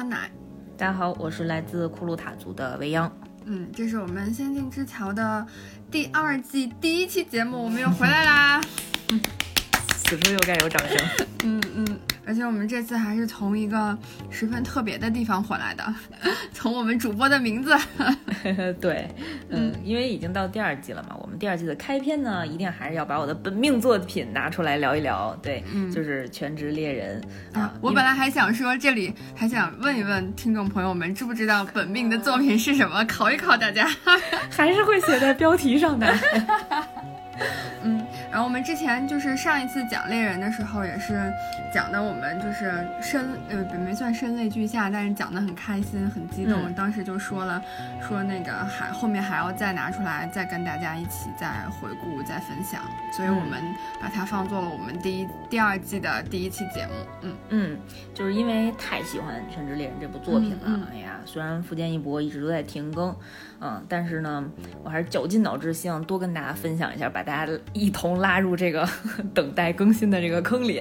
[0.00, 0.30] 酸奶。
[0.78, 3.14] 大家好，我是来自库鲁塔族的未央。
[3.44, 5.46] 嗯，这是我们《仙境之桥》的
[5.90, 8.62] 第二季第一期节目，我们又回来啦。
[10.02, 10.96] 此处又该有掌声。
[11.44, 13.96] 嗯嗯，而且我们这次还是从一个
[14.30, 15.94] 十分特别的地方回来的，
[16.52, 17.76] 从我们主播的名字。
[18.80, 19.08] 对，
[19.48, 25.36] 嗯，因为已经到第二季了嘛，我们第二季的开篇呢，一定还是要把我的本命作品拿出来聊一聊。
[25.42, 27.22] 对，就是《全职猎人》
[27.58, 27.72] 啊。
[27.80, 33.04] 我本来还想说，这里还想问一问听众朋友们，知不知道本命的作品是什么？
[33.04, 33.86] 考一考大家，
[34.50, 36.14] 还是会写在标题上的。
[37.82, 37.99] 嗯，
[38.30, 41.32] 然后我们之前就是上一次讲猎人的时候，也是
[41.74, 46.72] 讲的我们就是声呃没算声泪俱下，但是讲的很开心很激动。
[46.74, 47.60] 当时就说了
[48.06, 52.80] 说那个还后面还要再拿出来再跟大家一起再回顾再分享，
[53.12, 53.60] 所以我们
[54.00, 56.92] 把它放做了我们第一第二季的第一期节目。
[57.22, 57.78] 嗯嗯，
[58.14, 60.88] 就是因为太喜欢《全职猎人》这部作品了。
[60.92, 63.14] 哎呀，虽然福建一博一直都在停更。
[63.60, 64.44] 嗯，但是呢，
[64.82, 68.88] 我还是绞尽脑汁，希望多跟大家分享一下，把大家一同拉入这个
[69.34, 70.80] 等待更新的这个坑里。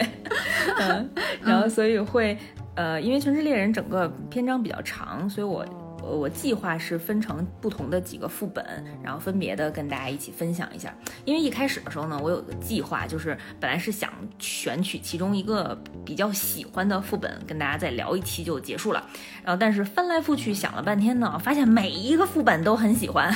[0.80, 1.10] 嗯，
[1.44, 2.38] 然后所以会，
[2.76, 5.66] 呃，因为《全职猎人》整个篇章比较长，所以我。
[6.10, 8.66] 我计划是分成不同的几个副本，
[9.04, 10.94] 然后分别的跟大家一起分享一下。
[11.26, 19.06] 因为一开始的时候呢，我有个计划，就是本来是想选取其中一个比较喜欢的副本，跟大家再聊一期就结束了。
[19.44, 23.34] 然后，但是翻来覆去想了半天呢，发现每一个副本都很喜欢，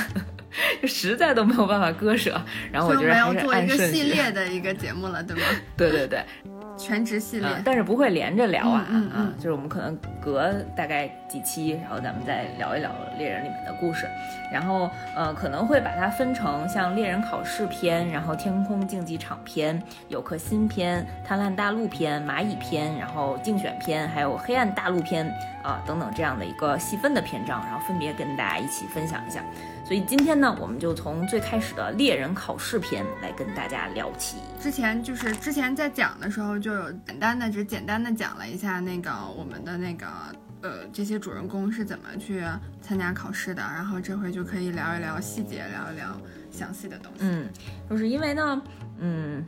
[0.82, 2.40] 就实在都没有办法割舍。
[2.72, 5.42] 然后我觉得还是做一个系列 的一个节目了，对吗？
[5.76, 6.24] 对对对。
[6.76, 14.08] 全职系列，但是不会连着聊啊啊，就是我们可能隔大概几期，然后咱们再聊一聊猎人里面的故事，
[14.52, 25.32] 然后呃可能会把它分成像猎人考试篇，然后天空竞技场篇、有颗心篇、贪婪大陆篇、蚂蚁篇，然后竞选篇，还有黑暗大陆篇
[25.62, 29.44] 啊等等这样的一个细分的篇章，然后分别跟大家一起分享一下。
[29.86, 34.38] 所以今天呢，我们就从最开始的猎人考试篇来跟大家聊起。
[34.58, 40.06] 之前就是之前在讲的时候，就有简单的只简单的讲了一下那个我们的那个
[40.62, 42.42] 呃这些主人公是怎么去
[42.80, 43.62] 参加考试的。
[43.62, 46.18] 然后这回就可以聊一聊细节，聊一聊
[46.50, 47.18] 详细的东西。
[47.20, 47.46] 嗯，
[47.90, 48.62] 就是因为呢，
[49.00, 49.44] 嗯，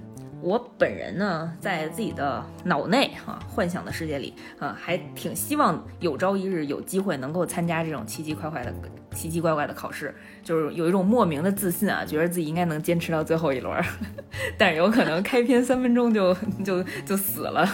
[0.46, 8.72] 我本人呢在自己的脑内哈幻想的世界里啊，还挺希望有朝一日有机会能够参加这种奇奇怪怪的。
[9.12, 10.14] 奇奇怪怪的考试，
[10.44, 13.82] 就是有一种莫名的自信啊，觉得自己应该能坚持到最后一轮，
[14.56, 16.32] 但是有可能开篇三分钟就
[16.62, 17.66] 就就死了，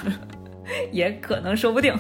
[0.93, 1.93] 也可能说不定。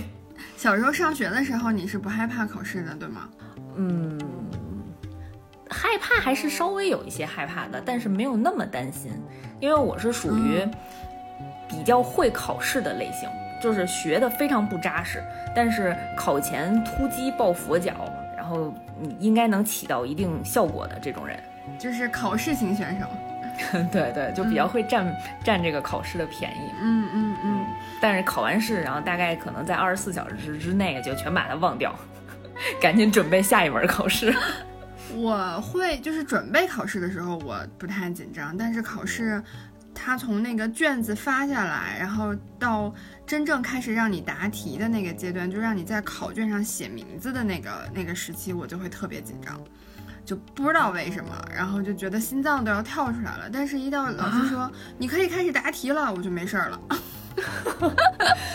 [0.56, 3.28] 小时候上学的时候，你是不害怕考试的，对吗？
[3.74, 4.18] 嗯，
[5.72, 9.10] 害怕还是稍微有一些害怕的，但是没有那么担心，
[9.58, 10.64] 因为我是属于
[11.68, 13.28] 比较会考试的类型，
[13.60, 15.22] 就是学的非常不扎实，
[15.56, 17.92] 但是考前突击抱佛脚。
[18.36, 21.38] 然后你应该能起到一定效果的这种人，
[21.78, 23.06] 就是考试型选手。
[23.92, 26.72] 对对，就比较会占占这个考试的便宜。
[26.80, 27.66] 嗯嗯嗯。
[28.00, 31.94] 但是考完试，然后大概可能在二十四小时之内就全把它忘掉，
[32.82, 34.34] 赶紧准备下一门考试。
[35.14, 39.42] 我会就是准备考试的时候我不太紧张，但是考试。
[39.94, 42.92] 它从那个卷子发下来，然后到
[43.26, 49.62] 真正开始让你答题的那个阶段，就让你在考卷上写名字的那个那个时期，我就会特别紧张，
[50.24, 53.50] 就不知道为什么，然后就觉得心脏都要跳出来了。
[53.52, 56.80] 但是，一到老师说你可以开始答题了，我就没事儿了。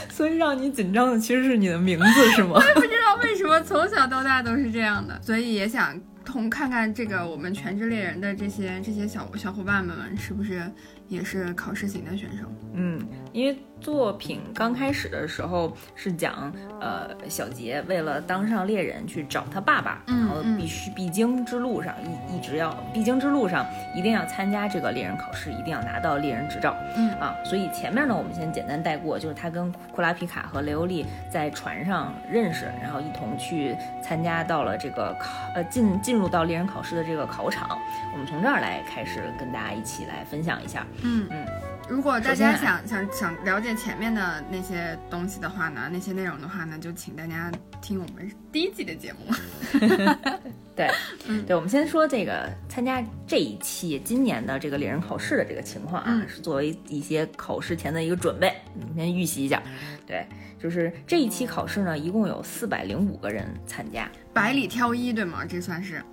[0.10, 2.54] 所以让你紧张的其实是你的名字，是吗？
[2.56, 5.96] 我也不知道为什么从小到大都是这样的，所以也想
[6.28, 10.70] 同看看这个我们全职猎人的这些这些小小伙伴们们是不是。
[11.10, 12.44] 也是考试型的选手，
[12.74, 13.00] 嗯，
[13.32, 16.52] 因为作品刚开始的时候是讲，
[16.82, 27.12] 呃，小杰为了当上猎人去找他爸爸，然后必须必经之路上一一直要必经之路上一定要参加这个猎人考试，一定要拿到猎人执照，嗯。
[27.20, 37.80] 啊，所以前面呢我们先简单带过，就是他跟库拉皮卡和雷欧利在船上认识，然后一同去参加到了这个考呃进进入到猎人考试的这个考场，
[38.14, 40.86] 我们从这儿来开始跟大家一起来分享一下。
[41.04, 41.28] 嗯。
[41.30, 41.46] 嗯，
[41.90, 47.50] 如果大家想想想了解前面的那些东西的话呢，那些内容的话呢，就请大家
[47.82, 49.34] 听我们第一季的节目。
[50.76, 50.92] 对，
[51.48, 58.54] 对，我们先说这个参加这一期今年的这个猎人考试的这个情况啊，是作为一些考试前的一个准备，
[58.96, 59.64] 先预习一下。
[60.06, 60.28] 对，
[60.60, 65.46] 就是这一期考试呢，一共有四百零五个人参加，百里挑一，对吗？
[65.46, 66.04] 这算是。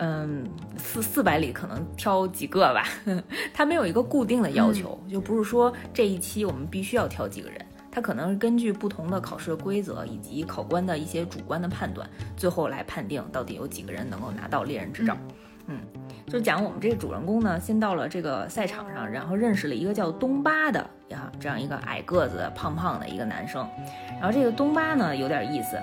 [0.00, 0.44] 嗯，
[0.76, 2.86] 四四百里可能挑几个吧，
[3.52, 7.58] 他没有一个固定的要求，就不是说这一期我们必须要挑几个人，
[7.90, 15.16] 它可能是根据不同的考试规则以及考官的一些主观的判断，最后来判定到底有几个人能够拿到猎人执照。
[15.66, 15.78] 嗯，
[16.26, 23.64] 就讲我们这个主人公呢，先到了这个赛场上，然后认识了一个叫东巴的呀，这样一个矮个子、胖胖的一个男生。
[24.18, 25.76] 然后这个东巴呢有点意思，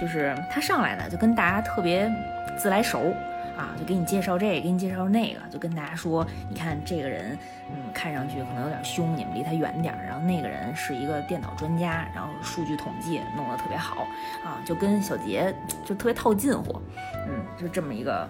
[0.00, 2.08] 就是他上来呢就跟大家特别
[2.56, 3.12] 自来熟
[3.56, 7.38] 啊，就给你介绍这个，给你介绍那个，就跟大家说，你看这个人，
[7.70, 10.04] 嗯，看上去可能有点凶，你们离他远点儿。
[10.04, 14.06] 然后那个人是一个电脑专家，然后数据统计弄得特别好
[14.44, 15.54] 啊，就跟小杰
[15.84, 16.80] 就特别套近乎，
[17.26, 18.28] 嗯，就这么一个。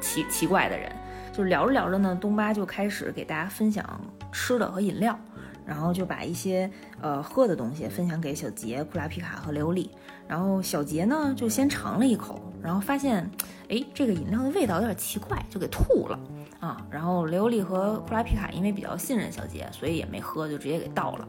[0.00, 0.90] 奇奇怪的人，
[1.32, 4.00] 就聊着聊着呢，东巴就开始给大家分享
[4.32, 5.16] 吃的和饮料，
[5.64, 6.70] 然后就把一些
[7.00, 9.90] 呃喝的东西分享给小杰、库拉皮卡和雷欧利。
[10.28, 13.28] 然后小杰呢就先尝了一口，然后发现，
[13.68, 16.18] 哎，这个饮料的味道有点奇怪，就给吐了
[16.60, 16.76] 啊。
[16.90, 21.28] 然后雷欧利和库拉皮卡因为比较信任小杰，所以也没喝，就直接给倒了。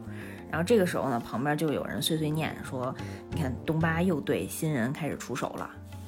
[0.50, 2.94] 然后这个时候呢，旁边就有人碎碎念说
[3.30, 5.64] ：“你看东巴又对新人开始出手了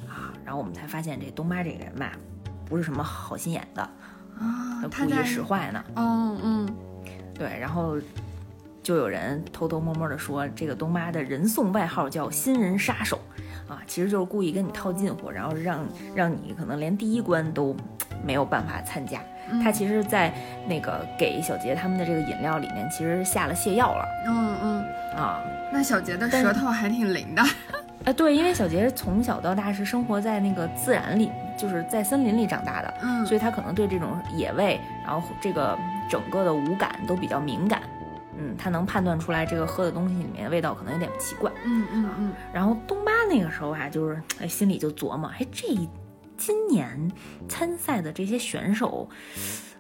[0.08, 2.12] 啊。”然后我们才发现这东巴这个人吧。
[2.64, 3.82] 不是什么好心眼的
[4.38, 5.84] 啊，故意使坏呢。
[5.94, 6.76] 嗯嗯，
[7.34, 7.98] 对，然后
[8.82, 13.20] 就有人偷偷摸摸的说，这个东妈的人送外号叫“新人杀手”，
[13.72, 17.74] 啊，其实就是故意跟你套近乎，然后让让你可能连第一关都
[18.22, 19.18] 没有办法参加。
[19.62, 20.32] 他其实，在
[20.68, 24.04] 那个给小杰他们的这个饮料里面，其实下了泻药了。
[24.26, 24.84] 嗯嗯
[25.16, 25.42] 啊，
[25.72, 27.42] 那小杰的舌头还挺灵的。
[28.04, 31.30] 啊，对，因为小杰从小到大是生活在那个自然里。
[31.54, 35.78] 就是在森林里长大的，嗯，所以他可能对这种野味，然后这个
[36.08, 37.82] 整个的五感都比较敏感，
[38.42, 42.32] 嗯，他能判断出来这个喝的东西里面味道可能有点奇怪，嗯嗯嗯。
[42.52, 45.68] 然后东巴那个时候啊，就是哎心里就琢磨，哎这
[46.36, 47.10] 今年
[47.48, 49.08] 参赛的这些选手，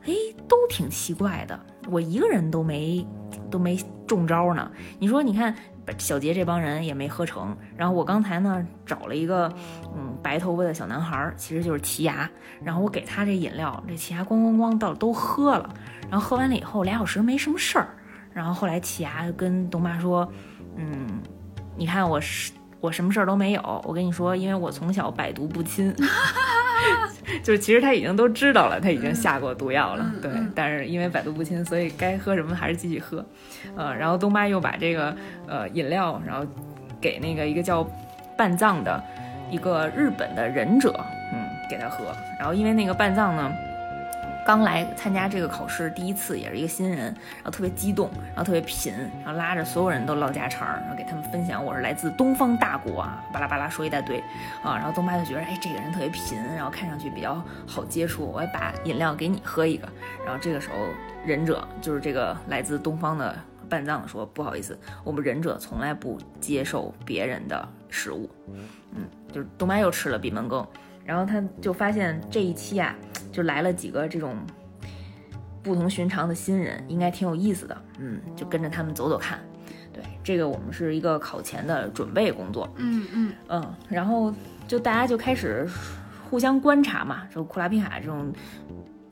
[0.04, 0.12] 哎
[0.46, 1.58] 都挺奇怪的，
[1.90, 3.04] 我一个人都没
[3.50, 3.76] 都没
[4.06, 4.70] 中招呢。
[4.98, 5.54] 你说你看。
[5.98, 9.52] 小杰这帮人也没喝成，然后我刚才呢找了一个
[9.96, 12.30] 嗯白头发的小男孩，其实就是奇牙，
[12.62, 15.68] 然后我给他这饮料，这奇牙咣咣咣到都喝了，
[16.08, 17.88] 然后喝完了以后俩小时没什么事儿，
[18.34, 20.30] 然后后来奇牙跟东妈说，
[20.76, 21.06] 嗯，
[21.76, 22.52] 你看我是。
[22.80, 25.94] 我什么事儿都没有，我跟你说，因为我从小百毒不侵，
[27.40, 33.24] 就是其实他已经都知道了，他已经下过毒药了，对，但是因为百毒不侵，所以该喝什么还是继续喝，
[33.76, 36.44] 呃，然后东妈又把这个呃饮料，然后
[37.00, 37.88] 给那个一个叫
[38.36, 39.00] 半藏的
[39.48, 40.92] 一个日本的忍者，
[41.32, 42.04] 嗯，给他喝，
[42.36, 43.52] 然后因为那个半藏呢。
[44.44, 48.92] 刚来参加这个考试，第一次也是一个新人，然后特别激动，然后特别贫，
[49.24, 54.18] 然后拉着所有人都唠家常，然后给他们分享我是来自东方大国啊，巴拉巴拉说一大堆
[54.62, 59.88] 啊，然后东巴就觉得哎这个人特别贫，然后看上去比较好接触，我把饮料给你喝一个，
[60.24, 60.76] 然后这个时候
[61.24, 63.36] 忍者就是这个来自东方的
[63.68, 68.28] 半藏说不好意思，我们忍者从来不接受别人的食物，
[68.94, 70.66] 嗯，就是东巴又吃了闭门羹，
[71.04, 72.94] 然后他就发现这一期啊。
[73.32, 74.36] 就来了几个这种
[75.62, 77.82] 不同寻常的新人，应该挺有意思的。
[77.98, 79.38] 嗯，就跟着他们走走看。
[79.90, 82.70] 对，这个我们是一个考前的准备工作。
[82.76, 84.34] 嗯嗯嗯，然后
[84.68, 85.66] 就大家就开始
[86.28, 87.26] 互相观察嘛。
[87.34, 88.30] 就库拉皮卡这种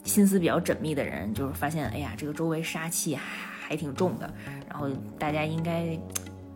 [0.05, 3.23] 心思比较缜密的人，就是发现，哎呀，这个周围杀气还
[3.69, 4.31] 还挺重的。
[4.69, 4.87] 然后
[5.19, 5.99] 大家应该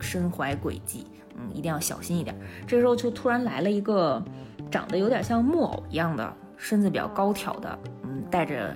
[0.00, 1.06] 身怀诡计，
[1.36, 2.34] 嗯，一定要小心一点。
[2.66, 4.22] 这时候就突然来了一个
[4.70, 6.32] 长得有点像木偶一样的。
[6.56, 8.74] 身子比较高挑的，嗯，带着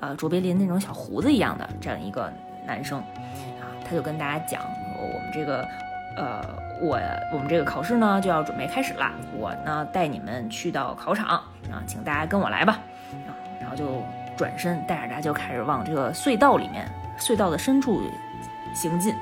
[0.00, 2.30] 呃卓别林那种小胡子一样的这样一个
[2.66, 4.60] 男生，啊，他就跟大家讲，
[4.98, 5.66] 我们这个，
[6.16, 6.44] 呃，
[6.82, 7.00] 我
[7.32, 11.36] 我们这个考试呢就要准备开始了，我呢带你们去到考场，
[11.70, 12.78] 啊，请大家跟我来吧，
[13.26, 14.02] 啊，然后就
[14.36, 16.86] 转身带着大家就开始往这个隧道里面，
[17.16, 18.02] 隧道的深处
[18.74, 19.14] 行进，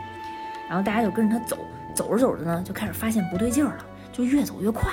[0.66, 1.58] 然后大家就跟着他走，
[1.98, 4.92] 走着走着呢就开始发现不对劲儿了，就越走越快，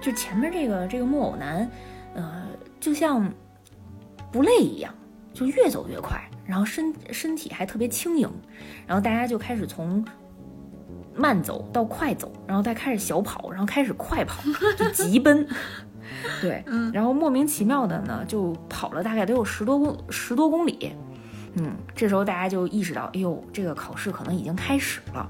[0.00, 1.70] 就前面这个这个木偶男，
[2.14, 2.46] 呃。
[2.78, 3.28] 就像
[4.30, 4.94] 不累一样，
[5.32, 8.30] 就越走越快，然后身身体还特别轻盈，
[8.86, 10.04] 然后大家就开始从
[11.16, 14.40] 慢走到快走，然后再开始小跑，然后开始快跑，
[14.76, 15.48] 就急奔，
[16.40, 20.92] 对，然后莫名其妙的呢，就跑了大概得有十多公十多公里，
[21.54, 25.28] 嗯，这时候大家就意识到，哎呦，这个考试可能已经开始了，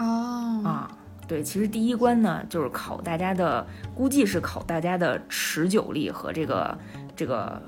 [0.00, 0.90] 哦，啊。
[1.28, 3.64] 对，其实第一关呢，就是考大家的，
[3.94, 6.78] 估计是考大家的持久力和这个
[7.14, 7.62] 这个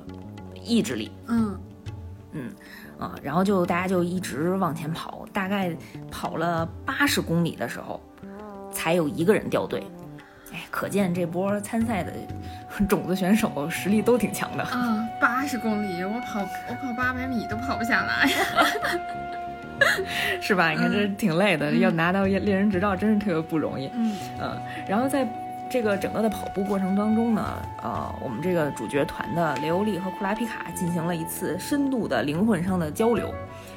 [0.65, 1.13] 意志力。
[1.29, 1.57] 嗯
[2.33, 2.51] 嗯
[2.99, 5.73] 啊，然后就大家就一直往前跑，大概
[6.11, 8.01] 跑了八十公里的时候，
[8.73, 9.87] 才有一个人掉队。
[10.53, 12.13] 哎，可见这波参赛的
[12.89, 14.67] 种子选手实力都挺强的。
[14.75, 18.29] 嗯，八十公里，我跑我跑八百米都跑不下来。
[20.41, 20.71] 是吧？
[20.71, 23.91] 你看这挺累的，要拿到猎人执照真是特别不容易。
[23.95, 25.27] 嗯嗯，然后在
[25.71, 33.33] 这个整个的跑步过程当中呢，呃，我们这个主角团的雷欧利和库拉皮卡进行了一次深度的灵魂上的交流。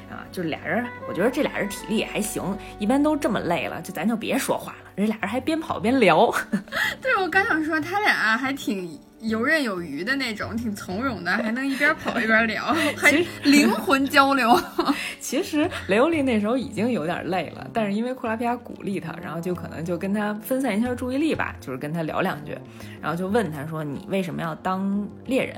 [0.08, 4.90] 啊，就是俩人，我觉得这俩人体力也还行，一般都这么累了，就咱就别说话了。
[4.94, 6.32] 人俩人还边跑边聊。
[7.02, 8.96] 对，我刚想说他俩还挺
[9.28, 12.64] 游刃有余的那种，挺从容的，还能一边跑一边聊，
[12.96, 13.10] 还
[13.44, 14.58] 灵魂交流。
[15.20, 22.56] 其实雷欧利那时候已经有点累了，但是因为库拉皮卡鼓励他，然后就可能就跟他分散一下注意力吧，就是跟他聊两句，
[23.00, 25.56] 然后就问他说：“你为什么要当猎人？”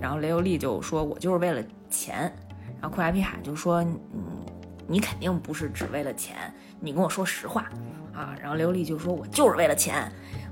[0.00, 2.32] 然后雷欧利就说：“我就是为了钱。”
[2.80, 3.80] 然后库拉皮卡就说
[4.14, 4.44] ：“嗯，
[4.86, 6.36] 你肯定不是只为了钱，
[6.78, 7.68] 你跟我说实话
[8.14, 9.96] 啊。”然后雷欧利就说：“我就是为了钱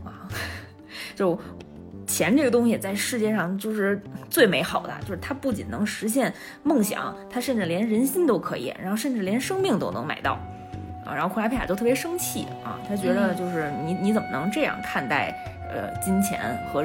[0.04, 0.26] 啊，
[1.14, 1.38] 就
[2.06, 6.32] 钱这个东西在世界上就是最美好的，就是它不仅能实现
[6.62, 10.38] 梦想，它甚至连人心都可以，然后甚至连生命都能买到
[11.04, 15.34] 啊。”然后库拉皮卡就特别生气啊，他觉得就是你你怎么能这样看待
[15.68, 16.82] 呃金钱和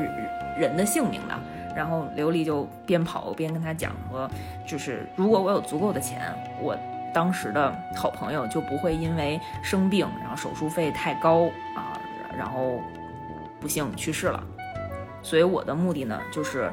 [0.57, 1.39] 人的性命呢？
[1.75, 4.29] 然后琉璃就边跑边跟他讲说，
[4.67, 6.19] 就是如果我有足够的钱，
[6.59, 6.77] 我
[7.13, 11.95] 当时的好朋友就不会因为生病，然后手术费太高啊，
[12.37, 12.81] 然后
[13.59, 14.43] 不幸去世了。
[15.21, 16.71] 所以我的目的呢，就是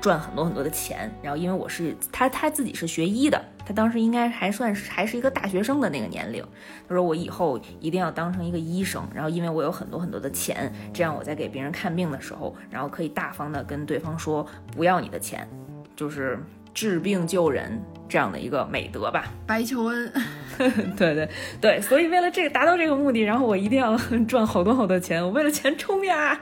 [0.00, 1.10] 赚很多很多的钱。
[1.22, 3.42] 然后因为我是他他自己是学医的。
[3.66, 6.40] 他当时应该还算是还是一个大学生的那个年龄。
[6.88, 15.48] 他说：“我以后一定要当成一个医生，然后因为我有很多很多的钱，这样我在给别人看病的时候，然后可以大方的跟对方说不要你的钱，
[15.96, 16.38] 就是
[16.76, 19.24] 治病救人这样的一个美德吧。
[19.48, 20.12] ”白求恩，
[20.94, 21.26] 对对
[21.58, 23.96] 对，所以为了这个达到这个目的，然后我一定要
[24.28, 26.38] 赚好多好多钱，我为了钱冲呀！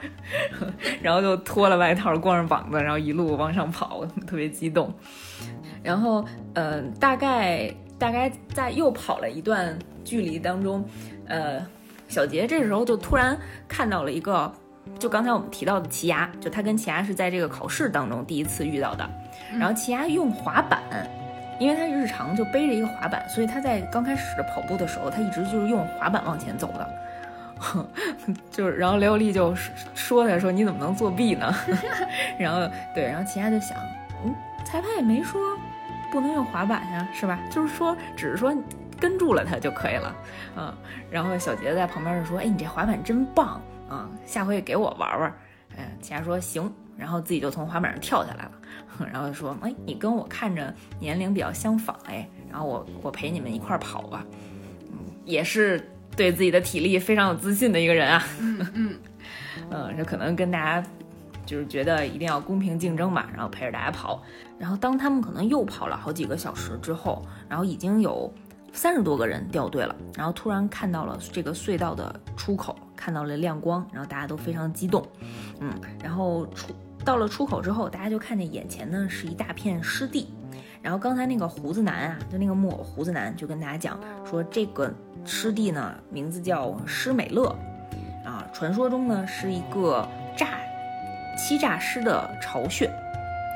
[1.01, 4.93] 然后就脱了外套，光着膀子，然后一路往上跑，特别激动。
[5.81, 6.25] 然后，
[6.55, 10.83] 嗯，大概大概在又跑了一段距离当中，
[11.27, 11.65] 呃，
[12.09, 13.37] 小杰这时候就突然
[13.69, 14.51] 看到了一个，
[14.99, 19.09] 就刚才我们提到的奇牙，就他跟奇牙是在这个考试当中第一次遇到的。
[19.51, 20.81] 然后奇亚用滑板，
[21.59, 26.89] 因为他日常就背着一个滑板，所以他在刚开始跑步的时候，他一直就是用滑板往前走的。
[28.51, 29.55] 就是，然后雷欧利就
[29.93, 31.53] 说他说你怎么能作弊呢？
[32.37, 33.77] 然后对，然后奇亚就想，
[34.25, 34.35] 嗯，
[34.65, 35.57] 裁判也没说。
[36.11, 37.39] 不能用滑板呀，是吧？
[37.49, 38.55] 就是说，只是说
[38.97, 40.15] 跟住了他就可以了，
[40.55, 40.73] 嗯。
[41.11, 43.59] 然后小杰在旁边就说：“哎，你这滑板真棒
[43.89, 45.33] 啊，下回给我玩玩。”
[45.77, 48.51] 嗯，其他说行，然后自己就从滑板上跳下来了，
[49.11, 54.25] 然后说：“哎，你跟我看着年龄比较相仿，哎，然后我我陪你们一块跑吧。”
[54.91, 58.23] 嗯，也是对自己的体力非常有自信的一个人啊。
[58.39, 58.99] 嗯嗯，
[59.69, 60.87] 嗯， 这可能跟大家。
[61.45, 64.19] 就是觉得一定要公平竞争嘛，然后陪着大家跑。
[64.57, 68.33] 然后当他们可能又跑了好几个小时之后，然后已经有
[68.73, 69.95] 三十多个人掉队了。
[70.15, 75.07] 然后突然看到了这个隧道的出口，看到了亮光，然后大家都非常激动。
[75.59, 75.71] 嗯，
[76.01, 76.73] 然后出
[77.05, 80.33] 到了出口之后，大家就看见眼前呢是一大片湿地。
[80.81, 84.93] 然后刚才那个胡子男啊，就那个木偶胡子男就跟大家讲说，这个
[85.23, 87.47] 湿地呢名字叫施美乐，
[88.23, 90.49] 啊，传说中呢是一个诈。
[91.37, 92.87] 欺诈师的巢穴，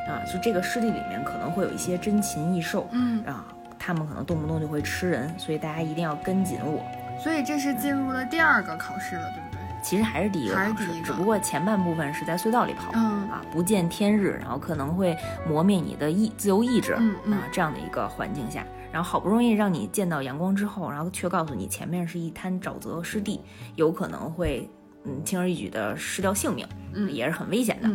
[0.06, 3.46] 啊，就这个湿地里面可能会有一些珍禽异兽，嗯啊，
[3.80, 6.84] 他们可能动不动就会吃人，所以大家一定要跟紧我。
[7.18, 9.49] 所以这是进入了第二个考试了，对不对？
[9.82, 13.30] 其实还是第一个考试，只不过前半部分是在隧道里跑，嗯。
[13.30, 15.18] 啊，不见天日，然后可能会
[15.48, 17.34] 磨灭你的意自由意志，嗯嗯。
[17.34, 23.42] 啊，这样的一个环境下，然后好不容易让你见到阳光之后，然后却告诉你前面是一滩沼泽湿地，
[23.76, 24.70] 有可能会。
[25.06, 27.90] 嗯，轻而易举的失掉性命，嗯，也是很危险的，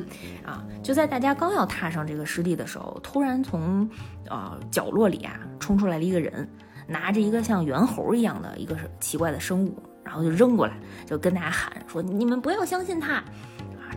[0.51, 0.65] 啊！
[0.83, 3.87] 就在大家刚要踏上这个湿地的时候，突然从
[4.31, 6.49] 呃角落里啊冲出来了一个人，
[6.87, 10.75] 拿着一个像猿猴一样的一个奇怪的生物，然后就扔过来，
[11.07, 13.25] 就跟大家喊说：“你们不要相信他，啊，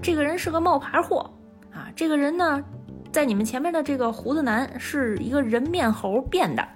[0.01, 1.29] 这个人是个冒牌货，
[1.71, 2.63] 啊，这个人呢，
[3.11, 6.67] 在你们前面的这个胡子男是一个人面猴变的。”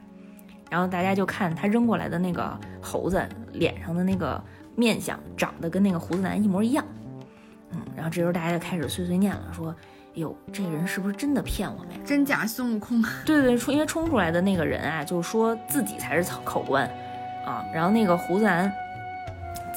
[0.69, 3.21] 然后大家就看他扔过来的那个猴子
[3.53, 4.41] 脸上的那个。
[4.73, 6.83] 面相长得跟那个胡子男一模一样，
[7.73, 9.75] 嗯，然后这时候大家就开始碎碎念了，说
[10.15, 11.97] ：“哎呦，这个人是不是真的骗我们呀？
[12.05, 16.89] 真假孙悟空？” 对对冲因为冲出来的那个人啊，就说自己才是考官
[17.45, 18.71] 啊，然后那个胡子男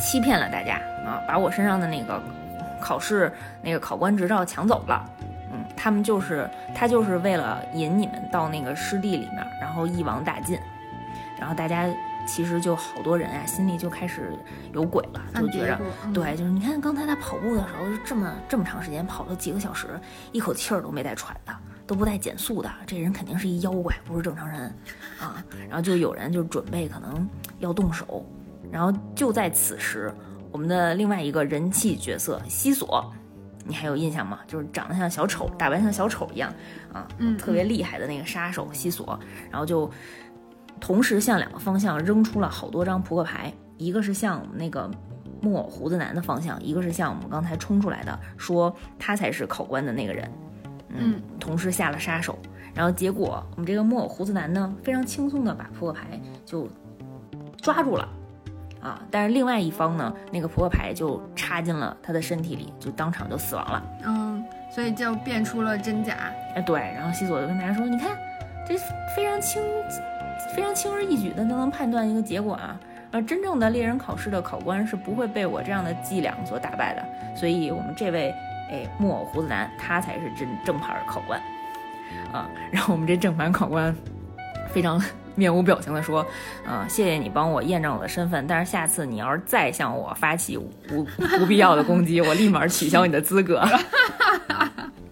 [0.05, 0.75] 欺骗了大家
[1.07, 2.23] 啊，把我身上的那个
[2.81, 3.33] 考试
[3.63, 5.03] 那个考官执照抢走了，
[5.51, 10.59] 嗯，他们就是他就是为了引你们到那个湿地里面，然后一网打尽，
[11.41, 11.89] 然后大家。
[12.27, 14.33] 其实就好多人啊，心里就开始
[14.73, 15.79] 有鬼了，就觉着，
[16.15, 20.01] 对，就是你看刚才他跑步的时候，就这么这么长时间跑了几个小时，
[20.33, 21.55] 一口气儿都没带喘的，
[21.87, 24.75] 都不带减速的，这人肯定是一妖怪，不是正常人
[25.21, 25.45] 啊。
[25.69, 28.25] 然后就有人就准备可能要动手，
[28.75, 30.13] 然后就在此时，
[30.51, 33.09] 我们的另外一个人气角色西索，
[33.65, 34.41] 你还有印象吗？
[34.49, 36.53] 就是长得像小丑，打扮像小丑一样
[36.93, 39.17] 啊，嗯特别厉害的那个杀手西索，
[39.49, 39.89] 然后就
[40.81, 44.91] 同时向两个方向扔出了好多张扑克牌，一个是向我们那个
[45.41, 50.29] 木偶胡子男的方向，一个是向我们刚才冲出来的，说他才是考官的那个人。
[50.97, 52.37] 嗯，同时下了杀手，
[52.75, 56.69] 然后结果我们这个木偶胡子男呢，非常轻松的把扑克牌就
[57.63, 58.09] 抓住了。
[58.85, 59.01] 啊！
[59.11, 63.83] 但是另外一方呢，那个扑克牌就插进了他的身体里，就当场就死亡了。
[64.05, 66.15] 嗯，所以就辨出了真假。
[66.55, 68.17] 哎，对，然后西索就跟大家说：“你看，
[68.69, 68.77] 这
[69.17, 69.63] 非常轻、
[70.55, 72.79] 非常轻而易举的就能判断一个结果啊！
[73.11, 77.03] 而真正的猎人考试的考官是不会被我这样的伎俩所打败的。
[77.35, 78.35] 所以，我们这位
[78.71, 81.41] 哎木偶胡子男，他才是真正牌考官
[82.33, 82.51] 啊！
[82.71, 83.95] 然后我们这正牌考官
[84.69, 85.01] 非常
[85.35, 86.25] 面无表情的说
[86.67, 90.71] ：“啊、谢谢你帮我验证我的身份，但是下次你要是再向我发起无
[91.39, 93.63] 不必要的攻击，我立马取消你的资格。”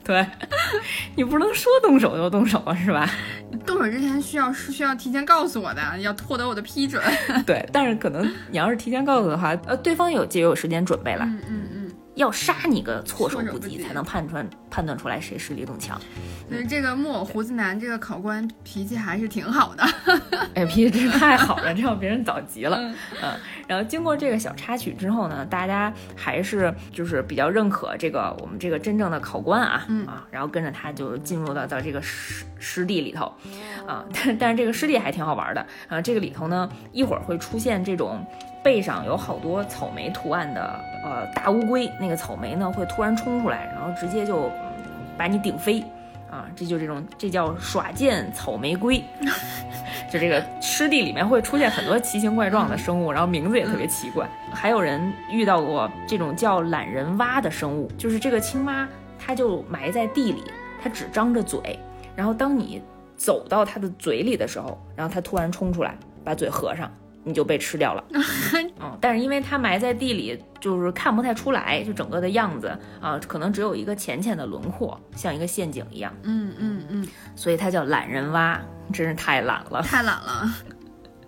[0.05, 0.27] 对，
[1.15, 3.09] 你不能说动手就动手啊，是吧？
[3.65, 7.01] 动手之前需要是需要提前告诉我的，要获得我的批准。
[7.47, 11.72] 对，但是可能你要是提前告诉的话，呃，对方有就有时间准备了，嗯嗯嗯。
[12.15, 16.01] 要杀你个措手不及，才能判断判断出来谁实力更强。
[16.49, 19.85] 所以这个木偶胡子男这个考官脾气还是挺好的。
[20.55, 22.77] 哎，脾气真是太好了，这让别人早急了。
[22.77, 23.35] 嗯嗯，
[23.67, 33.33] 然后经过这个小插曲之后呢，大家还是就是比较认可这个我们这个真正的考官啊、嗯啊，然后跟着他就进入到到这个湿湿地里头
[33.87, 38.23] 啊，但但是这个湿地还挺好玩的啊，这个里头呢一会儿会出现这种
[38.63, 44.51] 背上有好多草莓图案的呃大乌龟，那个草莓呢会突然冲出来，然后直接就
[45.17, 45.85] 把你顶飞。
[46.31, 49.05] 啊，这就这种，这叫耍剑草莓龟，
[50.11, 54.27] 就这个湿地里面会出现很多奇形怪状的生物，然后名字也特别奇怪。
[54.51, 60.43] 还有人遇到过这种叫懒人蛙的生物，就是这个青蛙，它就埋在地里，
[60.83, 61.79] 它只张着嘴，
[62.17, 62.83] 然后当你
[63.15, 65.95] 走到它的嘴里的时候，然后它突然冲出来，
[66.25, 66.91] 把嘴合上。
[67.25, 68.05] 你就被吃掉了，
[68.81, 78.61] 嗯，但是因为它埋在地里，就是看不太出来，就整个的样子啊，可能只有一个浅浅的轮廓，像一个陷阱一样，嗯嗯嗯，所以它叫懒人蛙，
[78.93, 79.83] 真是太懒了。
[79.83, 80.55] 太懒了。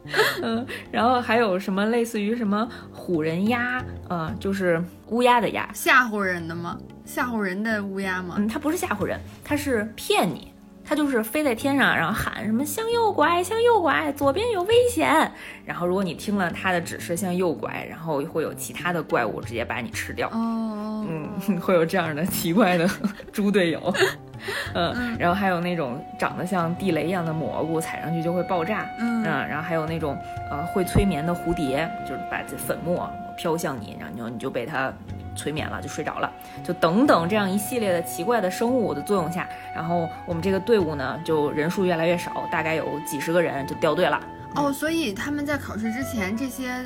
[0.43, 6.79] 嗯，然后还有什么类似于什么虎人鸭，呃，就是乌鸦的鸦，吓唬人的吗？
[7.07, 8.35] 吓唬人的乌鸦吗？
[8.39, 10.53] 嗯，它不是吓唬人，它是骗你。
[10.87, 15.31] 它就是飞在天上，然后喊什么向右拐，向右拐，左边有危险。
[15.65, 20.29] 然后如果你听了它的指示向右拐，然后会有其他的怪物直接把你吃掉。
[20.29, 22.89] 哦，嗯， 会有这样的奇怪的
[23.33, 23.95] 猪队友。
[24.75, 28.87] 嗯，然后还有那种长得像地雷一样的蘑菇，踩上去就会爆炸。
[28.99, 30.15] 嗯，然后还有那种
[30.51, 34.93] 呃会催眠的蝴蝶，就是把这粉末飘向你，然后你就你就被它
[35.35, 36.33] 催眠了，就睡着了。
[36.63, 44.21] 就等等这样一系列的奇怪的生物的作用下，然后我们这个队伍呢就人数越来越少，大概有几十个人就掉队了。
[44.55, 46.85] 哦，所以他们在考试之前这些。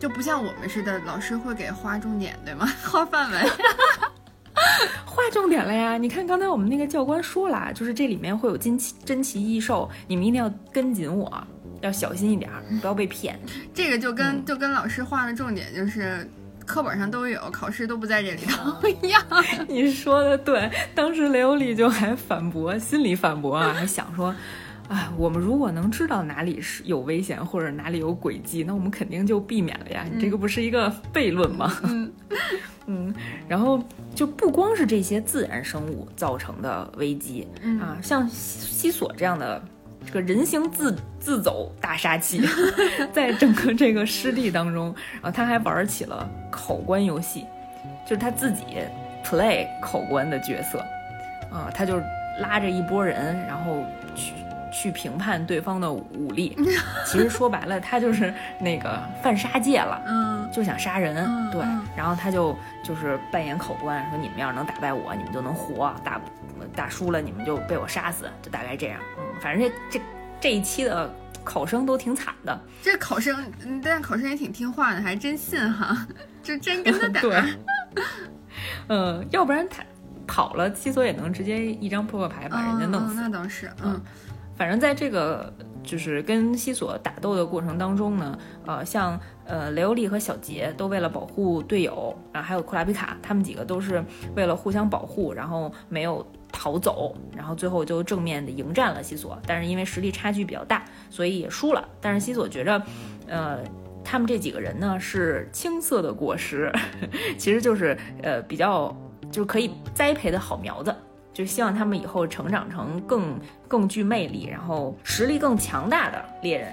[0.00, 2.72] 就不像我们似的，老师会给划重点，对吗？
[2.88, 3.38] 划范围，
[5.04, 5.98] 划重点了呀！
[5.98, 11.44] 你看刚才我们那个教官说了，就是这里面会有珍奇珍奇异兽，你们一定要跟紧我，
[11.80, 12.48] 要小心一点，
[12.80, 13.36] 不要被骗。
[13.74, 16.30] 这个就跟、嗯就跟老师画的重点就是。
[16.68, 19.20] 课本上都有，考试都不在这里头 一样。
[19.66, 24.34] 你说的对，当时雷欧利就还反驳，心里反驳啊，还想说，
[24.88, 30.04] 哎，我们如果能知道哪里是有危险或者哪里有诡计，那我们肯定就避免了呀。
[30.12, 31.74] 你这个不是一个悖论吗？
[31.84, 32.12] 嗯
[32.90, 33.14] 嗯，
[33.48, 33.82] 然后
[34.14, 39.62] 就不光是这些自然生物造成的危机、嗯、啊，像西索这样的
[40.08, 42.40] 这个人形自自走大杀器，
[43.12, 44.86] 在整个这个湿地当中，
[45.20, 47.44] 然后他还玩起了考官游戏，
[48.06, 48.62] 就是他自己
[49.22, 50.78] play 考官的角色，
[51.52, 52.00] 啊，他就
[52.40, 54.32] 拉着一波人，然后去。
[54.70, 56.54] 去评判对方的武力，
[57.06, 61.62] 其实说白了，他就是那个犯杀戒了，嗯，就想杀人，嗯、对，
[61.96, 66.20] 然后他就就是扮演考官，说你们要是能打败我，你们就能活，打
[66.74, 69.00] 打输了你们就被我杀死，就大概这样。
[69.18, 70.04] 嗯，反正这这
[70.40, 71.12] 这一期的
[71.44, 73.36] 考生都挺惨的，这考生，
[73.82, 76.06] 但考生也挺听话的，还真信哈，
[76.42, 77.20] 就真跟他打。
[77.22, 77.42] 对，
[78.88, 79.82] 嗯，要不然他
[80.26, 83.14] 跑了，西索也能直接一张扑克牌把人家弄死。
[83.14, 84.00] 哦、那倒是，嗯。
[84.56, 85.54] 反正在这个
[85.84, 94.04] 就是跟西索打斗的过程当中呢，呃，像呃雷欧利和小杰都为了保护队友，然后还有库拉皮卡，他们几个都是
[94.34, 101.86] 为了互相保护，然后没有逃走，然后最后就正面的迎战了西索，但是因为实力差距比较大，所以也输了。
[102.00, 102.82] 但是西索觉着，
[103.26, 103.58] 呃，
[104.04, 106.72] 他们这几个人呢是青涩的果实，
[107.38, 108.96] 其实就是呃比较
[109.30, 110.94] 就是可以栽培的好苗子，
[111.34, 116.72] 就希望他们以后成长成更更具魅力，然后实力更强大的猎人。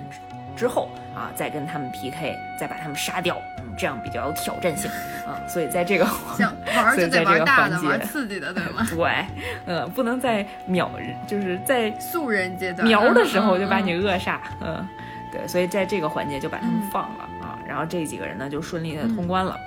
[0.55, 4.89] 之后啊，再跟他们 PK，再把他们杀掉，嗯，这样比较有挑战性
[5.25, 5.37] 啊。
[5.47, 8.85] 所以在这个 行玩就得玩大的，玩刺激的，对吗？
[8.89, 9.25] 对，
[9.65, 10.89] 嗯，不能在秒，
[11.27, 14.87] 就是在 素人阶段瞄的时候就把你扼杀，嗯，
[15.31, 15.47] 对。
[15.47, 19.57] 所以在这个环节就把他们放了啊，然后这几个人呢就顺利的通关了，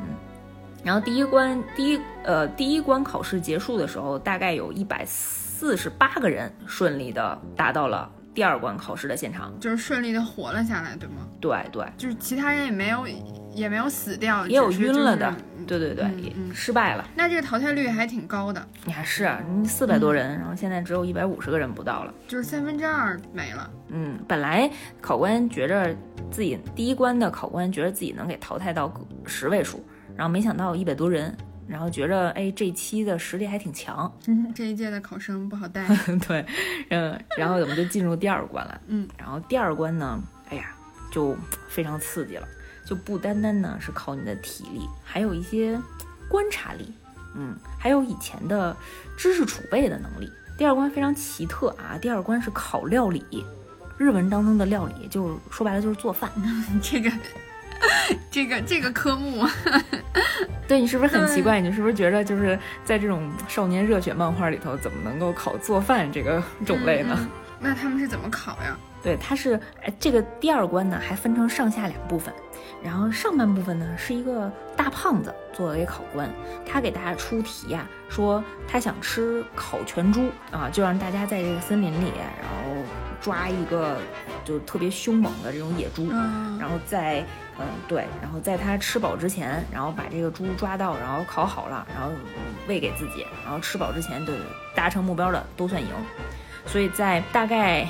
[0.00, 0.08] 嗯。
[0.84, 8.10] 然后第一关第一呃第一关考试结束的时候，大概有一百四十八个人顺利的达到了。
[8.34, 11.28] 第二关考试的现场就是顺利的活了下来，对吗？
[11.40, 13.06] 对对，就是其他人也没有
[13.52, 15.34] 也没有死掉，也有晕了的，
[15.66, 17.06] 对对对，失败了。
[17.14, 18.66] 那这个淘汰率还挺高的。
[18.84, 23.70] 你还是你四百多人，然后现在只有一百五十个人不到了，就是三分之二没了。
[23.88, 25.94] 嗯，本来考官觉着
[26.30, 28.90] 自己第一关的考官觉得自己能给淘汰到
[29.26, 29.84] 十位数，
[30.16, 31.36] 然后没想到一百多人。
[31.68, 34.12] 然后觉着，哎，这期的实力还挺强。
[34.26, 35.86] 嗯， 这一届的考生不好带。
[36.26, 36.44] 对，
[36.90, 38.80] 嗯，然后我们就进入第二关了。
[38.88, 40.74] 嗯，然后第二关呢，哎呀，
[41.10, 41.36] 就
[41.68, 42.46] 非常刺激了，
[42.86, 45.80] 就不单单呢是考你的体力，还有一些
[46.28, 46.92] 观察力，
[47.34, 48.76] 嗯，还有以前的
[49.16, 50.30] 知识储备的能力。
[50.58, 53.24] 第二关非常奇特啊，第二关是考料理，
[53.98, 56.30] 日文当中的料理，就说白了就是做饭。
[56.82, 57.10] 这个。
[58.30, 59.46] 这个这个科目，
[60.68, 61.60] 对你是不是很奇怪？
[61.60, 67.18] 你是不是觉得就是在这种少年热血漫画里头，怎么能够考做饭这个种类呢？
[67.60, 68.76] 那他们是怎么考呀？
[69.02, 72.32] 对，它是哎，这个第二关呢还分成上下两部分，
[72.82, 76.30] 然后上半部分呢是一个大胖子作为考官，
[76.64, 82.82] 他给大家出题呀，说他想吃烤全猪啊，就让大家在这个森林里，然后
[83.22, 83.98] 抓一个
[84.44, 86.10] 就特别凶猛的这种野猪，
[86.58, 87.24] 然后在。
[87.58, 92.10] 嗯，对，然后在它吃饱之前，然后把这个猪抓到，然后烤好了，然后
[92.66, 94.32] 喂给自己，然后吃饱之前的
[94.74, 95.88] 达成目标的都算赢。
[96.66, 97.86] 所以在大概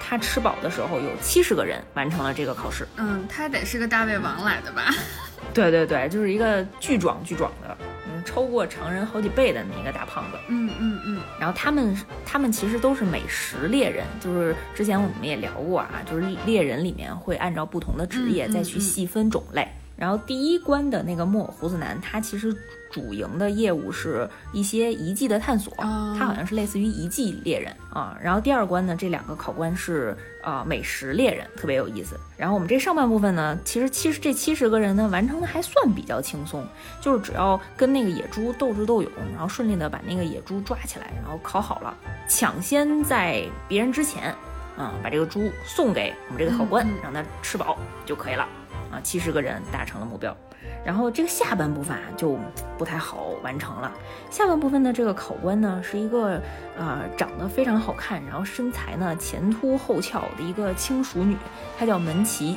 [0.00, 2.86] 他吃饱的时候，有七十个人完成了这个考试。
[2.96, 4.92] 嗯，他得是个大胃王来的吧？
[5.54, 7.78] 对对对，就是一个巨壮巨壮的。
[8.24, 19.68] 超过常人好几倍的那个大胖子，嗯嗯嗯，然后他们他们其实都是美食猎人，就是之前我们也聊过啊，就是猎人里面会按照不同的职业再去细分种类。
[19.96, 22.56] 然后第一关的那个木偶胡子男，他其实。
[22.90, 28.16] 主营的业务是一些遗迹的探索，他好像是类似于遗迹猎人啊。
[28.22, 32.20] 然后第二关呢，这两个考官是啊美食猎人，特别有意思。
[32.36, 36.66] 然后我们这上半部分呢，其实七十这七十个人呢，完成的还算比较轻松，
[37.00, 41.96] 就是只要跟那个野猪斗智斗勇，然后顺利的把那个野猪抓起来，然后烤好了，
[42.28, 44.34] 抢先在别人之前，
[44.76, 48.46] 啊把这个猪送给我们这个考官，让他吃饱就可以了。
[48.92, 50.36] 啊，七十个人达成了目标。
[50.84, 52.38] 然后这个下半部分啊就
[52.76, 53.90] 不太好完成了。
[54.30, 56.40] 下半部分的这个考官呢是一个
[56.78, 61.36] 呃长得非常好看，然后身材呢前凸后翘的一个轻熟女，
[61.78, 62.56] 她叫门崎，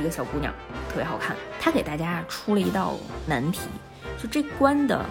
[0.00, 0.52] 一个小姑娘，
[0.88, 1.36] 特别好看。
[1.60, 2.94] 她给大家出了一道
[3.26, 3.68] 难题，
[4.16, 5.04] 就这关的。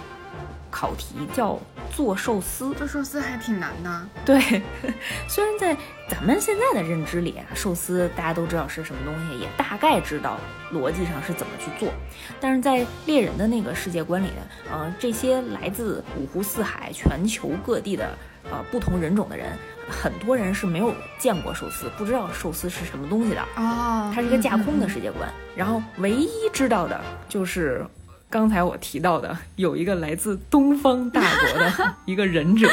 [0.71, 1.57] 考题叫
[1.91, 4.07] 做寿司，做寿司还挺难的。
[4.25, 4.39] 对，
[5.27, 5.75] 虽然在
[6.09, 10.37] 咱们现在的认知里啊，寿司大家都知道是什么东西，也大概知道
[10.71, 11.93] 逻辑上是怎么去做，
[12.39, 18.09] 但是在猎人的那个世界观里呢，呃，这些来自五湖四海、全球各地的
[18.49, 19.57] 呃不同人种的人，
[19.89, 23.41] 很多人是没有见过寿司，不知道寿司是什么东西的。
[23.57, 27.85] 哦，它是一个架空的世界观，然后唯一知道的就是。
[28.29, 32.69] 刚才我提到的有一个来自东方大国的 一个忍者，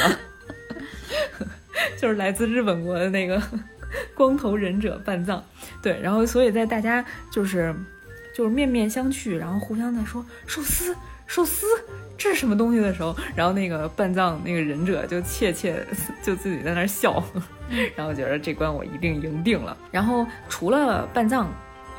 [1.99, 3.43] 就是来自日本国的那个
[4.15, 5.43] 光头忍者半藏。
[5.81, 7.75] 对，然后所以在大家就是
[8.35, 10.95] 就是面面相觑，然后互相在说寿司
[11.27, 11.65] 寿司
[12.19, 15.83] 这是什么东西的时候，然后那个半藏那个忍者就怯怯
[16.23, 17.25] 就自己在那笑，
[17.97, 19.75] 然后觉得这关我一定赢定了。
[19.91, 21.51] 然后除了半藏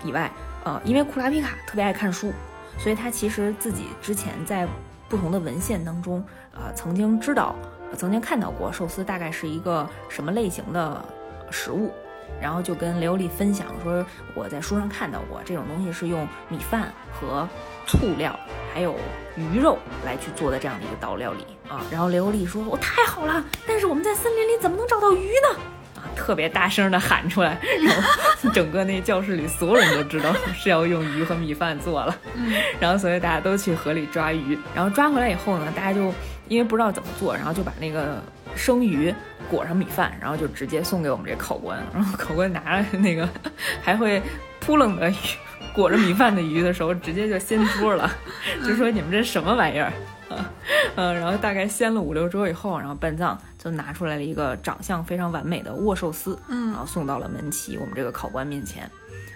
[0.03, 0.31] 以外，
[0.63, 2.31] 呃，因为库拉皮卡特别爱看书。
[2.77, 4.67] 所以他其实自己之前在
[5.09, 7.55] 不同的文献当中，呃，曾经知道，
[7.95, 11.03] 曾经看到过寿司大概是一个什么类型的
[11.49, 11.91] 食物，
[12.41, 17.47] 然后就跟雷欧利分享说，我在书上看到过这种东西是用米饭和
[17.85, 18.37] 醋料
[18.73, 18.95] 还有
[19.35, 21.81] 鱼肉来去做的这样的一个道料理啊。
[21.89, 25.59] 然后雷欧利说，我太好了，但是我们在森林里怎么能找到鱼呢？
[26.17, 32.17] 特别大声的喊出来，然后整个那教室里所有人都知道是要用鱼和米饭做了，
[32.79, 36.13] 然后所以大家都去河里抓鱼，然后抓回来以后呢，大家就
[36.47, 38.21] 因为不知道怎么做，然后就把那个
[38.55, 39.13] 生鱼
[39.49, 43.29] 裹上米饭，然后就直接送给我们这考官， 然后考官拿着那个
[43.81, 44.21] 还会
[44.59, 45.15] 扑棱的鱼
[45.73, 48.11] 裹着米饭的鱼的时候，直接就掀桌了，
[48.65, 49.93] 就说你们这什么玩意儿？
[50.29, 50.51] 啊，
[50.95, 58.89] 嗯，然后大概掀了五六桌以后，然后半藏就拿出来了一个长相非常完美的握寿司，嗯，然后送到了文琪我们这个考官面前，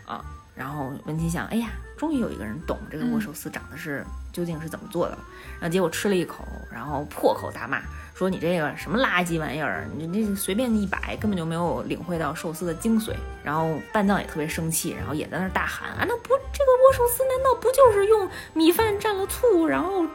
[0.05, 0.23] 啊，
[0.55, 5.19] 然后文琪想，哎呀，终于有一个人懂这个握寿司长得是究竟是怎么做的了，
[5.59, 7.81] 然后结果吃了一口，然后破口大骂，
[8.13, 13.13] 说你这个什么垃圾玩意儿，你这随便一摆，根本就没有领会到寿司的精髓。
[13.43, 20.05] 然后半藏也特别生气，然后也在那大喊，啊，那不这个握寿司难道不就是用米饭蘸了醋，然后？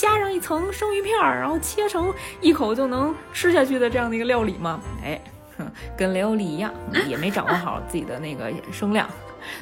[0.00, 2.10] 加上一层生鱼片儿，然后切成
[2.40, 4.80] 一口就能吃下去的这样的一个料理吗？
[5.04, 5.20] 哎，
[5.94, 6.72] 跟雷欧利一样，
[7.06, 9.06] 也没掌握好自己的那个声量。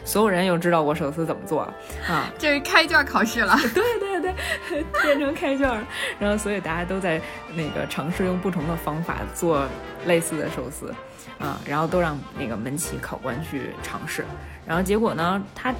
[0.04, 1.74] 所有人又知道我寿司怎么做了
[2.08, 2.30] 啊！
[2.38, 5.84] 这是开卷考试了，对对对， 变成开卷了。
[6.20, 7.20] 然后所以大家都在
[7.56, 9.66] 那个尝试用不同的方法做
[10.06, 10.94] 类似的寿司
[11.40, 14.24] 啊，然后都让那个门旗考官去尝试。
[14.64, 15.74] 然后结果呢，他。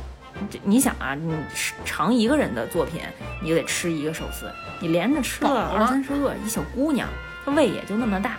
[0.50, 3.00] 这你想啊，你吃尝一个人的作品，
[3.42, 4.50] 你就得吃一个寿司。
[4.80, 7.08] 你连着吃了二三十个，一小姑娘，
[7.44, 8.36] 她胃也就那么大，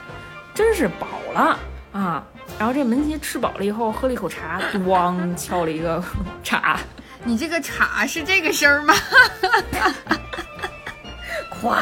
[0.54, 1.60] 真是饱了
[1.92, 2.24] 啊！
[2.58, 6.02] 然后这门吉吃饱了以后，喝了一口茶，咣敲了一个
[6.44, 6.80] 茶。
[7.24, 8.94] 你这个茶是这个声吗？
[11.62, 11.76] 咵！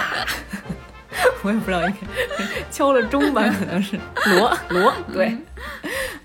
[1.44, 1.98] 我也不知道，应该
[2.72, 5.38] 敲了钟吧，可能是锣锣，对。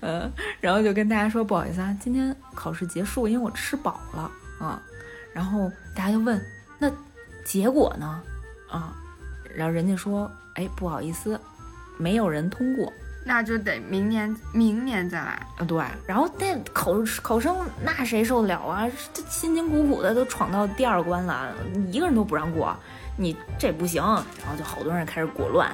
[0.01, 0.31] 嗯，
[0.63, 4.31] 然后就跟大家说不好意思啊，今天考试结束，因为我吃饱了
[4.65, 4.81] 啊。
[5.33, 6.41] 然后大家就问，
[6.79, 6.89] 那
[7.43, 8.23] 结果呢？
[8.69, 8.95] 啊，
[9.53, 11.37] 然后人家说，哎，不好意思，
[11.97, 12.93] 没有人通过，
[13.25, 15.65] 那就得明年明年再来啊。
[15.67, 18.89] 对，然后那考考生那谁受得了啊？
[19.13, 21.53] 这辛辛苦苦的都闯到第二关了，
[21.91, 22.73] 一个人都不让过，
[23.17, 24.01] 你这不行。
[24.01, 25.69] 然后就好多人开始裹乱。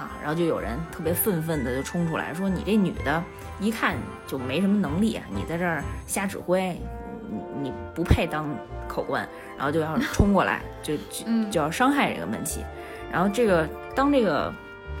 [0.00, 3.22] 啊，然后就有人特别愤愤的就冲出来说：“你这女的，
[3.60, 3.94] 一看
[4.26, 6.80] 就没什么能力，你在这儿瞎指挥，
[7.28, 8.48] 你你不配当
[8.88, 12.64] 口官。”然后就要 冲过来，就就就要伤害这个门旗。
[13.12, 14.50] 然后这个当这个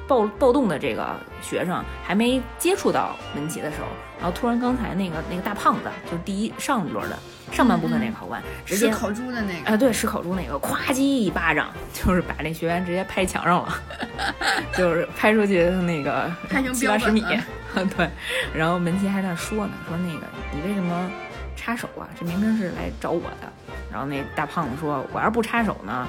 [0.06, 3.86] 暴暴动的这个学生还没接触到门旗的时候，
[4.18, 7.18] 然后突然刚才那个那个大胖子，就是第一上一轮的。
[7.50, 13.82] 上半部分那个考官直接烤猪的那个啊，对，吃烤猪那个，咵叽一巴掌，就是把那学员直接拍墙上了，
[14.76, 16.30] 就是拍出去那个
[16.72, 17.22] 七八十米，
[17.96, 18.08] 对。
[18.54, 21.10] 然后门旗还在说呢，说那个你为什么
[21.56, 22.08] 插手啊？
[22.18, 23.52] 这明明是来找我的。
[23.90, 26.06] 然后那大胖子说，我要是不插手呢，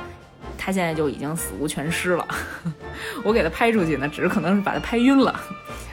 [0.58, 2.27] 他现在就已经死无全尸了。
[3.25, 5.32] 我给他拍出去呢，只是可能是把他拍晕了。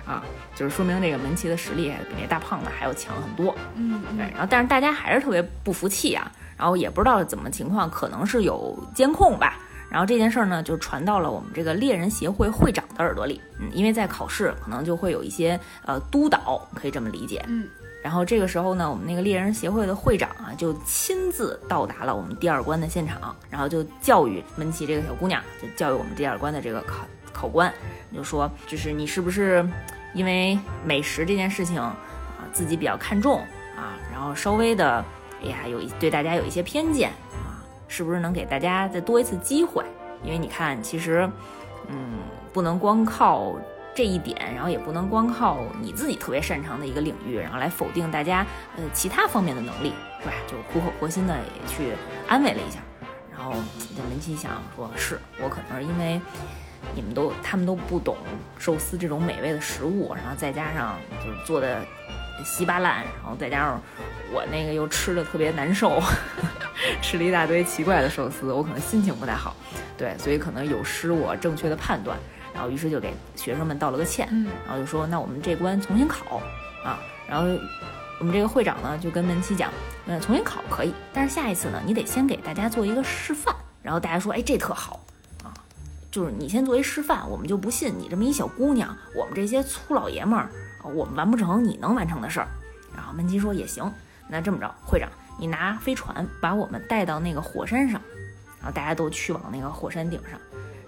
[0.07, 0.23] 啊，
[0.59, 3.55] 就是说明这个门旗的实力比那大胖子还要强很多。
[3.77, 4.29] 嗯，对。
[4.31, 6.29] 然后，但是大家还是特别不服气啊。
[6.57, 9.57] 然后也不知道怎么情况，可能是有监控吧。
[9.89, 13.41] 然后这件事儿呢，就传到了我们这个猎人协会会长的耳朵里。
[13.61, 17.45] 嗯，因为在考试，可能就会有一些呃督导，可以这么理解。
[17.47, 17.69] 嗯。
[18.03, 27.73] 然后这个时候呢，我们那个猎人协会的会长啊，就亲自到达了我们第二关的现场，然后就教育门旗这个小姑娘，就教育我们第二关的这个考考官，
[28.13, 29.65] 就说，就是你是不是？
[30.15, 31.95] 因为美食这件事情啊，
[32.53, 33.41] 自己比较看重
[33.77, 35.05] 啊，然后稍微的，
[35.43, 39.85] 哎呀，有一对大家有一些偏见啊，是不是能给大家再多一次机会？
[40.25, 41.31] 因为你看，其实，
[41.89, 42.19] 嗯，
[42.53, 43.55] 不能光靠
[43.95, 48.45] 这一点，然后也不能光靠你自己特别擅长的一个领域，然后来否定大家
[48.77, 50.33] 呃其他方面的能力，是吧？
[50.47, 51.93] 就苦口婆心的也去
[52.27, 52.81] 安慰了一下，
[53.31, 53.53] 然后
[53.97, 56.21] 这门奇想说，是我可能是因为。
[56.95, 58.17] 你们都，他们都不懂
[58.59, 61.85] 寿司这种美味的食物，然后再加上就是做的
[62.45, 63.81] 稀巴烂，然后再加上
[64.33, 66.01] 我那个又吃的特别难受，
[67.03, 69.55] 吃了一大堆奇怪的寿司，我可能心情不太好，
[69.97, 72.17] 对，所以可能有失我正确的判断，
[72.53, 74.29] 然后于是就给学生们道了个歉，
[74.67, 76.41] 然后就说那我们这关重新考
[76.85, 76.99] 啊，
[77.29, 77.47] 然后
[78.19, 79.73] 我们这个会长呢就跟门奇讲，
[80.07, 85.01] 嗯，重新考可以，但是下一次呢你得先给大家做一个示范，然后大家说，哎，这特好。
[86.11, 90.49] 就是你先作为示范，我们就不信你这么一小姑娘，我们这些粗老爷们儿，
[90.95, 92.49] 我们完不成你能完成的事儿。
[92.97, 93.93] 然后门奇说也行，
[94.27, 98.01] 那这么着，会长，你拿飞船把我们带到那个火山上，
[98.59, 100.41] 然后大家都去往那个火山顶上。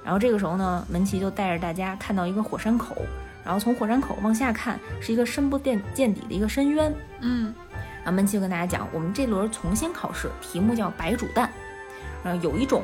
[0.03, 2.97] 然后这个时候呢，门奇就带着大家看到一个火山口，
[3.45, 6.93] 然后从火山口往下看是一个深不见见底的一个深渊。
[7.21, 7.55] 嗯，
[7.99, 11.51] 然后门奇就跟大家讲，我们这轮重新考试，题目叫白煮蛋，
[12.25, 12.83] 然后有一种。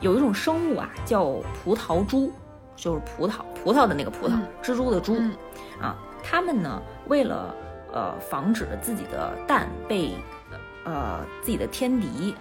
[0.00, 1.24] 有一种生物啊，叫
[1.64, 2.32] 葡萄蛛，
[2.76, 4.32] 就是葡萄葡萄的那个葡萄，
[4.62, 5.16] 蜘蛛的蛛，
[5.80, 7.54] 啊，它们呢，为了
[7.92, 10.12] 呃防止自己的蛋被
[10.84, 12.34] 呃自己的天敌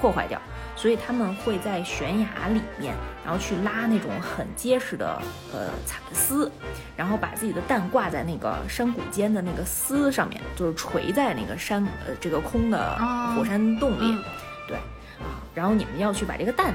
[0.00, 0.38] 破坏掉，
[0.74, 5.22] 所以它们会在悬崖里面，然后去拉那种很结实的
[5.54, 5.70] 呃
[6.12, 6.50] 丝，
[6.96, 12.96] 然后把自己的蛋挂在那个山谷间的那个丝上面，就是垂在那个山呃这个空的
[13.34, 14.24] 火山洞里，对
[15.54, 16.74] 然后你们要去把这个蛋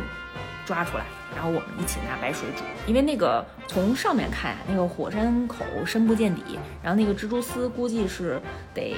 [0.65, 1.04] 抓出来。
[1.34, 8.38] 然后我们一起拿白水煮，因为那个从上面看，那个火山口深不见底，然后那个蜘蛛丝估计是
[8.74, 8.93] 得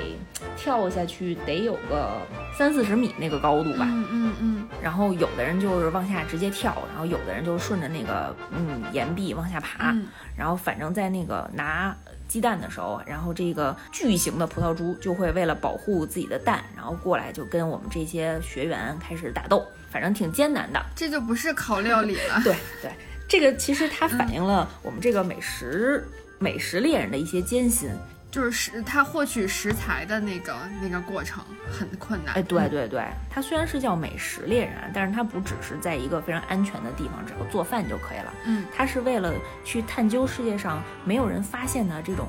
[0.57, 2.17] 跳下去，得有个
[2.57, 3.85] 三四十米那个高度吧。
[3.87, 4.67] 嗯嗯嗯。
[4.81, 9.95] 然后有的人就是往下直接跳，然后有的人就顺着那个嗯岩壁往下爬。
[10.35, 11.95] 然后反正在那个拿
[12.27, 19.63] 鸡蛋的时候，然后这个巨型的葡萄猪就会为了保护自己的蛋，然后过来就跟我们这些学员开始打斗。
[19.93, 22.41] 反正挺艰难的，这就不是烤料理了。
[22.43, 22.91] 对对，
[23.29, 26.03] 这个其实它反映了我们这个美食
[26.39, 27.91] 美食猎人的一些艰辛，
[28.31, 32.33] 就是食他获取食材的那个那个过程很困难。
[32.33, 38.33] 哎，对对对，它虽然是叫美食猎人，但是它不只是在一个非常安全的地方只要做饭就可以了。
[38.45, 39.31] 嗯，它是为了
[39.63, 42.27] 去探究世界上没有人发现的这种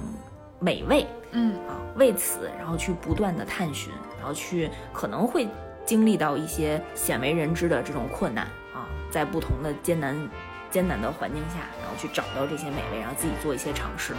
[0.61, 1.07] 美味。
[1.33, 5.49] 嗯啊，为此然后去不断的探寻，然后去可能会。
[5.85, 10.17] 经历到一些鲜为人知的这种困难啊，在不同的艰难、
[10.71, 14.15] 艰难的环境下，然后去找到这些美味，然后自己做一些尝试，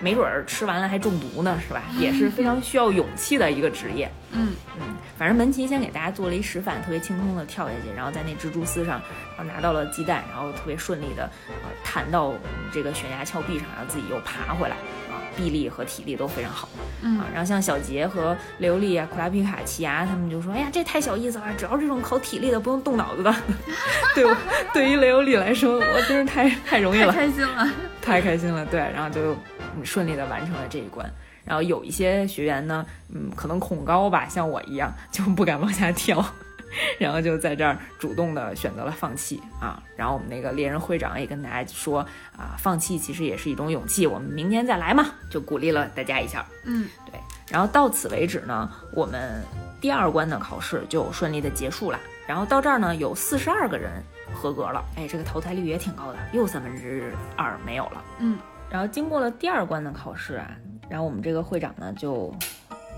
[0.00, 1.82] 没准儿吃完了还中毒呢，是吧？
[1.98, 4.10] 也是非常需要勇气的一个职业。
[4.32, 4.82] 嗯嗯，
[5.16, 9.00] 反正门奇先给大家做了一示范，特别轻松的跳下去，然后在那蜘蛛丝上，
[9.36, 12.32] 然后拿到了鸡蛋，然后特别顺利的呃弹到
[12.72, 14.74] 这个悬崖峭壁上，然后自己又爬回来
[15.08, 15.22] 啊。
[15.36, 16.68] 臂力和体力都非常好，
[17.02, 23.34] 嗯啊，然后像小杰和刘丽啊、库拉皮卡、奇亚他们就说：“哎呀，这太小意思了，只要这种考体力的，不用动脑子的。
[24.14, 24.24] ”对，
[24.72, 28.64] 对于雷欧里来说，我真是太太容易了，太开心了，太开心了。
[28.66, 29.36] 对，然后就
[29.82, 31.10] 顺利的完成了这一关。
[31.44, 36.24] 然后有一些学员呢，嗯，可能恐高吧，像我一样，就不敢往下跳。
[36.98, 42.00] 然后就在这儿主动的选择了放弃啊，然后我们那个猎人会长也跟大家说
[42.36, 46.44] 啊，放弃其实也是一种勇气，我们明年再来嘛，就鼓励了大家一下。
[46.64, 47.20] 嗯，对。
[47.48, 49.40] 然后到此为止呢，我们
[49.80, 52.00] 第二关的考试就顺利的结束了。
[52.26, 58.02] 然后到这儿呢，有四十二个人合格了，哎，这个淘汰率也挺高的，又三分之二没有了。
[58.18, 58.36] 嗯，
[58.74, 60.50] 然后经过了第二关的考试啊，
[60.88, 62.34] 然后我们这个会长呢就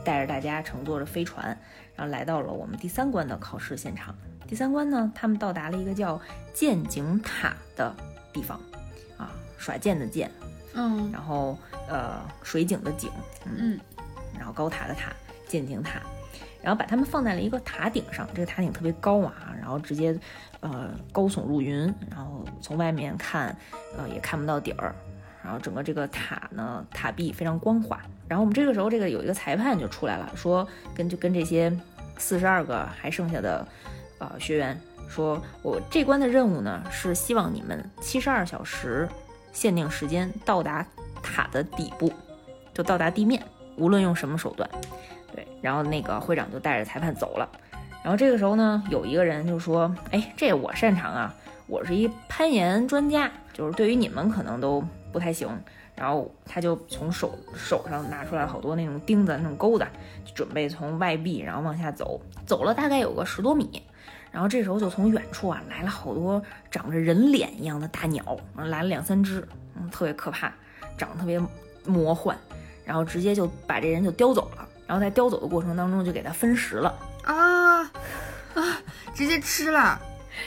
[0.03, 1.49] 带着大家乘坐着飞船。
[1.95, 4.15] 然后来到了我们第三关的考试现场。
[4.49, 6.19] 第三关呢，他们到达了一个叫
[6.55, 7.95] 剑井塔的
[8.33, 8.59] 地方，
[9.19, 10.31] 啊，耍剑的剑，
[10.73, 11.59] 嗯，然后
[11.91, 13.11] 呃，水井的井，
[13.45, 13.79] 嗯，
[14.35, 15.13] 然后高塔的塔，
[15.47, 16.01] 剑井塔，
[16.63, 18.27] 然后把他们放在了一个塔顶上。
[18.33, 20.19] 这个塔顶特别高啊，然后直接
[20.61, 23.55] 呃高耸入云，然后从外面看，
[23.99, 24.95] 呃也看不到底儿。
[25.47, 28.01] 然后整个这个塔呢，塔壁非常光滑。
[28.27, 31.73] 然后我们这个时候，这个有一个裁判就出来了，说跟就跟这些
[32.19, 33.65] 四十二个还剩下的
[34.19, 34.77] 呃学员
[35.09, 39.09] 说，我这关的任务呢是希望你们七十二小时
[39.53, 40.85] 限定时间到达
[41.23, 42.13] 塔的底部，
[42.75, 43.41] 就到达地面，
[43.77, 44.69] 无论用什么手段。
[45.33, 47.49] 对，然后那个会长就带着裁判走了。
[48.03, 51.33] 然后这个时候呢，有一个人就说，哎，这我擅长啊，
[51.69, 54.85] 我是一攀岩专家，就是对于你们可能都。
[55.13, 55.49] 不太行，
[55.95, 59.87] 然后他就从手手上拿出来好多那种钉子、那种钩子，
[60.35, 63.83] 准备从外壁然后往下走，走了大概有个十多米，
[64.31, 70.53] 然后这时候就从远处啊来了好多长着人脸一样的大鸟，来了两三只，嗯，特别可怕，
[70.99, 71.41] 长得特别
[71.85, 72.37] 魔幻，
[72.85, 76.95] 然后直接就把这人就叼走了，然后在叼走的过程当中就给他分食了。
[77.25, 77.83] 啊
[78.55, 78.83] 啊，
[79.15, 80.01] 直接吃了，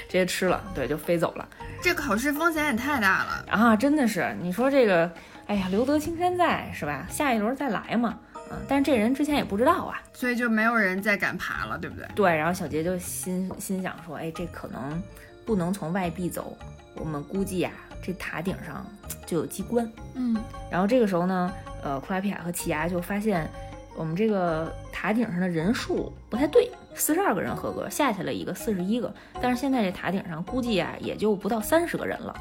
[0.08, 1.48] 直接吃了，对，就飞走了。
[1.82, 3.76] 这考试风险也太大了啊！
[3.76, 5.10] 真的是，你说这个，
[5.48, 7.08] 哎呀，留得青山在，是吧？
[7.10, 8.20] 下一轮再来嘛。
[8.52, 12.06] 嗯，但是这人之前也不知道啊，所以就没有人再敢爬了，对不对？
[12.16, 12.36] 对。
[12.36, 15.02] 然后小杰就心心想说，哎，这可能
[15.46, 16.58] 不能从外壁走，
[16.96, 17.72] 我们估计呀，
[18.04, 18.86] 这塔顶上
[19.26, 19.90] 就有机关。
[20.16, 20.36] 嗯。
[20.70, 23.50] 然后这个时候呢，呃，库拉皮卡和奇亚就发现
[24.00, 26.72] 我们这个塔顶上的人数不太对。
[26.96, 32.34] 四十二个人合格，下去了一个四十一个，但是现在这塔顶上估计啊也就不到三十个人了，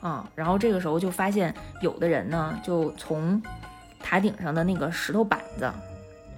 [0.00, 3.40] 啊，然后这个时候就发现有的人呢就从
[4.00, 5.70] 塔顶上的那个石头板子，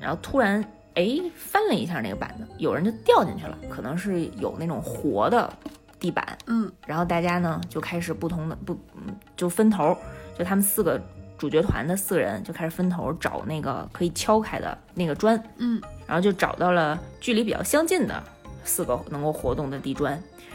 [0.00, 5.52] 然后突然哎翻了一下那个板子，有人就掉进去了，可能是有那种活的
[6.00, 8.76] 地板，嗯，然后大家呢就开始不同的不
[9.36, 9.96] 就分头，
[10.36, 11.00] 就他们四个
[11.38, 15.80] 主角团的四个人就开始分头找那个可以敲开的那个砖，嗯。
[16.06, 18.22] 然后就找到了距离比较相近的
[18.64, 20.12] 四个能够活动的地砖，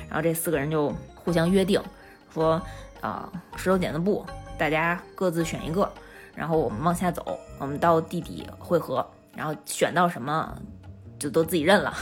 [0.10, 1.80] 然后这四个人就互相约定，
[2.34, 2.60] 说
[3.02, 4.26] 啊石头剪子布，
[4.58, 5.88] 大家各自选一个，
[6.34, 10.58] 然后我们往下走，我们到地底汇合，然后选到什么
[11.20, 11.94] 就都自己认了。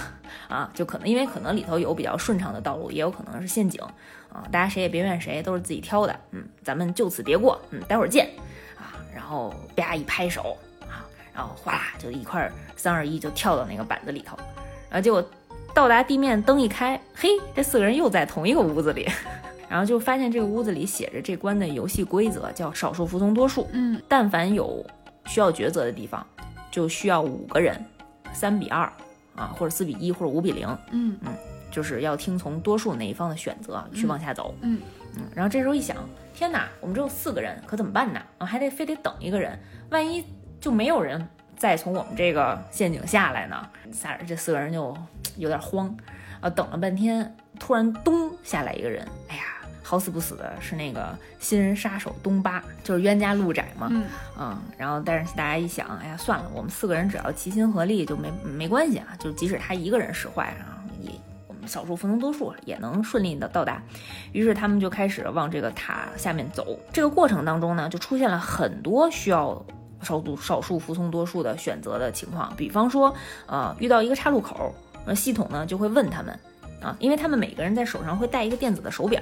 [0.47, 3.81] 啊，就可能因为可能里头有比较顺畅的道路，也有可能是陷阱
[4.31, 8.25] 啊，大家谁也别怨谁，都是自己挑的，嗯，咱们就此别过，嗯，待会儿见。
[8.27, 8.31] 啊，
[9.13, 14.37] 然后啪一拍手啊，然后哗啦就一块三二一就跳到那个板子里头，
[14.89, 15.23] 然后结果
[15.73, 19.07] 到达地面，灯一开，嘿，这四个人又在同一个屋子里。
[19.69, 23.69] 然后就发现这个屋子里写着这关的游戏规则，叫少数服从多数。
[23.71, 24.85] 嗯，但凡有
[25.27, 26.27] 需要抉择的地方，
[26.69, 27.81] 就需要五个人，
[28.33, 28.81] 三比二
[29.33, 30.67] 啊，或者四比一，或者五比零。
[30.91, 31.33] 嗯嗯，
[31.71, 34.53] 就是要听从多数那一方的选择去往下走。
[34.59, 34.81] 嗯
[35.15, 35.95] 嗯，然后这时候一想，
[36.41, 38.19] 天哪，我们只有四个人，可怎么办呢？
[38.39, 39.59] 啊，还得非得等一个人，
[39.91, 40.25] 万一
[40.59, 41.23] 就没有人
[41.55, 43.69] 再从我们这个陷阱下来呢？
[43.93, 44.97] 仨人这四个人就
[45.37, 45.95] 有点慌
[46.39, 49.43] 啊，等了半天，突然咚下来一个人，哎呀！
[49.83, 54.05] 好死不死的是那个新人杀手东巴，就是冤家路窄嘛，嗯
[54.39, 60.80] 嗯，然后但是大家一想，哎呀，算了，我们四个人只要齐心合力就没没关系啊，就即使他一个人使坏啊，
[61.65, 63.81] 少数服从多数也能顺利的到达。
[64.31, 66.77] 于是他们就开始往这个塔下面走。
[66.91, 69.63] 这个过程当中呢，就出现了很多需要
[70.01, 73.13] 少数少数服从多数的选择的情况，比方说，
[73.45, 74.73] 呃，遇到一个岔路口，
[75.05, 76.37] 那，系统呢就会问他们
[76.81, 79.21] 啊，因为他们每个人在手上会带一个电子的手表。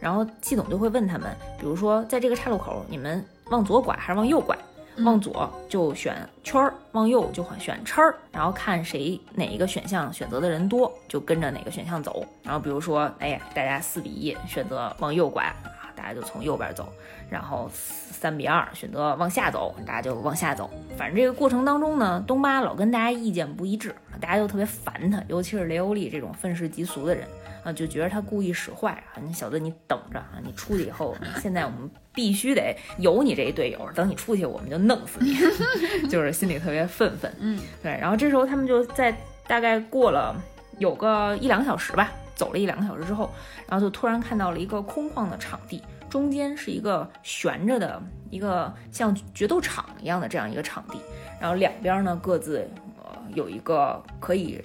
[0.00, 4.56] 然后系统就会问他们，比如说在这个岔路口，你们往左拐还是往右拐？
[5.04, 8.14] 往左就选圈儿，往右就选叉儿。
[8.32, 12.26] 然后看谁哪一个选项选择的人多，就跟着哪个选项走。
[12.42, 16.88] 然后比如说，哎呀，大家四比一选择往右拐啊，大家就从右边走。
[17.30, 20.70] 然后三比二选择往下走，大家就往下走。
[20.96, 27.26] 反正这个过程当中呢，东巴老跟大家意见不一致，大家就特别烦他，尤其是雷欧利这种愤世嫉俗的人。
[27.64, 29.18] 啊，就觉得他故意使坏啊！
[29.20, 30.38] 你小子，你等着啊！
[30.42, 33.88] 你出去以后，现在我们必须得有你这一队友。
[33.94, 35.36] 等你出去，我们就弄死你，
[36.10, 37.32] 就是心里特别愤愤。
[37.38, 37.92] 嗯，对。
[37.92, 39.16] 然后这时候他们就在
[39.46, 40.34] 大概过了
[40.80, 43.30] 有个一两个小时吧，走了一两个小时之后，
[43.68, 50.98] 然后就突然看到了一个空旷的场地，中间是一个悬着的一个像决斗场一样的这样一个场地，
[51.40, 52.68] 然后两边呢各自
[53.00, 54.60] 呃有一个可以。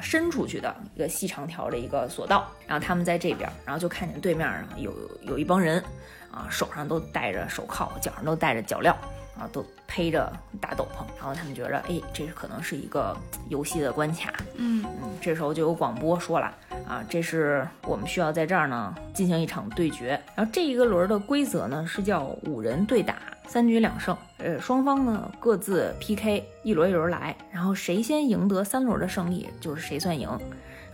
[0.00, 5.82] 伸出去的一个细长条的一个索道，然后他们在这边，然后就看见对面啊有有一帮人，
[6.30, 8.90] 啊手上都戴着手铐，脚上都戴着脚镣，
[9.38, 13.16] 啊都披着大斗篷，然后他们觉着，哎，这可能是一个
[13.48, 16.52] 游戏的关卡，嗯嗯，这时候就有广播说了，
[16.86, 23.16] 啊，这是我们需要在这儿呢进行一场对决，然后这一个轮的规则呢是叫五人对打。
[23.48, 30.30] 三局两胜，呃，双方呢各自 PK，一轮一轮来，然后谁先赢得三轮的胜利，就是谁算赢。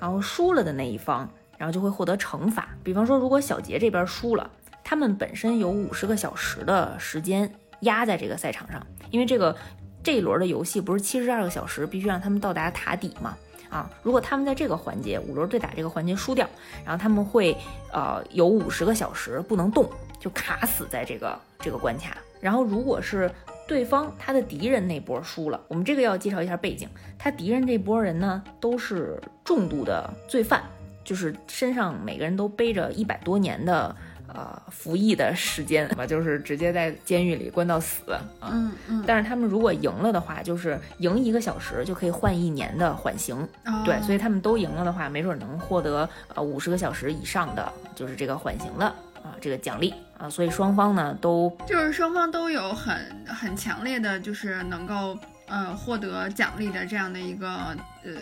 [0.00, 1.28] 然后输了的那一方，
[1.58, 2.66] 然后就会获得惩罚。
[2.82, 4.50] 比方说，如果小杰这边输了，
[4.88, 8.80] 他们本身有五十个小时的时间压在这个赛场上，
[9.10, 9.56] 因为这个
[10.00, 13.36] 这一轮的游戏不是七十二个小时，必须让他们到达塔底嘛。
[13.68, 16.48] 啊，如果他们在这个环节五轮对打这个环节输掉，
[16.84, 17.56] 然后他们会
[17.92, 22.16] 呃有五十个小时不能动，就卡死在这个这个关卡。
[22.40, 23.28] 然后，如果是
[23.66, 26.88] 对方他的敌人那波输了，我们这个要介绍一下背景。
[27.18, 30.62] 他敌人这波人呢，都是重度的罪犯，
[31.02, 33.94] 就是身上每个人都背着一百多年的
[34.36, 38.50] 呃服役的时间，吧，就是直接在监狱里关到死啊。
[38.52, 39.02] 嗯嗯。
[39.06, 43.48] 但是他们如果赢了的话，就是赢一个小时就可以换一年的缓刑。
[43.84, 48.94] 对，所以他们都赢了的话，没准能获得呃五十个小时以上的，就是这个缓刑的。
[49.24, 55.18] 啊，这个奖励啊，所以双方呢都就是双方都有很很强烈的，就是能够
[55.48, 58.12] 呃获得奖励的这样的一个呃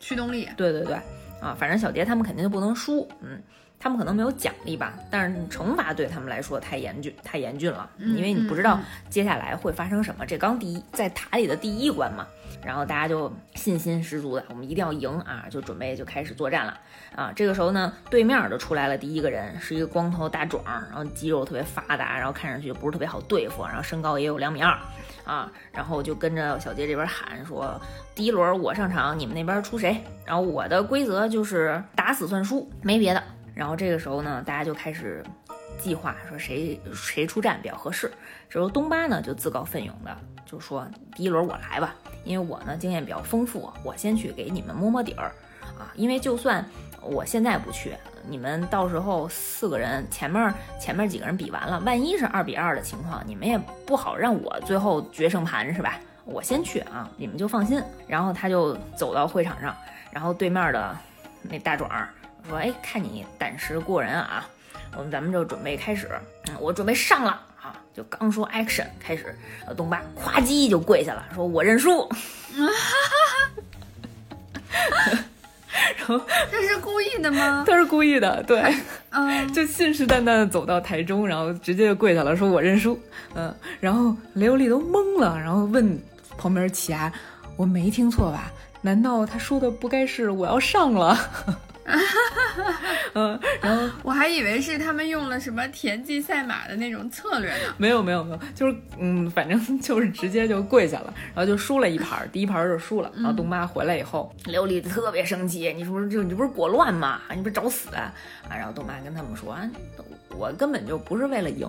[0.00, 0.48] 驱动力。
[0.56, 0.94] 对对对，
[1.38, 3.38] 啊，反正小杰他们肯定就不能输，嗯，
[3.84, 8.80] 他们可能没有奖励吧，但是惩罚对他们来说太严峻太严峻了，因为你不知道
[9.10, 10.24] 接下来会发生什么。
[10.24, 12.26] 这刚第一在塔里的第一关嘛。
[12.64, 15.44] 然后大家就信心十足的，我们一定要赢啊！
[15.50, 16.80] 就准备就开始作战了
[17.14, 17.30] 啊！
[17.36, 24.78] 这个时候呢，对面就出来了第一个人，是一个光头大壮，然后肌肉特别发达，然后看上去不是特别好对付，然后身高也有两米二
[25.26, 25.52] 啊！
[25.72, 27.78] 然后就跟着小杰这边喊说
[28.14, 30.02] ：“第一轮我上场，你们那边出谁？
[30.24, 33.22] 然后我的规则就是打死算输，没别的。”
[33.54, 35.24] 然后这个时候呢，大家就开始
[35.78, 38.10] 计划说谁谁出战比较合适。
[38.48, 41.94] 这时候东巴呢就自告奋勇的就说：“第一轮我来吧。”
[42.24, 45.30] 因为我呢经验比较丰富，我先去给你们摸摸底儿，
[45.78, 46.64] 啊，因为就算
[47.02, 47.94] 我现在不去，
[48.26, 56.00] 你们到时候四个人前面前面几个人比完了，万一是二比二的情况，你们也不好让我最后决胜盘是吧？
[56.24, 57.82] 我先去啊，你们就放心。
[58.08, 59.76] 然后他就走到会场上，
[60.10, 60.96] 然后对面的
[61.42, 61.90] 那大壮
[62.48, 64.46] 说：“哎，看你胆识过人啊，
[64.96, 66.08] 我们咱们就准备开始，
[66.60, 69.34] 我准备上了。”啊，就刚说 action 开始，
[69.66, 72.06] 呃，东巴咵叽就跪下了，说我认输。
[75.96, 77.64] 然后 他是故意的吗？
[77.66, 78.62] 他是故意的，对，
[79.10, 83.00] 嗯，就信誓旦旦的走到台中，然后直接就跪下了，说我认输。
[83.34, 85.98] 嗯，然后雷欧利都懵了，然后问
[86.36, 87.10] 旁边奇亚
[87.56, 88.52] ：“我没听错吧？
[88.82, 91.18] 难道他说的不该是我要上了？”
[93.14, 97.74] 嗯，然后我还以为是他们用了什么田忌赛马的那种策略呢。
[97.76, 103.12] 没有没有没有，就是嗯，反正就是直接就跪下了，然后就输了一盘，第一盘就输了。
[103.14, 107.20] 然后东妈回来以后，刘丽特别生气，你说这你不是裹乱吗？
[107.34, 108.12] 你不是找死啊？
[108.48, 109.68] 啊，然后东妈跟他们说啊，
[110.36, 111.66] 我根本就不是为了赢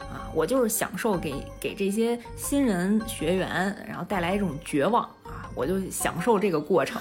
[0.00, 5.08] 啊，我就是享受给给这些新人学员，然后带来一种绝望。
[5.56, 7.00] 我就享受这个过程，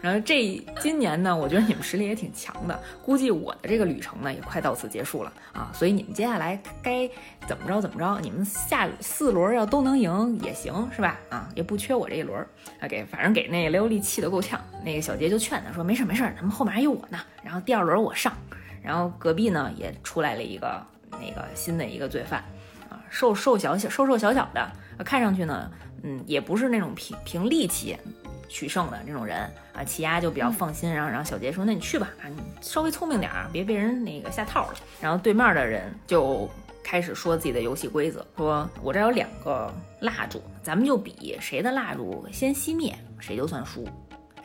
[0.00, 7.10] 然后这今年呢，我觉得你们实力也挺强的，估计我的这个旅程呢也快到此结束了啊，所以你们接下来该
[7.48, 11.18] 怎么着怎么着，你们下四轮要都能赢也行是吧？
[11.28, 12.38] 啊，也不缺我这一轮
[12.80, 18.32] 啊，给反正给那个雷欧利气得够呛，那个小杰就劝他说没事没事，咱们后面还有我呢，然后第二轮我上，
[18.80, 20.80] 然后隔壁呢也出来了一个
[21.10, 22.44] 那个新的一个罪犯
[22.88, 24.70] 啊，瘦瘦小小瘦瘦小小的，
[25.04, 25.68] 看上去呢。
[26.02, 27.96] 嗯，也不是那种凭凭力气
[28.48, 29.40] 取胜的这种人
[29.74, 36.48] 啊，齐亚就比较放心，然后然后小杰说：“那你去吧，啊，你稍微聪明点儿，别被人那个下套了。”然后对面的人就
[36.82, 39.70] 开始说自己的游戏规则，说我这有两个
[40.00, 43.86] 蜡烛，咱们就比谁的蜡烛先熄灭，谁就算输。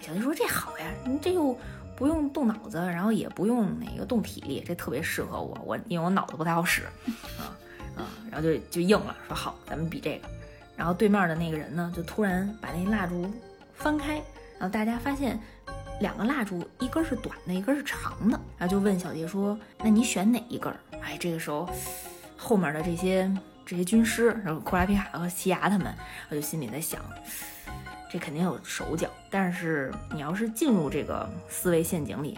[0.02, 1.58] 小杰说：“这好呀，你这又
[1.96, 6.82] 不用动脑子，然后也不用那个动体力，这特别适合我，我因为我脑子不太好使
[7.40, 7.56] 啊
[7.96, 10.28] 啊，然后就就应了，说好，咱们比这个。”
[10.76, 13.32] 然后对面的那个人呢，就突然把那蜡烛
[13.74, 14.16] 翻开，
[14.60, 15.40] 然后大家发现
[16.00, 18.40] 两个蜡烛，一根是短的，一根是长的。
[18.58, 21.70] 然后就问小杰说：“那你选哪一根？”哎，这个时候
[22.38, 23.32] 后面的这些
[23.66, 25.94] 这些军师，然后库拉皮卡和西牙他们，
[26.30, 27.00] 我就心里在想，
[28.10, 29.08] 这肯定有手脚。
[29.30, 32.38] 但是你要是进入这个思维陷阱里，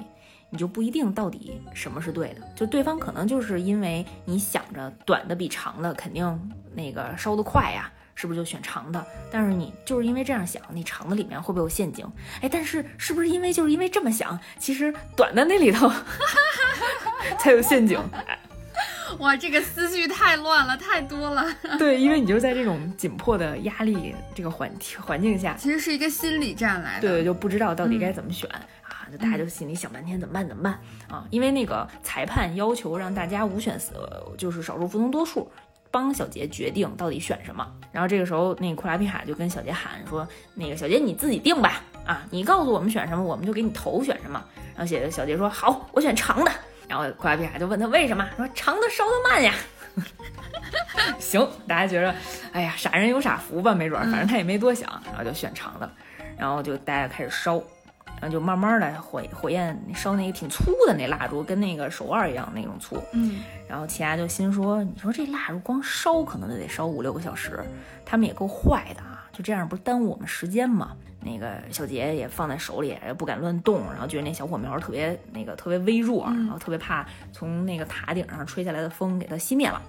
[0.49, 2.41] 你就不一定到底什么是对的。
[2.55, 7.91] 就对方可能就是因为你想着短的比长的肯定那个烧得快呀。
[8.15, 9.05] 是不是就选长的？
[9.29, 12.05] 但是你就是因为这样想，你长的里面会不会有陷阱？
[12.41, 15.91] 哎，但是是不是因为就是因为这么想，其实短的那里头
[17.39, 17.99] 才有陷阱？
[19.19, 21.45] 哇，这个思绪太乱了，太多了。
[21.77, 27.07] 对，因为你就在这种紧迫的压力这个环环境下，其实是一个心理战来的。
[27.07, 30.73] 对，就不知道到底该怎么选啊，就大家就心里想半天怎么办怎么办
[31.07, 31.25] 啊？
[31.29, 35.49] 因为那个裁判要求让大家无选择，就是少数服从多数。
[35.95, 44.43] 帮小杰决定到底选什么，然后这个时候，那个库拉皮卡就跟小杰喊说：“那个小杰你自己定吧，啊，你告诉我们选什么，我们就给你投选什么。”
[44.75, 46.51] 然后写小杰说：“好，我选长的。”
[46.89, 49.53] 然后库拉皮卡就问他为什么，说长的烧得慢呀。
[51.17, 52.13] 行，大家觉得，
[52.51, 55.89] 哎呀，傻人有傻福吧，没准，反正他也没多想，然后就选长的，
[56.37, 57.63] 然后就大家开始烧。
[58.25, 62.99] 然后就慢慢的火火焰烧那个挺粗的那蜡烛，跟那个手腕一样那种粗。
[63.11, 67.63] 嗯，然后齐亚就心说：“你说这蜡烛光烧可能就得烧五六个小时，
[68.03, 69.29] 他们也够坏的啊！
[69.31, 79.79] 就这样不是耽误我们时间吗？”那个小杰也放在手里，也不敢乱动，然后觉得那小火苗特别那个特别微弱，然后特别怕从那个塔顶上吹下来的风给它熄灭了，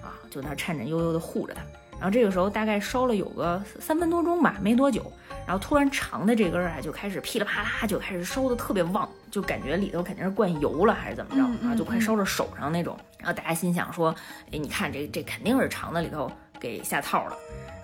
[0.00, 1.60] 啊，就那颤颤悠悠的护着它。
[2.00, 5.12] 然后这个时候大概烧了有个三分多钟吧，没多久。
[5.46, 12.96] 然后突然长的这根啊就开始噼里啪啦就开始烧的特别旺，就感觉里头肯定是灌油了还是怎么着啊，就快烧着手上那种。
[13.18, 14.14] 然后大家心想说，
[14.46, 16.30] 哎，你看这这肯定是长的里头
[16.60, 17.36] 给下套了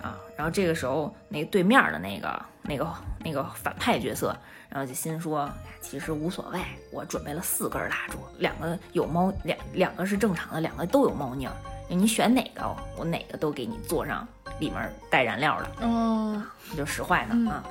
[0.03, 0.17] 啊。
[0.37, 2.87] 然后这个时候那对面的那个那个
[3.25, 4.37] 那个反派角色，
[4.69, 5.51] 然后就心说，
[5.81, 6.61] 其实无所谓，
[6.93, 11.53] 我准备了四根蜡烛，两个有猫两两个是正常的，两个都有猫腻儿，
[11.89, 12.63] 你选哪个，
[12.97, 14.27] 我哪个都给你做上。
[14.59, 16.43] 里面带燃料的哦，
[16.75, 17.63] 就使坏呢啊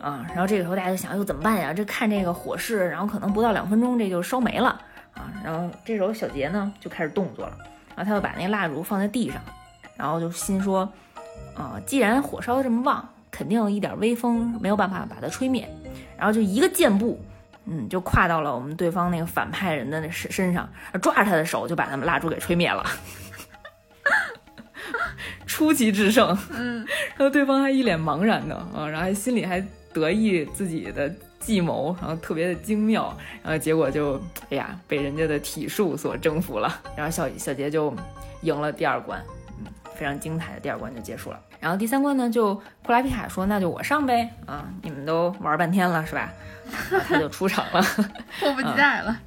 [0.00, 0.26] 啊！
[0.30, 1.72] 然后这个时候大家就想，又怎么办呀？
[1.72, 4.70] 这看这个火势，然后可能不到两分钟这就烧没了
[5.14, 5.30] 啊！
[5.44, 7.56] 然后这时候小杰呢就开始动作了，
[7.94, 9.40] 然后他就把那蜡烛放在地上，
[9.96, 10.90] 然后就心说
[11.54, 15.68] 啊，既然火烧的这么旺，肯定一点微风没有办法把它吹灭，
[16.16, 17.20] 然后就一个箭步，
[17.64, 20.68] 嗯，就跨到了我们对方那个反派人的那身身上，
[21.00, 22.84] 抓着他的手就把他们蜡烛给吹灭了。
[25.46, 26.86] 出奇制胜，嗯，
[27.16, 34.20] 然后对方还一脸茫然的啊，然后还心里还得意自己的计谋，然后特别的精妙，然后结果就
[34.50, 37.94] 哎呀被人家的体术所征服了，然后小小杰就
[38.42, 39.35] 赢了第二关，嗯，
[39.96, 41.40] 非常精彩的第二关就结束了。
[41.58, 46.32] 然后第三关呢，就库拉皮卡说那就我上呗，啊，你们都玩半天了是吧？
[47.08, 47.82] 他就出场了，
[48.38, 49.18] 迫不及待了。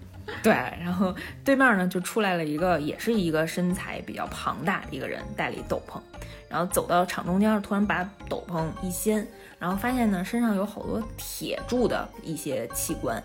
[0.43, 1.13] 对，然后
[1.43, 5.99] 对面呢就出来了一个，也是一个身材比较庞大的一个人，戴了一斗篷，
[6.47, 13.22] 然后走到场中间，突然把斗篷一掀，然后发现呢身上有好多铁铸的一些器官，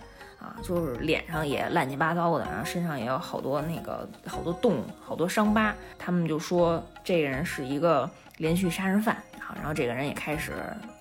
[0.63, 5.75] 就是脸上也乱七八糟的，然后身上也有好多那个好多洞、好多伤疤。
[5.99, 10.53] 他们就说这个人是一个连续杀人犯，啊，然后这个人也开始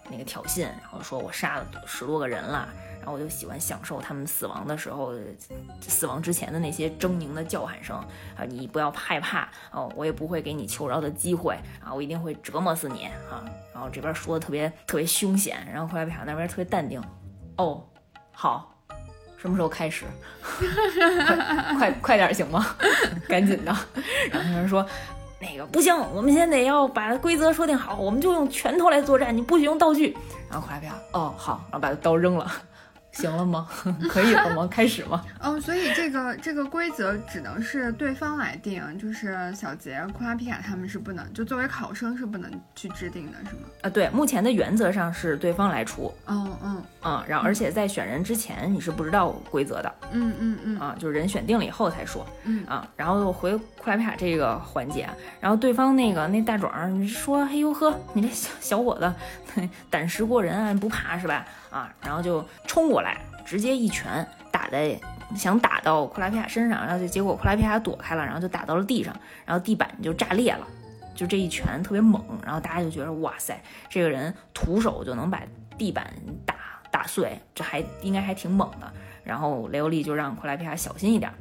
[0.09, 2.67] 那个挑衅，然后说我杀了十多个人了。
[2.99, 5.13] 然后我就喜欢享受他们死亡的时候，
[5.81, 7.97] 死亡之前的那些狰狞的叫喊声
[8.33, 8.45] 啊！
[8.47, 11.93] 你不要害怕哦，我也不会给你求饶的机会啊！
[11.93, 13.43] 我一定会折磨死你啊！
[13.73, 17.03] 然后这边说的特别特别凶险，然后后来卡那边特别淡定。
[17.57, 17.83] 哦，
[18.31, 18.72] 好，
[19.43, 20.05] 什么时候开始？
[21.27, 22.65] 快快快点行吗？
[23.27, 23.75] 赶紧的。
[24.31, 24.87] 然后他说，
[25.37, 30.15] 那个不行，我们现在得要把规则说定好，我们就用拳头来作战，你不许用道具。
[30.49, 32.49] 然后快来卡，哦好，然后把刀扔了。
[33.13, 33.67] 行了吗？
[34.09, 34.67] 可以了吗？
[34.71, 35.23] 开始吗？
[35.39, 43.61] 嗯，所以这个这个规则只能是对方来定，就是小杰、库拉皮卡他们是不能，就作为考生是不能去制定的，是吗？
[43.83, 46.13] 啊，对，目前的原则上是对方来出。
[46.27, 49.95] 嗯嗯嗯，然后而且在选人之前你是不知道规则的。
[50.11, 50.79] 嗯嗯嗯。
[50.79, 52.25] 啊，就是人选定了以后才说。
[52.45, 55.07] 嗯啊，然后回库拉皮卡这个环节，
[55.39, 59.13] 然后对方那个那大壮说：“嘿呦呵，你这小小伙子
[59.91, 64.95] 胆识过人啊，不怕是吧？”啊，然后就冲过来，直接一拳打在，
[65.35, 69.11] 想打到库拉皮卡身上，然后就结果库拉皮卡躲开了，然后就打到了地上，
[69.43, 70.67] 然后地板就炸裂了，
[71.15, 73.59] 就这一拳特别猛，然后大家就觉得哇塞，
[73.89, 75.41] 这个人徒手就能把
[75.75, 76.13] 地板
[76.45, 76.55] 打
[76.91, 78.93] 打碎，这还应该还挺猛的。
[79.23, 81.31] 然后雷欧利就让库拉皮卡小心一点，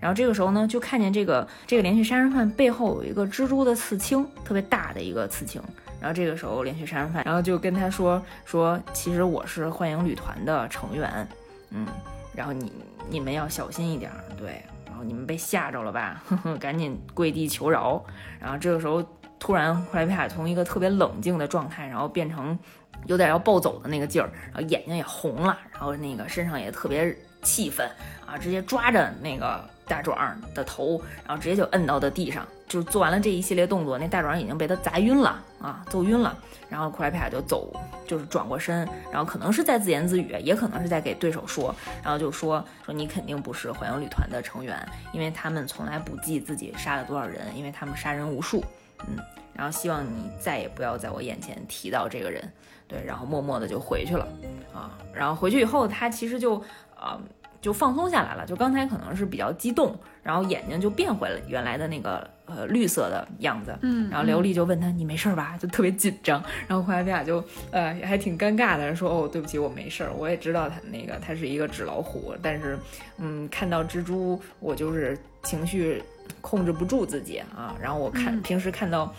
[0.00, 5.62] 然后这个时候呢，就看见这个这个连续杀人犯背后有一个蜘蛛的刺青，特别大的一个刺青。
[6.00, 11.28] 然后这个时候连续杀人犯，然后就跟他说说，其实我是幻影旅团的成员，
[11.70, 11.86] 嗯，
[12.34, 12.72] 然后你
[13.10, 18.02] 你们要小心一点，对，然后你们被吓着了吧，呵呵，赶紧跪地求饶。
[18.40, 19.04] 然后这个时候
[19.38, 22.58] 突然库莱皮卡从一个特别冷静的状态，然后变成
[23.06, 27.88] 有点要暴走的那个劲儿，然后眼睛也红了，然后那个身上也特别气愤
[28.26, 30.16] 啊，直接抓着那个大壮
[30.54, 32.46] 的头，然后直接就摁到的地上。
[32.68, 36.36] 就做完了这一系列动作，那大壮已经被他砸晕了啊，揍晕了。
[36.68, 37.72] 然后库莱皮卡就走，
[38.06, 48.62] 就是转过身，然后可能是在自言自语，也可能是在给对手说，然后就说说你肯定不是环游旅团的成员，因为他们从来不记自己杀了多少人，因为他们杀人无数。
[49.06, 49.16] 嗯，
[49.54, 52.52] 然后希望你再也不要在我眼前提到这个人。
[52.86, 54.28] 对，然后默默的就回去了
[54.74, 54.92] 啊。
[55.14, 56.62] 然后回去以后，他其实就
[56.94, 57.18] 啊。
[57.60, 65.56] 就放松下来了，就刚才可能是比较激动，然后眼睛就变回了原来的那个呃绿色的样子，嗯，然后刘丽就问他你没事吧？
[65.58, 72.78] 就特别紧张，然后后来他俩就呃还挺尴尬的，说哦对不起我没事儿，我也知道他那个他是一个纸老虎，但是
[73.18, 76.02] 嗯看到蜘蛛我就是情绪
[76.40, 79.12] 控制不住自己啊，然后我看平时看到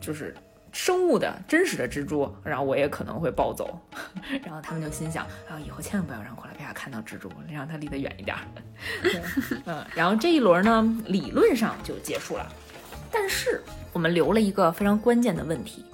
[0.00, 0.34] 就是。
[0.72, 3.78] 生物的真实的蜘蛛，然后我也可能会暴走，
[4.42, 8.34] 然后他们就心想，啊，以后千万不要让库拉皮亚看到蜘蛛，让他离得远一点。
[9.66, 12.46] 嗯，然后这一轮呢，理论上就结束了，
[13.10, 13.62] 但是
[13.92, 15.84] 我们留了一个非常关键的问题，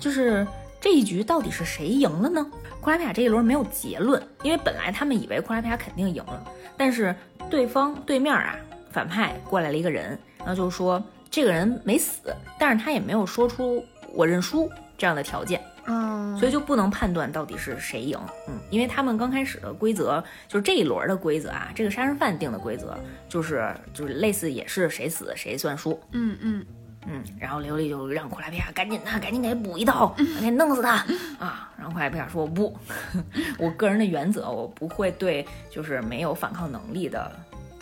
[0.00, 0.46] 就是
[0.80, 2.44] 这一局到底是谁赢了呢？
[2.80, 6.42] 库拉皮亚这一轮没有结论，因为本来他们以为库拉皮亚肯定赢了，
[6.76, 7.14] 但是
[7.50, 8.56] 对方对面啊，
[8.90, 13.84] 反派过来了一个人，然后就说这个人没死，但是他也没有说出。
[14.14, 22.96] 我认输这样的条件，嗯，所以就不能判断到底是谁赢，嗯，因为他们刚开始的规则就是这一轮的规则啊，这个杀人犯定的规则
[23.28, 26.66] 就是就是类似也是谁死谁算输，嗯嗯。
[27.04, 31.04] 嗯，然后刘丽就让库拉皮亚赶紧的赶紧给补一刀，赶紧弄死他
[31.40, 32.72] 啊，然后库拉皮亚说我不，
[33.58, 37.28] 我个人的原则我不会对就是没有反抗能力的。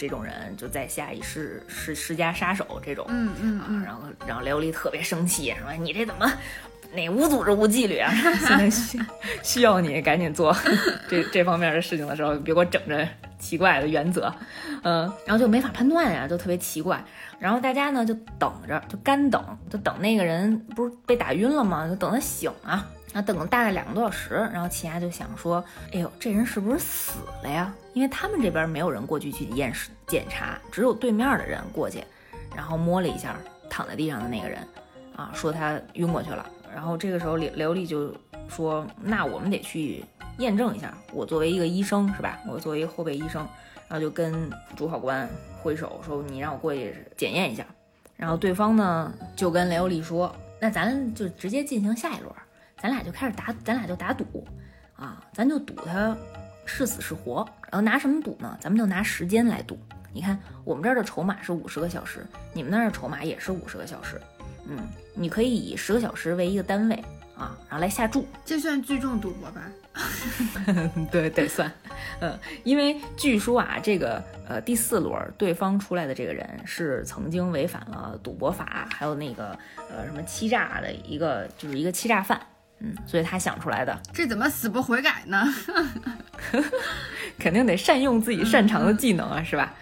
[0.00, 6.32] 这种人就在下一世是世家杀手这种，嗯嗯啊，然后然后雷欧利特别生气，说你这怎么
[6.94, 8.10] 哪无组织无纪律啊？
[8.40, 8.98] 现在需
[9.42, 10.56] 需要你赶紧做
[11.06, 13.06] 这这方面的事情的时候，别给我整这
[13.38, 14.32] 奇怪的原则，
[14.84, 17.04] 嗯，然后就没法判断呀，就特别奇怪。
[17.38, 21.86] 然后大家呢就等着，就干等，就等那个人不是被打晕了吗？
[21.86, 22.88] 就等他醒啊。
[23.12, 27.72] 然后等了大概两个多小时，然后奇亚就想说：“哎呦，这人是不是死了呀？
[27.92, 32.02] 因为他们这边没有人过去去验尸检查，只有对面的人过去，
[32.54, 33.36] 然后摸了一下
[33.68, 34.66] 躺在地上的那个人，
[35.16, 36.46] 啊，说他晕过去了。
[36.72, 38.14] 然后这个时候，刘刘丽就
[38.48, 40.04] 说：那我们得去
[40.38, 40.96] 验证一下。
[41.12, 42.38] 我作为一个医生，是吧？
[42.46, 43.46] 我作为一个后备医生，
[43.88, 45.28] 然后就跟主考官
[45.60, 47.66] 挥手说：你让我过去检验一下。
[48.16, 52.32] 然后对方呢就跟刘丽说：那咱就直接进行下一轮。”
[52.82, 54.24] 咱俩就开始打，咱俩就打赌，
[54.96, 56.16] 啊，咱就赌他
[56.64, 58.56] 是死是活，然后拿什么赌呢？
[58.60, 59.78] 咱们就拿时间来赌，
[60.12, 64.20] 你看我们这儿的筹码是五十个小时，你们那儿的筹码也是五十个小时，
[64.66, 64.78] 嗯，
[65.14, 66.94] 你可以以十个小时为一个单位
[67.36, 69.62] 啊，然后来下注，这算聚众赌博吧？
[71.10, 71.70] 对得算，
[72.20, 79.58] 嗯，因为据说啊，这个呃第四轮对方出来的这个人是曾经违反了赌博法，还有那个
[79.90, 82.40] 呃什么欺诈的一个，就是一个欺诈犯，
[82.80, 85.44] 嗯，所以他想出来的，这怎么死不悔改呢？
[87.38, 89.72] 肯定得善用自己擅长的技能啊，是吧？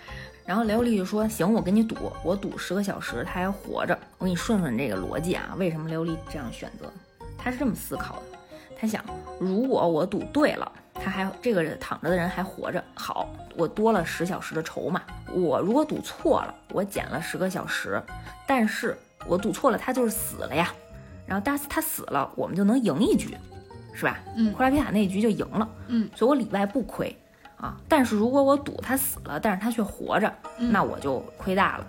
[0.44, 3.96] 然后雷欧利就说：“行，我跟你赌，我赌十个小时，他还活着。
[4.16, 6.90] 我给你顺顺这个逻辑啊，为什么雷欧利这样选择？
[7.36, 8.38] 他是这么思考的。”
[8.80, 9.04] 他想，
[9.38, 15.02] 如果我赌对了，他还这个人躺着的人还活着，好，我多了十小时的筹码。
[15.32, 18.02] 我如果赌错了，我减了十个小时，
[18.46, 18.96] 但是
[19.26, 20.72] 我赌错了，他就是死了呀。
[21.28, 23.36] 然后他他死了，我们就能赢一局，
[23.92, 24.18] 是吧？
[24.36, 27.14] 嗯，库拉皮卡那一局就赢了，嗯，所以我里外不亏
[27.56, 27.76] 啊。
[27.86, 31.86] 但是如果我赌他死了，但是他却活着，那我就亏大了，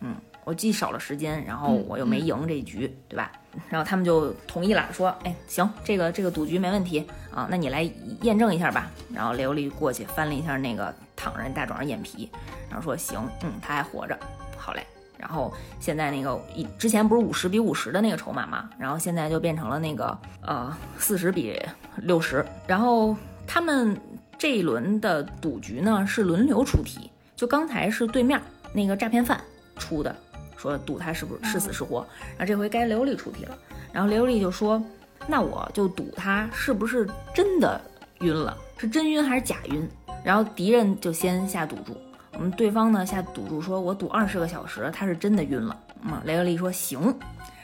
[0.00, 0.14] 嗯。
[0.44, 3.30] 我既少了时间，然后我又没赢这一局，对吧？
[3.68, 7.88] 然后他们就同意了，说：“哎，行，这个这个赌局没问题啊，那你来
[8.22, 12.28] 验证一下吧。”然后雷欧利过去翻了一下那个躺着大壮的眼皮，
[12.68, 14.18] 然后说：“行，嗯，他还活着，
[14.56, 14.84] 好嘞。”
[15.22, 21.56] 然后现在那个一之前不是五十比五十的那个筹码嘛，然后现在就变成了那个呃四十比
[21.98, 22.44] 六十。
[22.66, 23.16] 然后
[23.46, 23.96] 他们
[24.36, 28.42] 这一轮的赌局呢是轮流出题，就刚才是对面
[28.74, 29.40] 那个诈骗犯
[29.76, 30.12] 出的。
[30.56, 32.06] 说赌他是不是是死是活，
[32.36, 33.58] 然后这回该刘丽出题了，
[33.92, 34.80] 然后刘丽就说
[35.26, 37.80] ：“那我就赌他是不是真的
[38.20, 39.88] 晕了，是真晕还是假晕？”
[40.22, 41.96] 然后敌人就先下赌注，
[42.34, 47.00] 我们对方呢下赌注说：“我赌二十个小时，他是真的晕了。”嗯，雷欧利说：“行。”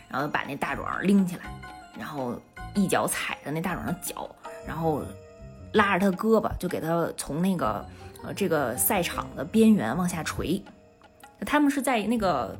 [0.09, 1.43] 然后把那大壮拎起来，
[1.99, 2.35] 然后
[2.75, 4.29] 一脚踩着那大壮的脚，
[4.67, 5.03] 然后
[5.73, 7.85] 拉着他胳膊，就给他从那个
[8.23, 10.63] 呃这个赛场的边缘往下垂。
[11.41, 12.57] 他们是在那个。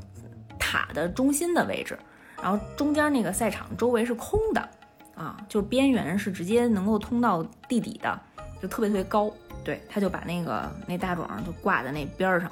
[0.61, 1.99] 塔的中心的位置，
[2.43, 4.69] 然后中间那个赛场周围是空的，
[5.15, 8.21] 啊，就边缘是直接能够通到地底的，
[8.61, 9.33] 就特别特别高。
[9.69, 12.51] 对，他就把那个那大壮就挂在那边上，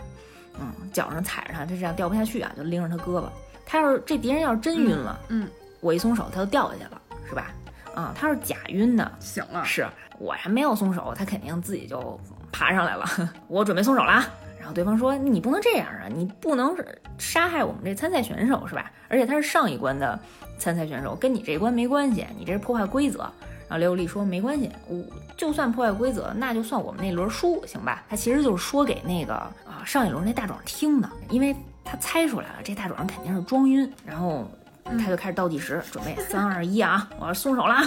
[0.61, 3.25] 嗯，脚上踩着他，他这样掉不下去啊，就拎着他胳膊。
[3.65, 5.49] 他要是这敌人要是真晕了，嗯，
[5.81, 7.55] 我一松手他就掉下去了，是吧？
[7.95, 9.87] 啊，他要是假晕的，醒了，是
[10.19, 12.21] 我还没有松手，他肯定自己就
[12.53, 13.07] 爬上来了。
[13.49, 14.23] 我准备松手了。
[14.59, 16.77] 然后对方说：“你不能这样啊，你不能
[17.17, 18.93] 杀害我们这参赛选手是吧？
[19.09, 20.21] 而且他是上一关的
[20.59, 23.27] 参赛选手，跟你这一关没关系，你这是破坏规则。”
[23.69, 25.03] 然后刘丽说：“没关系，我
[25.37, 31.55] 就算破坏规则，那就算我们那轮输，行吧？”他其实就是说给那个啊上一轮那大壮听的，因为
[31.85, 34.49] 他猜出来了，这大壮肯定是装晕，然后
[34.85, 37.75] 他就开始倒计时，准备三二一啊，我要松手了。
[37.75, 37.85] 啊！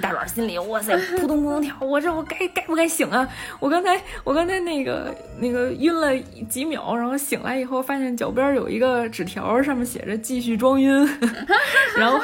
[0.00, 3.28] 大壮心里哇塞，扑通扑通跳， 我这我该该不该醒啊？
[3.58, 6.16] 我刚才我刚才那个那个晕了
[6.48, 11.08] 几秒，然后醒来以后发现脚边有一个纸条，上面写着继续装晕，
[11.96, 12.18] 然后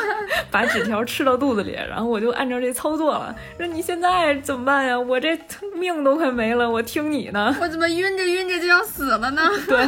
[0.50, 3.34] 把纸条吃到肚子里，然后我就按照这操作了。
[3.56, 4.98] 说你现在怎么办呀？
[4.98, 5.38] 我这
[5.76, 7.54] 命都快没了，我听你呢。
[7.60, 9.42] 我怎么晕着晕着就要死了呢？
[9.66, 9.78] 对，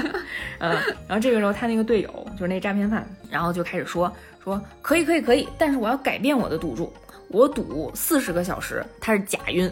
[0.58, 0.72] 嗯，
[1.06, 6.92] 然后这个时候他那个队友就是那诈骗犯，然后就开始说说可以可以可以，但是我要改变我的赌注。
[7.28, 9.70] 我赌四十个小时，他是假晕。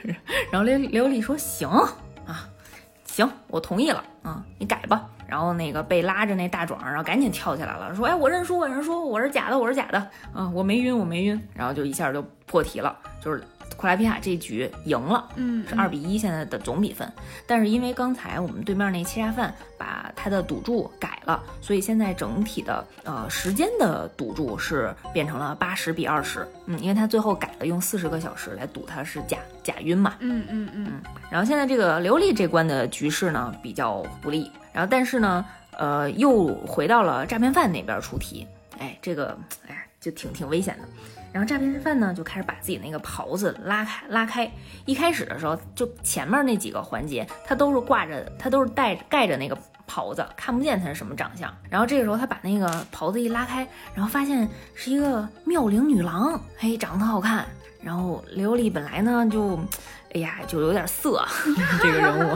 [0.50, 1.68] 然后刘刘丽说：“行
[2.26, 2.48] 啊，
[3.04, 9.98] 行，我同意了啊，你改吧。”然后那个被拉着那大壮，然后赶紧跳起来了，说：“哎，我认输，我认输，我是假的，我是假的
[10.32, 13.42] 啊，我没晕，我没晕。”然后就一下就破题了，就是。
[13.76, 17.10] 库拉皮卡这局赢了，嗯，是二比一现在的总比分。
[17.46, 26.46] 但是因为刚才我们对面那欺诈犯把他的赌注改了，所以现在整体的呃时间的赌注是变成了八十比二十。
[26.66, 30.14] 嗯，因为他最后改了用四十个小时来赌他是假假晕嘛。
[30.20, 31.00] 嗯嗯嗯。
[31.30, 35.44] 然后现在这个刘丽这关的局势呢比较不利，然后但是呢
[35.76, 38.46] 呃又回到了诈骗犯那边出题。
[38.78, 39.36] 哎，这个
[39.68, 40.84] 哎就挺挺危险的。
[41.34, 44.48] 然后诈骗犯呢就开始把自己那个袍子拉开拉开，
[44.84, 51.52] 一开始的时候就前面那几个环节他都是挂着，他都是带盖着那个袍子，看不见他是什么长相。
[51.68, 53.66] 然后这个时候他把那个袍子一拉开，
[53.96, 57.44] 然后发现是一个妙龄女郎，嘿，长得特好看。
[57.82, 59.58] 然后刘丽本来呢就，
[60.12, 61.26] 哎呀就有点色
[61.82, 62.32] 这个人物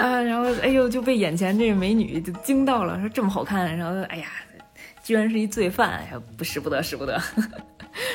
[0.00, 4.28] 啊，然后哎呦就被眼前这个美女就惊到了，说这么好看，然后哎呀，
[5.02, 7.20] 居然是一罪犯，哎呀不使不得使不得。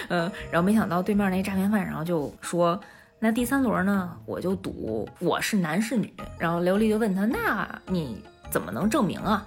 [0.10, 2.80] 嗯，然后没想到对面那诈骗犯，然后就说
[3.20, 9.46] ：“那第三轮呢，我就赌我是男是女。”然后刘丽就问他：“那你怎么能证明啊？”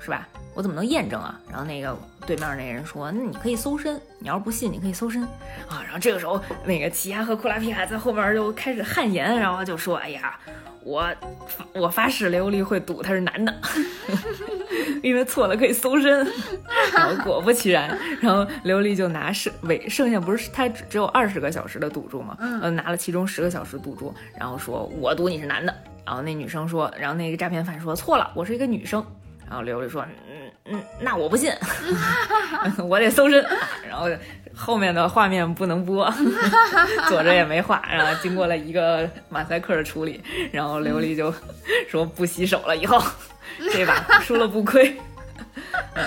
[0.00, 0.28] 是吧？
[0.56, 1.38] 我怎么能验证啊？
[1.48, 1.96] 然后那个
[2.26, 5.22] 对面那人说，那你可以搜身，你要是不信，你可以搜身
[5.68, 5.84] 啊。
[5.84, 10.36] 然后这个时候，那个奇亚和库拉皮卡在后边就开始汗颜，然后就说，哎呀。
[10.88, 11.04] 我
[11.72, 13.52] 我发誓，雷欧利会赌他是男的，
[15.02, 16.24] 因为错了可以搜身。
[16.94, 25.74] 然后果不其然，然后雷欧利就拿剩尾剩下不是他只只有二十个小时的赌注嘛，嗯，拿了其中十个小时赌注，然后说我赌你是男的。
[26.04, 29.04] 然后那女生说，然后那个诈骗犯说错了，我是一个女生。
[29.48, 30.06] 然后雷欧利说，
[30.68, 31.52] 嗯，那我不信，
[32.88, 33.44] 我得搜身。
[33.88, 34.08] 然后。
[34.58, 36.10] 后面的画面不能播，
[37.10, 37.84] 左着也没画。
[37.90, 40.18] 然后经过了一个马赛克的处理，
[40.50, 41.30] 然后琉璃就
[41.90, 42.98] 说不洗手了，以后
[43.70, 44.96] 这把输了不亏。
[45.92, 46.04] 嗯，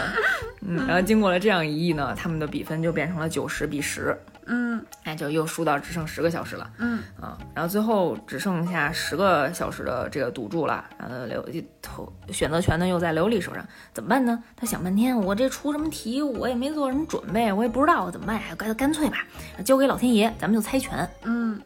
[0.75, 4.17] 然后经过了这样一役呢，他们的比分就变成了九十比十。
[4.51, 6.67] 嗯，哎，就又输到只剩十个小时了。
[6.79, 10.83] 嗯啊，然后最后只剩下十个小时的这个赌注了。
[10.97, 11.45] 然后刘
[11.81, 13.63] 投选择权呢又在刘丽手上，
[13.93, 14.41] 怎么办呢？
[14.55, 18.41] 他想半天，我这出什么题，我也没做什么准备，我也不知道怎么办。
[18.57, 19.17] 干干脆吧，
[19.63, 21.07] 交给老天爷，咱们就猜拳。
[21.23, 21.61] 嗯，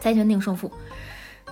[0.00, 0.70] 猜拳定胜负。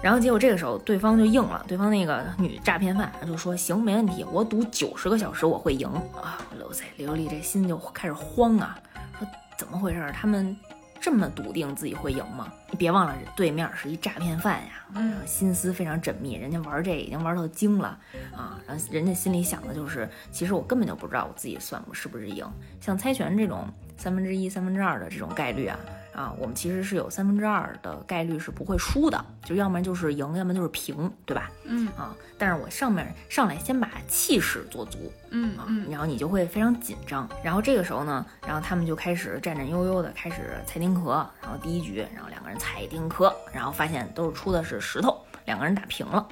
[0.03, 5.89] 然后结果这个时候对方就应了，对方那个女诈骗犯就说行，没问题，我赌九十个小时我会赢
[6.21, 6.45] 啊。
[6.57, 8.79] 刘塞刘丽这心就开始慌啊，
[9.19, 9.27] 说
[9.57, 10.13] 怎么回事？
[10.13, 10.57] 他们。
[11.01, 12.53] 这么笃定自己会赢吗？
[12.73, 17.97] 你别忘了，对面是一诈骗犯呀，嗯，心思非常缜密，人家玩这已经玩到精了
[18.37, 22.45] 啊，然后人家心里想的就是，其实我根本就不知道我自己算是不是赢。
[22.81, 23.65] 像猜拳这种
[23.97, 25.79] 三分之一、三分之二的这种概率啊。
[26.19, 31.49] 啊，我们其实是有三分之二的概率是不会输的，就要么就是赢，要么就是平，对吧？
[31.65, 46.27] 嗯啊，但是我上面上来先把气势做足，嗯啊，然后你就会非常紧张，然后这个时候呢，然后他们就开始战战悠悠的开始猜丁壳，然后第一局，然后两个人踩丁壳，然后发现都是出的是石头，两个人打平了，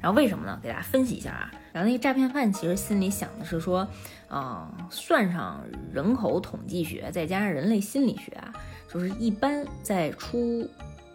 [0.00, 0.56] 然后为什么呢？
[0.62, 3.88] 给大家分析一下啊，然后那个诈骗犯其实心里想的是说，
[4.30, 5.60] 嗯，算上
[5.92, 8.52] 人口统计学，再加上人类心理学啊。
[8.92, 10.68] 就是一般在出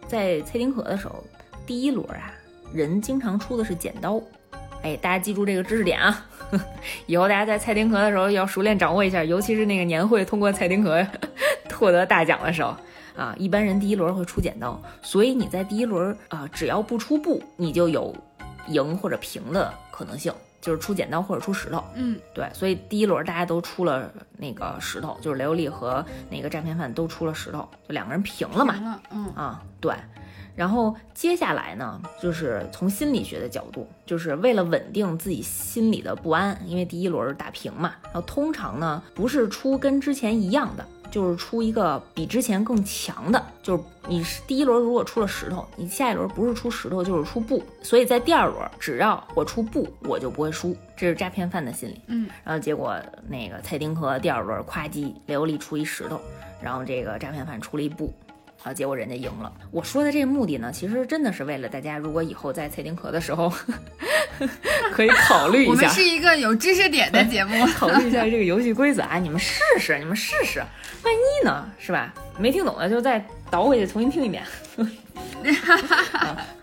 [0.06, 1.22] 在猜丁壳的时候，
[1.66, 2.32] 第一轮啊，
[2.72, 4.20] 人经常出的是剪刀。
[4.82, 6.26] 哎，大家记住这个知识点啊，
[7.06, 11.06] 以后大家在猜丁壳的时候要熟练掌握一下，尤其是那个年会通过猜丁壳
[11.76, 12.74] 获得大奖的时候
[13.16, 18.14] 啊，一般人第一轮会出剪刀，所以你在第一轮啊，只要不出布，你就有
[18.68, 20.32] 赢或者平的可能性。
[20.60, 29.94] 就是出剪刀或者出石头，嗯，对，所以第一轮大家都出了那个石头，就是雷欧利和那个诈骗犯都出了石头，就两个人平了嘛，嗯啊，对，
[30.56, 40.84] 然后接下来呢，就是从心理学的角度，就是为了稳定自己心里的不安，因为第一轮打平嘛，然后通常呢不是出跟之前一样的。
[41.10, 52.00] 就是出一个比之前更强的，就是你第一轮如果出了石头，你下一轮不是出石头就是出布，所以在第二轮只要我出布，我就不会输，这是诈骗犯的心理。
[52.06, 52.96] 嗯，然后结果
[53.28, 56.20] 那个蔡丁和第二轮夸叽刘丽出一石头，
[56.62, 58.12] 然后这个诈骗犯出了一布。
[58.64, 59.52] 啊，结果人家赢了。
[59.70, 63.52] 我说的这个目的呢，其实真的是为了大家，如果以后在猜丁壳的时候，
[64.92, 65.70] 可以考虑一下。
[65.70, 70.58] 我们是一个有知识点的节目， 考虑一下这个游戏规则啊，你们试试，你们试试，
[71.04, 72.12] 万一呢，是吧？
[72.38, 74.42] 没听懂的就再倒回去重新听一遍。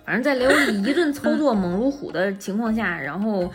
[0.06, 3.52] 反正，在刘丽一顿操作猛如虎的情况下，然后，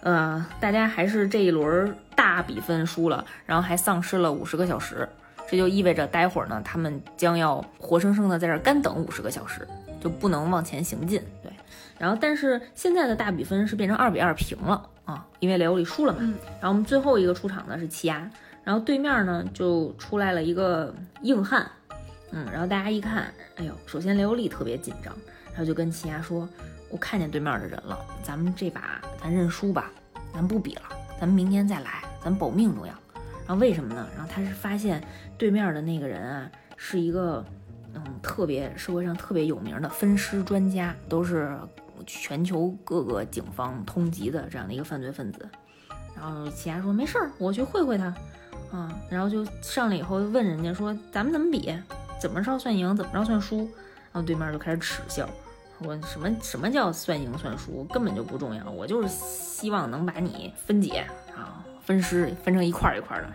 [0.00, 5.08] 呃，大家还是这一轮大比分输了，然后还丧失了五十个小时。
[5.52, 9.68] 这就意味着，待会儿呢，他们将要活生生的在这儿干等五十个小时，
[10.00, 11.22] 就不能往前行进。
[11.42, 11.52] 对，
[11.98, 16.20] 然后但是现在的大比分是变成二比二平了啊，因为雷欧里输了嘛。
[16.52, 18.30] 然后我们最后一个出场的是奇亚，
[18.64, 21.70] 然后对面呢就出来了一个硬汉，
[22.30, 25.12] 嗯，然后大家一看，哎呦，首先雷欧利特别紧张，
[25.50, 26.48] 然后就跟奇亚说
[26.88, 29.90] ：“我看见对面的人了，咱们这把咱认输吧，
[30.32, 30.84] 咱不比了，
[31.20, 32.94] 咱们明天再来，咱保命重要。”
[33.44, 34.06] 然后为什么呢？
[34.16, 35.02] 然后他是发现
[35.42, 37.44] 对面的那个人啊，是一个
[37.94, 41.58] 嗯特别社会上特别有名的分尸专家，都是
[42.06, 45.44] 全球各个警方通缉的这样的一个犯罪分子。
[46.14, 48.14] 然后奇亚说没事儿，我去会会他
[48.70, 48.96] 啊。
[49.10, 51.76] 然后就上来以后问人家说咱们怎么比，
[52.20, 53.68] 怎么着算赢，怎么着算输。
[54.12, 55.28] 然后对面就开始耻笑，
[55.82, 61.04] 说什么什么叫算赢算输，根本就不重要，我就是希望能把你分解
[61.36, 61.64] 啊。
[61.92, 63.30] 分尸分成一块一块的，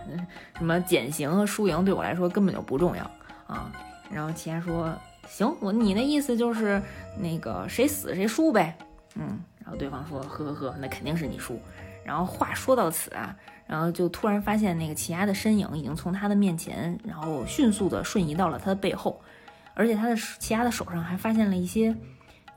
[0.57, 3.03] 什么减刑和输赢对我来说根本就不重要
[3.45, 3.71] 啊。
[4.09, 4.91] 然后奇亚说
[5.29, 6.81] ：“行，我你的意思就是
[7.15, 8.75] 那个谁死谁输呗。”
[9.13, 11.61] 嗯，然后对方说：“呵呵呵，那肯定是你输。”
[12.03, 13.35] 然后话说到此啊，
[13.67, 19.21] 然后就突然发现那个奇亚的身影已经从他的面前，然后迅速的瞬移到了他的背后，
[19.75, 21.95] 而且他的奇亚的手上还发现了一些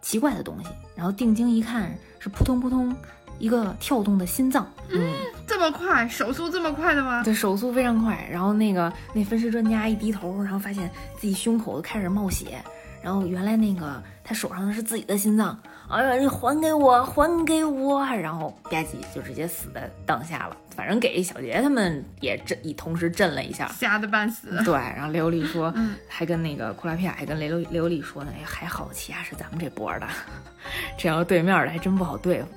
[0.00, 0.70] 奇怪的东西。
[0.96, 2.96] 然后定睛一看，是扑通扑通。
[3.40, 4.70] 一个跳动的心脏。
[4.90, 5.00] 嗯，
[5.46, 7.24] 这么快，手速这么快的吗？
[7.24, 8.28] 对，手速非常快。
[8.30, 10.88] 然后那个那分尸专家一低头，然后发现
[11.18, 12.62] 自己胸口都开始冒血。
[13.02, 18.04] 然后原来那个他手上的是自己的心脏，哎呀，你还给我，还给我！
[18.04, 20.56] 然后吧唧就直接死在当下了。
[20.76, 24.62] 反正给小杰他们也震，也同时震了一下，吓得半死。
[24.66, 25.72] 对，然后雷欧利说，
[26.08, 30.06] 还跟那个库拉皮亚还跟雷欧雷欧利说呢，哎，还好奇亚是咱们这波的，
[30.98, 32.48] 这要对面的还真不好对付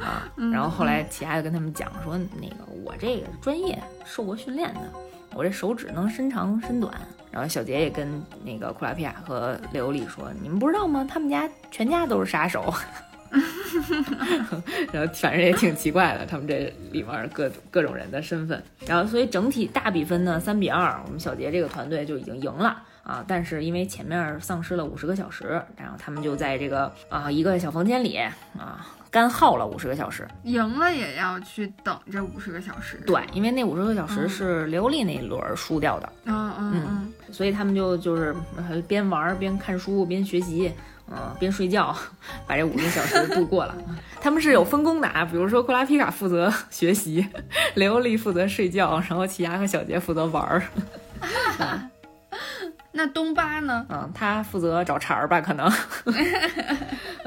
[0.00, 0.28] 啊。
[0.52, 4.80] 然后后来奇亚就跟他们讲说，那个我这个专业受过训练的，
[5.34, 6.94] 我这手指能伸长伸短。
[7.30, 11.06] 然后小杰也跟那个库拉皮亚和雷欧利说：“你们不知道吗？
[11.08, 12.72] 他们家全家都是杀手。
[14.90, 18.60] ”然后反正也挺奇怪的，他们这里面各各种人的身份。
[18.86, 23.22] 然后所以整体大比分呢，三比二，我们小杰这个团队就已经赢了啊！
[23.28, 28.86] 但是因为前面丧失了五十个小时，然后他们就在这个啊一个小房间里啊。
[29.10, 33.00] 干耗了五十个小时，赢了也要去等这五十个小时。
[33.06, 36.12] 对，因为那五十个小时是刘丽那一轮输掉的。
[36.24, 38.34] 嗯嗯嗯，所以他们就就是
[38.86, 40.72] 边玩边看书边学习，
[41.10, 41.96] 嗯，边睡觉，
[42.46, 43.74] 把这五个小时 度过了。
[44.20, 47.26] 他们是有分工的啊，比如说库拉皮卡负责学习，
[47.74, 50.62] 刘丽负责睡觉，然后奇亚和小杰负责玩儿。
[52.90, 53.86] 那东巴呢？
[53.90, 55.70] 嗯，他负责找茬儿吧，可能。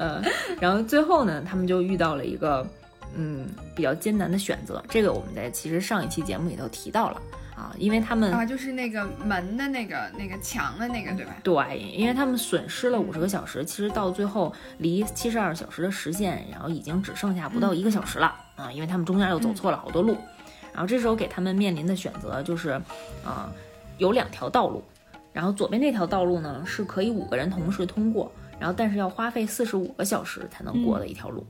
[0.02, 0.24] 嗯，
[0.60, 2.68] 然后最后呢，他们就遇到了一个
[3.16, 4.84] 嗯比较艰难的选择。
[4.90, 7.22] 这个我们在其实上一期节目里头提到了
[7.56, 11.36] 啊，因为他们啊，就是那个门的那个那个墙的那个，对吧？
[11.44, 20.18] 对，因为他们损失了五十个小时，其实到最后离七十二小时的时限，然后已经只剩下不到一个小时了啊，因为他们中间又走错了好多路。
[20.74, 22.70] 然后这时候给他们面临的选择就是，
[23.24, 23.52] 啊，
[23.98, 24.84] 有两条道路。
[25.34, 28.32] 然后左边这条道路呢，是可以五个人同时通过，
[28.62, 31.44] 然后但是要花费四十五个小时才能过的一条路。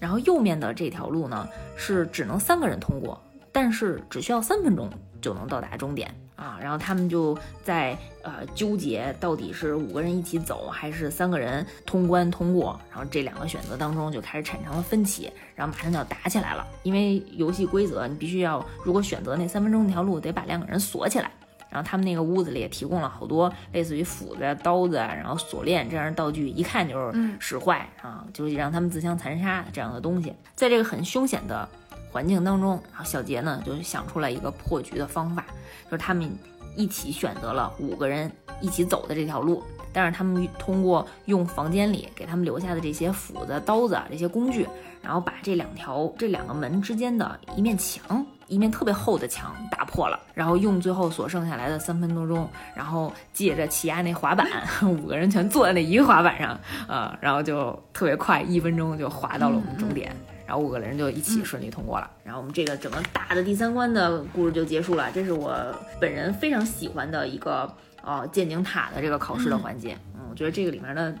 [0.00, 1.46] 然后右面的这条路呢，
[1.76, 4.88] 是只能三个人通过，但是只需要三分钟
[5.20, 6.58] 就能到达终点啊。
[6.58, 12.80] 然后他们就在呃纠结到底是五个人一起走还是三个人通关通过。
[12.90, 16.66] 然后这两个选择当中就开始产生了分歧，然后马上就要打起来了。
[16.82, 21.30] 因为游戏规则，你必须要如果选择那三分钟那条路，得把两个人锁起来。
[21.68, 30.32] 然后他们那个屋子里也提供了好多类似于斧子、刀子，然后锁链这样的道具，一看就是使坏啊，就是让他们自相残杀这样的东西。
[30.54, 31.68] 在这个很凶险的
[32.10, 35.44] 环境当中，然后小杰呢就想出来一个破局的方法，
[35.84, 36.30] 就是他们
[36.76, 39.62] 一起选择了五个人一起走的这条路，
[39.92, 44.66] 但是他们通过用房间里给他们留下的这些斧子、刀子这些工具，
[45.02, 48.24] 然后把这两条这两个门之间的一面墙。
[48.48, 54.46] 一面特别厚的墙打破了，然后用最后所剩下来的三分多钟，然后借着起亚那滑板，
[54.82, 60.14] 五个人全坐在那一个滑板上，呃，然后就特别快，一分钟就滑到了我们终点，
[60.46, 62.08] 然后五个人就一起顺利通过了。
[62.22, 65.10] 然后我们这个整个大的第三关的故事就结束了。
[65.12, 65.56] 这是我
[66.00, 67.68] 本人非常喜欢的一个
[68.02, 69.98] 呃剑井塔的这个考试的环节。
[70.14, 71.12] 嗯，我觉得这个里面的，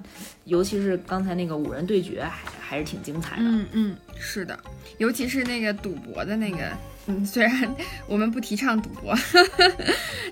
[0.44, 3.42] 尤其是刚才那个五人对决，还还是挺精彩的。
[3.42, 4.56] 嗯嗯，是的，
[4.98, 6.58] 尤其是那个赌博的那个。
[6.58, 6.76] 嗯，
[7.24, 7.74] 虽然
[8.08, 9.14] 我们不提倡赌博，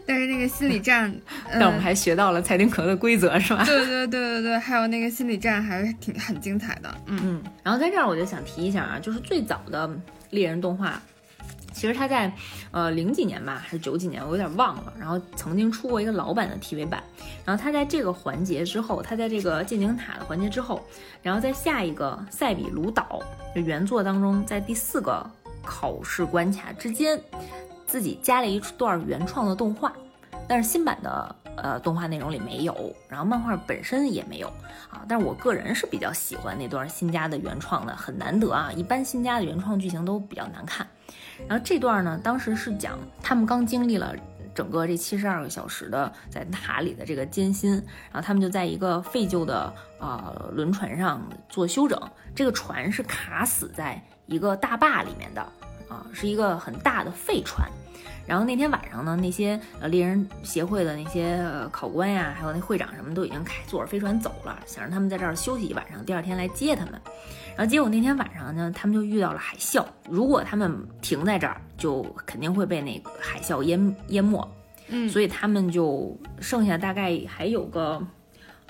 [0.05, 1.15] 但是那个心理战，
[1.53, 3.63] 但我们还学到了财丁壳的规则，是吧？
[3.67, 6.93] 对对对对对，还有那个心理战还是挺很精彩的。
[7.07, 7.43] 嗯嗯。
[7.63, 9.89] 然后在这儿我就想提一下啊，就是最早的
[10.31, 11.01] 猎人动画，
[11.73, 12.33] 其实它在
[12.73, 14.93] 呃零几年吧，还是九几年，我有点忘了。
[14.99, 17.01] 然后曾经出过一个老版的 TV 版。
[17.45, 20.85] 然后它在这个环节之后，它在这个鉴定塔的环节之后，
[21.23, 23.23] 然后在下一个塞比鲁岛
[23.55, 25.31] 就原作当中，在第四个。
[25.65, 27.21] 考试关卡之间，
[27.87, 29.93] 自己加了一段原创的动画，
[30.47, 34.49] 但是新版的呃动画内容里没有，然后漫画本身也没有
[34.91, 35.05] 啊。
[35.09, 38.71] 但是我个人是比较喜欢那段新加的原创的，很难得啊。
[38.75, 40.87] 一般新加的原创剧情都比较难看。
[41.49, 44.15] 然后这段呢，当时是讲他们刚经历了
[44.55, 47.73] 整个这七十二个小时的在塔里的这个艰辛，
[48.13, 52.01] 然后他们就在一个废旧的呃轮船上做休整，
[52.35, 54.03] 这个船是卡死在。
[54.27, 55.53] 一个大坝里面的，
[56.15, 57.69] 是一个很大的废船。
[58.27, 66.95] 然后那天晚上呢，那些呃猎人协会的那些考官呀，还有那会长什么都已经开坐着飞船走了，想让他们在这儿休息一晚上，第二天来接他们。
[67.55, 69.85] 然后结果那天晚上呢，他们就遇到了海啸。
[70.09, 74.49] 如果他们停在这儿，就肯定会被那个海啸淹淹没。
[74.89, 78.03] 嗯，所以他们就剩下大概还有个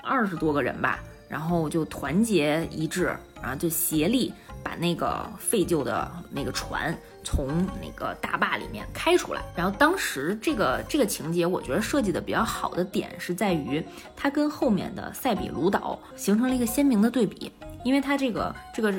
[0.03, 3.05] 二十多个人吧，然后就团结一致，
[3.41, 4.33] 然后就协力。
[4.65, 7.47] 把那个废旧的那个船从
[7.79, 13.85] 那个大坝里面开出来，然后当时这个这个情节，我觉得设计的比较好的点是在于，
[14.15, 17.51] 它跟后面的塞比鲁岛形成了一个鲜明的对比，
[17.83, 18.91] 因为它这个这个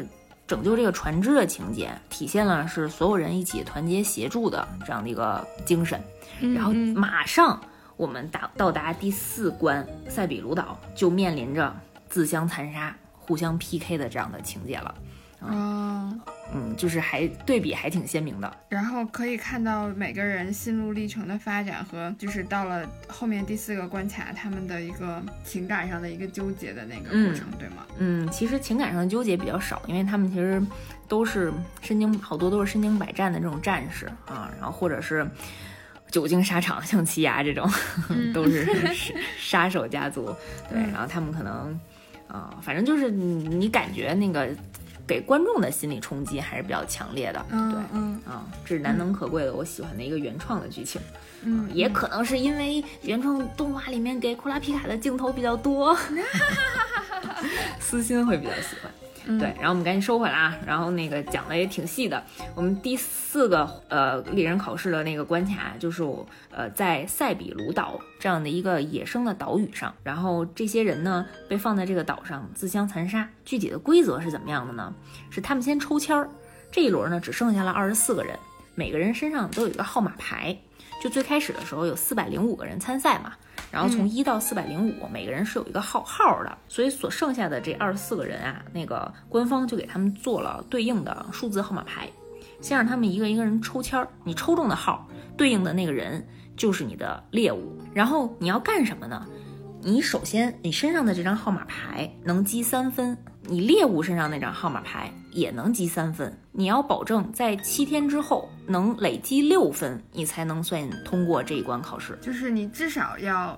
[0.47, 6.01] 拯救这个船只的情节，体现了是所有人一起团结协助的这样的一个精神。
[6.55, 7.61] 然后马上
[7.97, 11.75] 我们达到达第四关塞比鲁岛，就面临着
[12.09, 14.95] 自相残杀、互相 PK 的这样的情节了。
[15.41, 16.13] 哦，
[16.53, 18.57] 嗯，就是还对比还挺鲜明的。
[18.69, 27.87] 然后可以看到每个人心路历程的发展和就是到了后面第四个关卡，他们的一个情感上的一个纠结的那个过程，对吗？
[27.99, 30.61] 嗯，其实情感上的纠结比较少，因为他们其实
[31.07, 35.29] 都是身经好多都是身经百战的这种战士啊，然后或者是
[36.11, 37.71] 久经沙场，像奇牙这种
[38.33, 38.67] 都是
[39.39, 40.35] 杀手家族，
[40.71, 41.79] 对，然后他们可能
[42.27, 44.49] 啊，反正就是你你感觉那个。
[45.07, 47.59] 给观众的心理冲击还是比较强烈的，对，
[47.93, 48.21] 嗯。
[48.27, 51.01] 啊，这是难能可贵的，我喜欢的一个原创的剧情，
[51.43, 55.97] 嗯，也可能是因为原创动画里面给库拉皮卡的镜头比较多，
[57.79, 58.91] 私心会比较喜欢。
[59.27, 62.23] 对，然后我们赶紧收回来啊，然后那个讲的也挺细的。
[62.55, 73.29] 我们第四个呃猎人考试的那个关卡，就是我呃在塞比鲁岛这样的一个野生的岛屿上，然后这些人呢被放在这个岛上自相残杀。
[73.45, 74.95] 具体的规则是怎么样的呢？
[75.29, 76.29] 是他们先抽签儿，
[76.71, 78.39] 这一轮呢只剩下了二十四个人，
[78.77, 80.57] 每个人身上都有一个号码牌。
[81.03, 83.33] 就最开始的时候有四百零五个人参赛嘛。
[83.77, 92.09] 然后从一到四百零五，每个人是有一个号号的，所以所剩下的这二十四个人啊，那个官方就给他们做了对应的数字号码牌，
[92.63, 95.07] 先让他们一个一个人抽签儿，你抽中的号
[95.37, 99.27] 对应的那个人就是你的猎物，然后你要干什么呢？
[99.83, 103.15] 你首先你身上的这张号码牌能积三分。
[103.49, 112.19] 你猎物身上那张号码牌也能积三分，你要保证在七天之后能累积六分，你才能算通过这一关考试。
[112.21, 113.57] 就是你至少要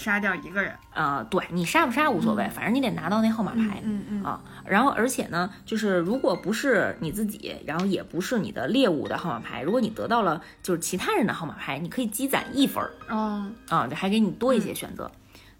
[0.00, 3.80] 杀掉一个人啊，对你杀不杀无所谓，反正你得拿到那号码牌。
[3.84, 12.90] 嗯嗯啊，然后而且呢，就是如果不是你自己，然后也不是你的猎物的号码牌，如果你得到了就是其他人的号码牌，你可以积攒一分儿。
[13.08, 15.10] 哦，啊，这还给你多一些选择。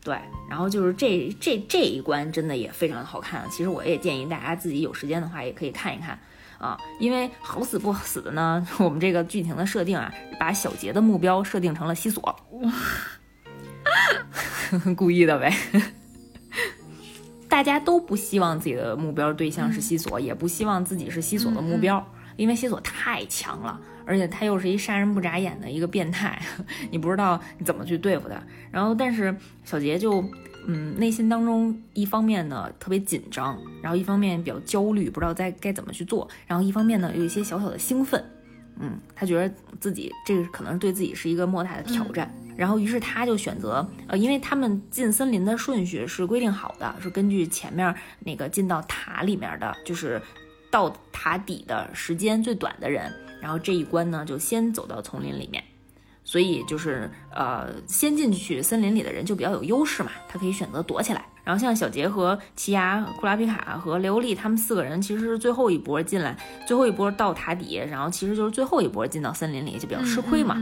[0.03, 0.19] 对，
[0.49, 3.45] 然后就是这这这一关真的也非常的好看。
[3.51, 6.19] 其实我也建议大家自己有时间的话也可以看一看
[6.59, 12.73] 啊，因为好死不死的呢， 我们这个剧情的设定啊，把小杰的目标设定成了西索，哇，
[14.97, 15.55] 故意的呗。
[17.49, 22.05] 大家都不希望自己的目标对象是西索，也不希望自己是西索的目标，
[22.37, 23.81] 因为西索太强了。
[24.07, 26.41] 而且他又是一杀人不眨眼的一个变态，
[26.91, 28.41] 你不知道你怎么去对付他。
[28.71, 30.25] 然后，但是小杰就，
[30.67, 36.29] 嗯，内心当中一方面呢特别紧张，然后一方面比较焦虑，不知道该该怎么去做。
[36.47, 38.25] 然后一方面呢有一些小小的兴奋，
[38.81, 42.33] 嗯，他觉得自己这个可能对自己是一个莫大的挑战。
[42.61, 50.21] 然后于是他就选择，呃，因为他们进森林的顺序是规定好的，是根据前面那个进到塔里面的，就是
[50.71, 53.11] 到塔底的时间最短的人。
[53.41, 55.65] 然后这一关呢，就先走到丛林里面，
[56.23, 61.25] 所以就是呃，先进去森林里的人就比较有优势嘛，他可以选择躲起来。
[61.43, 66.37] 然后像小杰和奇牙、库拉皮卡和雷欧利他们四个人，其实是最后一波进来，
[66.69, 70.55] 最后一波到塔底，然后其实就是最后一波进到森林里，就比较吃亏嘛。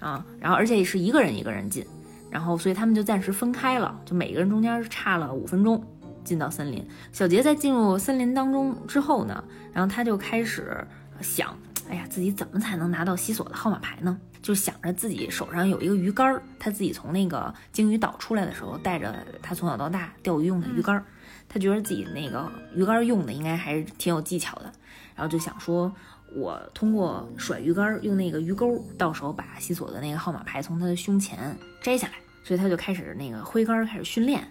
[0.00, 1.86] 啊，然后而且也是一个人一个人进，
[2.30, 5.84] 然后所以他们就暂时分开了，就每个人中间差了五分钟
[6.24, 6.86] 进到森林。
[7.12, 9.42] 小杰在进入森林当中之后呢，
[9.72, 10.86] 然后他就开始
[11.20, 11.56] 想。
[11.90, 14.14] 哎呀，自己怎么才能拿到西索的号码牌呢？
[14.42, 21.02] 就想着自己手上有一个鱼竿，他自己从那个鲸鱼岛出来的时候带着他从小到大钓鱼用的鱼竿，
[21.48, 24.70] 他觉得自己那个鱼竿用的应该还是挺有技巧的，
[25.14, 25.90] 然后就想说，
[26.34, 32.14] 我通过甩鱼竿用那个鱼钩，到时候把西索的那个号码牌从他的胸前摘下来，
[32.44, 34.46] 所以他就开始那个挥杆开始训练，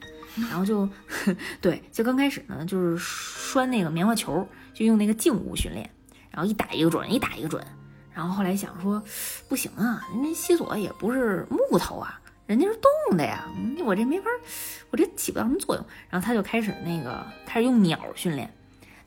[0.50, 0.88] 然后就
[1.62, 5.90] 对，就刚开始呢就是拴那个棉花球，就用那个静物训练。
[6.30, 7.66] 然后一打一个准，一打一个准。
[8.14, 9.02] 然后后来想说，
[9.48, 13.48] 不行啊，人家西索也不是木头啊，人家是动的呀，
[13.84, 14.26] 我这没法，
[14.92, 15.84] 我这起不到什么作用。
[16.10, 18.54] 然后他就开始那个开始用鸟训练，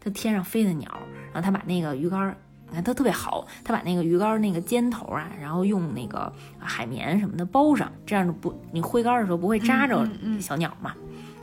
[0.01, 0.91] 他天上飞的鸟。
[1.33, 2.37] 然后他把那个鱼竿，
[2.73, 10.09] 看他特别好，他把那个鱼竿那个尖头啊，然后用那个海绵什么的包上，这样不你挥竿的时候不会扎着
[10.41, 10.95] 小鸟嘛。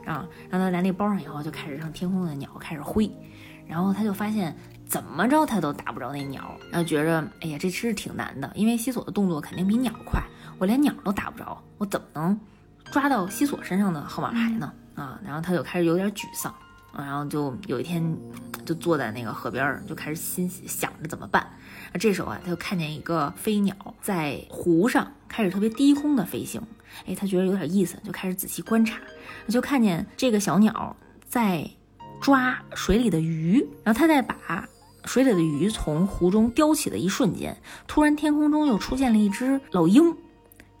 [0.06, 3.10] 啊，让他来那包上以后，就开始让天空的鸟开始挥，
[3.66, 4.56] 然后他就发现。
[4.88, 10.18] 怎么着他都打不着那鸟，然后觉着，哎呀，这其实挺难的，因为西索的动作肯定比鸟快，
[10.58, 12.40] 我连鸟都打不着，我怎么能
[12.90, 14.72] 抓到西索身上的号码牌呢？
[14.94, 16.54] 啊，然后他就开始有点沮丧，
[16.98, 18.16] 然后就有一天
[18.64, 21.42] 就坐在那个河边，就开始心想着怎么办。
[21.42, 26.60] 啊，这时候啊，他就看见一个飞鸟在湖上开始特别低空的飞行，
[27.06, 28.98] 哎，他觉得有点意思，就开始仔细观察，
[29.48, 30.96] 就看见这个小鸟
[31.26, 31.70] 在。
[32.20, 34.68] 抓水里的鱼，然后他在把
[35.04, 37.56] 水里的鱼从湖中叼起的一瞬间，
[37.86, 40.12] 突然天空中又出现了一只老鹰，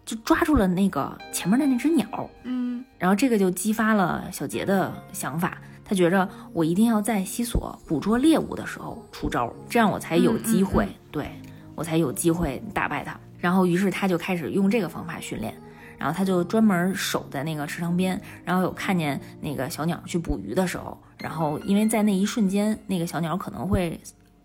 [0.04, 2.28] 就抓住了那个前面的那只鸟。
[2.42, 5.58] 嗯然后这个就激发了小杰的想法，
[5.88, 11.30] 他觉着我一定要在西索捕捉猎物的时候出招，这样我才有机会，嗯嗯对
[11.74, 13.18] 我才有机会打败他。
[13.38, 15.54] 然后于是他就开始用这个方法训练，
[15.96, 23.98] 然后他就专门守在那个池塘边，然后有看见那个小鸟去捕鱼的时候，然后因为在那一瞬间，那个小鸟可能会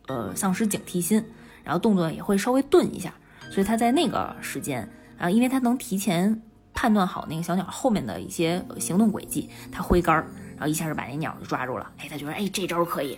[0.07, 1.21] 呃丧失警惕心，
[1.63, 3.13] 然后动作也会稍微顿一下，
[3.49, 4.87] 所以他在那个时间
[5.17, 6.41] 啊，因为他能提前
[6.73, 11.91] 判断好那个小鸟后面的一些呃行动轨迹，他挥杆儿，然后一下就把那鸟就抓住了。
[11.97, 13.17] 哎，他觉得哎这招可以，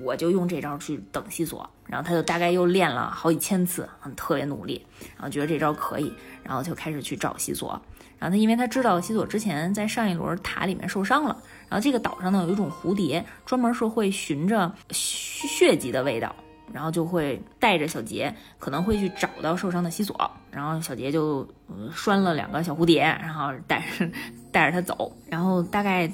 [0.00, 1.68] 我就用这招去等西索。
[1.86, 4.84] 然后他就大概又练了好几千次，很特别努力，
[5.14, 6.12] 然后觉得这招可以，
[6.42, 7.70] 然后就开始去找西索。
[8.18, 11.36] 然后他因为他知道西索之前在上一轮塔里面受伤了，
[11.68, 16.34] 然后这个岛上呢有一种蝴蝶，专门是会循着血迹的味道。
[16.72, 20.18] 然后就会带着小杰，可能会去找到受伤的西索，
[20.50, 21.46] 然后小杰就、
[21.94, 24.08] 拴了两个小蝴蝶，然后带着
[24.50, 26.10] 带着他走，然后大概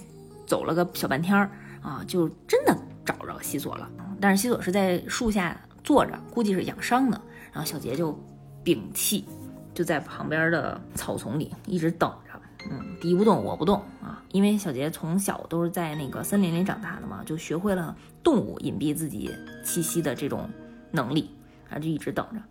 [0.50, 1.48] 走了个小半天儿
[1.80, 3.88] 啊，就真的找着西索了。
[4.20, 7.22] 但是西索是在树下坐着，估计是养伤呢。
[7.52, 8.18] 然后小杰就
[8.64, 9.24] 屏气，
[9.72, 12.40] 就在旁边的草丛里一直等着。
[12.68, 19.30] 嗯，敌不动我不动啊，因为小杰从小都是在那个森林里长大的嘛，就学会了动物隐蔽自己
[19.64, 20.50] 气息的这种
[20.90, 21.30] 能力，
[21.70, 22.42] 啊就一直等着。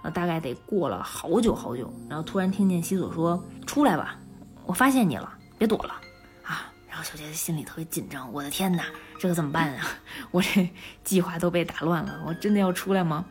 [0.00, 4.16] 然后大概得过了好久好久，然后突然听见西索说：“出来吧，
[4.64, 5.28] 我发现你了，
[5.58, 5.92] 别躲了！”
[6.98, 8.84] 后小杰心里特别紧张，我的天哪，
[9.18, 9.86] 这可怎么办啊？
[10.30, 10.68] 我这
[11.04, 13.24] 计划都被打乱了，我真的要出来吗？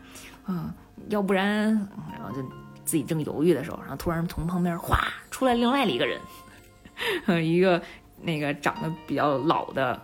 [0.48, 0.74] 嗯，
[1.10, 1.68] 要不然，
[2.12, 2.42] 然后就
[2.86, 4.98] 自己正犹豫的时候，然后突然从旁边哗
[5.30, 6.22] 出来另外的一个人，
[7.26, 7.82] 呃， 一个
[8.22, 10.02] 那个长得比较老的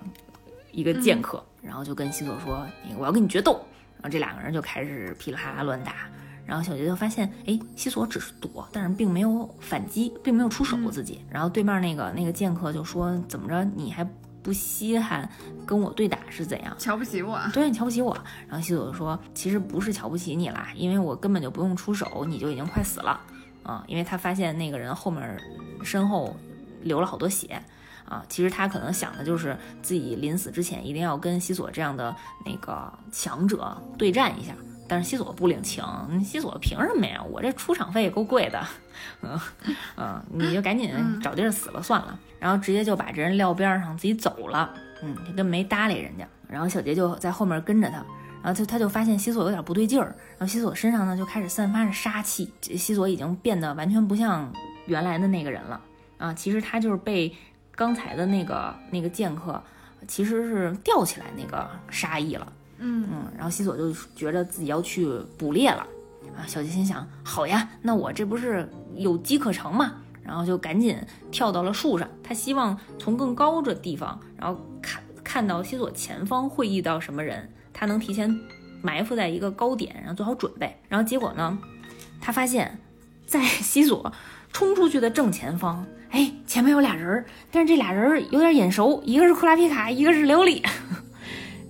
[0.72, 3.66] 一个剑客，然后就跟西索说：“那个我要跟你决斗。”
[3.96, 5.94] 然后这两个人就开始噼里啪啦乱打。
[6.46, 11.22] 然后小杰就发现，哎，西索只是躲，但是并没有反击，并没有出手自己。
[11.30, 14.04] 然后对面那个那个剑客就说：“怎么着，你还
[14.42, 15.28] 不稀罕
[15.66, 17.40] 跟我对打是怎样？”瞧不起我。
[17.54, 18.14] 对你瞧不起我。
[18.48, 23.20] 然后西索就说：“其实不是瞧不起你啦，因为我根本就不用出手，你就已经快死了
[23.64, 23.84] 啊！
[23.88, 25.40] 因为他发现那个人后面
[25.82, 26.36] 身后
[26.82, 27.58] 流了好多血
[28.06, 28.24] 啊。
[28.28, 32.14] 其实他可能想的就是自己临死之前一定要跟西索这样的
[32.46, 34.54] 那个强者对战一下。
[34.88, 35.84] 但是西索不领情，
[36.24, 37.22] 西索凭什么呀？
[37.24, 38.62] 我这出场费也够贵的，
[39.22, 39.40] 嗯
[39.98, 40.92] 嗯，你就赶紧
[41.22, 42.20] 找地儿死了算了。
[42.40, 44.74] 然后直接就把这人撂边上，自己走了。
[45.02, 46.28] 嗯，他跟没搭理人家。
[46.48, 47.96] 然后小杰就在后面跟着他，
[48.44, 54.54] 然后就他就发现西索有点不对劲儿，然后西索身上呢就开始散发着杀气，这西索已经变得完全不像
[54.86, 55.82] 原来的那个人了
[56.18, 56.34] 啊！
[56.34, 57.36] 其实他就是被
[57.74, 59.62] 刚才的那个那个剑客，
[60.08, 62.54] 其实是吊起来那个杀意了。
[62.80, 65.86] 嗯嗯，然后西索就觉得自己要去捕猎了
[66.36, 66.46] 啊！
[66.48, 69.94] 小杰心想：好呀，那我这不是有机可乘嘛？
[70.24, 70.98] 然后就赶紧
[71.32, 78.34] 跳到了树上，他希望从更高的地方，然后看看到西索前方会遇到什么人，他能提前
[78.82, 80.78] 埋伏在一个高点，然后做好准备。
[80.88, 81.58] 然后结果呢，
[82.22, 82.80] 他发现，
[83.26, 84.12] 在西索
[84.52, 90.66] 冲出去的正前方，哎，前面有俩人，但是这俩人有点眼熟，一个是库拉皮卡，一个是琉璃，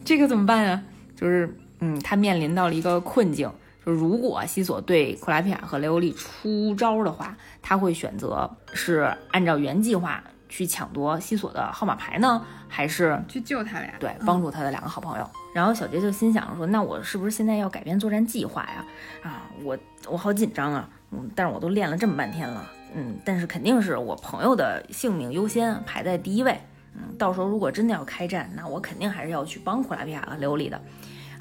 [0.05, 0.83] 这个怎么办啊？
[1.23, 3.49] 就是，嗯，他面临到了一个困境，
[3.85, 13.93] 就是如果西索对库拉皮亚和雷欧利出招的话，他会选择是按照原计划去抢夺西索的号码牌呢，还是去救他俩？
[14.01, 15.29] 对帮助他的两个好朋友？
[15.55, 18.85] 然后小杰就心想说，那我是不是现在要改变作战计划呀？
[19.23, 19.77] 啊，我
[20.09, 26.59] 我好紧张啊，嗯，但是我都练了这么半天了，嗯，但是肯定是我朋友的性命优先，排在第一位。
[26.95, 30.79] 嗯，到时候如果真的要开战，那我肯定还是要去帮库拉皮亚和雷欧利的，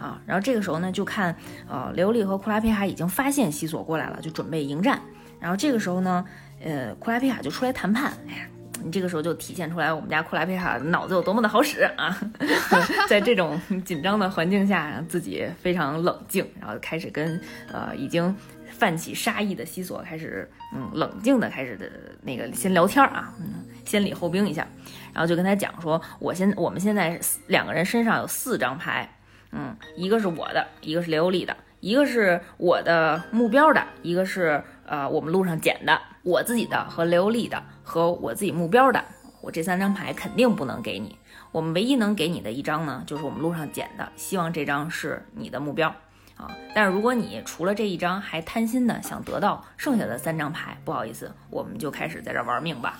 [0.02, 1.34] 啊，然后这个时候呢，就看
[1.68, 5.00] 呃雷欧利和库拉皮卡已经发现西索过来了，就准备迎战。
[5.38, 6.24] 然后这个时候呢，
[6.62, 8.46] 呃，库拉皮卡就出来谈判，哎呀，
[8.84, 12.20] 你这个时候就体现出来我们家库拉皮卡脑子有多么的好使啊！
[13.08, 17.40] 在这种紧张的环境下，自己非常冷静，然后开始跟
[17.72, 18.34] 呃已经
[18.70, 21.88] 泛起杀意的西索开始嗯冷静的开始的
[22.22, 24.66] 那个先聊天啊，嗯，先礼后兵一下。
[25.12, 29.08] 然后就跟他讲说，我现我们现在两个人身上有四张牌，
[29.52, 39.04] 嗯，一个是我的，一个是刘丽的，一个是我的目标的，一个是呃我们路上捡的，我自己的和刘丽的和我自己目标的，
[39.42, 41.18] 我这三张牌肯定不能给你，
[41.52, 45.94] 我们唯一能给你的一张呢，就是我们路上捡的，希望这张是你的目标。
[46.42, 46.50] 啊。
[46.74, 52.98] 但是如果你除了这一张还贪心的想得到剩下的三张牌，不好意思，我们就开始在这玩命吧。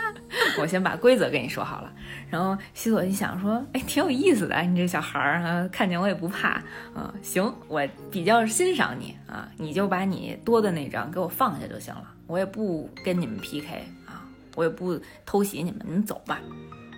[0.58, 1.92] 我先把规则跟你说好了。
[2.30, 6.62] 然后西索一想说，哎，挺有意思的，你这小孩儿啊，看见我也不怕
[6.94, 7.12] 啊。
[7.22, 14.24] 行，我比较欣赏你啊，你就把你多的那张给我放下就行了，我也不跟你们 PK 啊，
[14.56, 16.38] 我也不偷袭你们，你们走吧。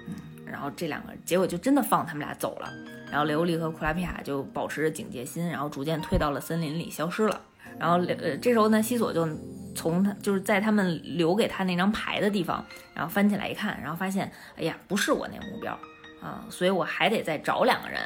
[0.06, 0.14] 嗯，
[0.46, 2.72] 然后这两个结果就真的放他们俩走了。
[3.12, 7.38] 然后雷欧利和库拉皮卡就保持着警戒心，然后逐渐退到了森林里，消失了。
[7.78, 9.28] 然后呃，这时候呢，西索就
[9.74, 12.64] 从他就是在他们留给他那张牌的地方，
[12.94, 15.78] 然后翻起来一看，然后发现，哎呀，不是我那目标
[16.22, 18.00] 啊，所以我还得再找两个人，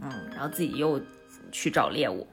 [0.00, 0.98] 嗯，然后自己又
[1.52, 2.26] 去找猎物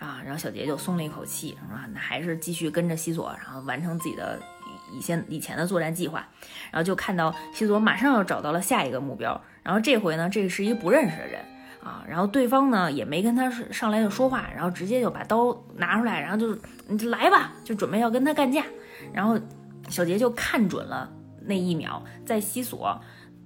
[0.00, 1.86] 啊，然后小杰就松了一口气，啊？
[1.92, 4.40] 那还是继续跟着西索，然后完成自己的
[4.92, 6.26] 以前以前的作战计划。
[6.70, 11.44] 然后就看到西索马上要找到了下一个目标，然后这回呢，这个是一不认识的人。
[11.82, 16.54] 啊，然后对方呢也没跟他上来就说话，然后直接就把刀拿出来，然后就
[16.88, 18.62] 你就来吧，就准备要跟他干架。
[19.14, 19.38] 然后
[19.88, 21.10] 小杰就看准了
[21.42, 23.00] 那一秒，在西索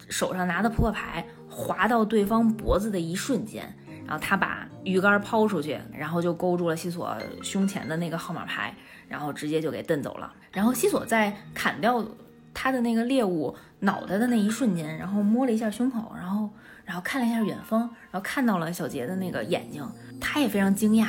[0.09, 3.73] 手上拿的扑克牌划到对方脖子的一瞬间，
[4.05, 8.75] 然后他把鱼竿抛出去，然后就勾住了西索胸前的那个号码牌，
[9.09, 10.33] 然后直接就给蹬走了。
[10.51, 12.05] 然后西索在砍掉
[12.53, 16.51] 他的那个猎物脑袋的那一瞬间，然后摸了一下胸口，然后。
[16.85, 17.81] 然后看了一下远方，
[18.11, 19.87] 然后看到了小杰的那个眼睛，
[20.21, 21.07] 他也非常惊讶。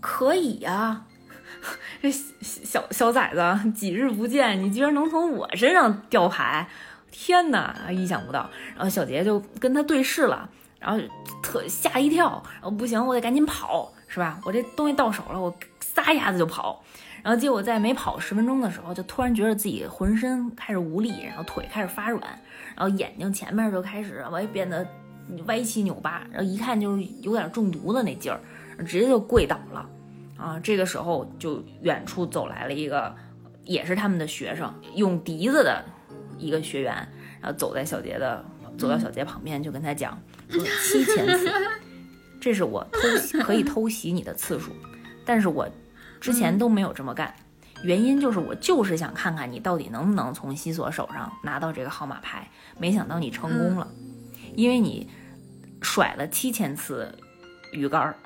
[0.00, 1.04] 可以呀，
[2.02, 6.68] 这小小崽子几日不见，你居然能从我身上掉牌，
[7.10, 8.50] 天哪，意想不到。
[8.74, 10.48] 然后小杰就跟他对视了，
[10.78, 10.98] 然后
[11.42, 14.38] 特吓一跳，然后不行，我得赶紧跑，是吧？
[14.44, 16.84] 我这东西到手了，我撒丫子就跑。
[17.22, 22.22] 然后结果在没跑十分钟的时候，就突然觉得自己浑身开始无力，然后腿开始发软。
[22.76, 24.86] 然后眼睛前面就开始我也变得
[25.46, 28.40] 歪七扭八，然后一看就是有点中毒的那劲儿，
[28.84, 29.88] 直接就跪倒了。
[30.36, 33.14] 啊，这个时候就远处走来了一个，
[33.62, 35.84] 也是他们的学生，用笛子的
[36.38, 36.92] 一个学员，
[37.40, 38.44] 然后走在小杰的，
[38.76, 41.48] 走到小杰旁边，就跟他讲说七千次，
[42.40, 44.72] 这是我偷可以偷袭你的次数，
[45.24, 45.68] 但是我
[46.20, 47.32] 之前都没有这么干。
[47.84, 53.86] 原因就是我就是想看看你到底能不能从西索手上拿到这个号码牌，没想到你成功了，
[54.56, 55.06] 因为你
[55.82, 57.14] 甩了七千次
[57.72, 58.16] 鱼竿儿，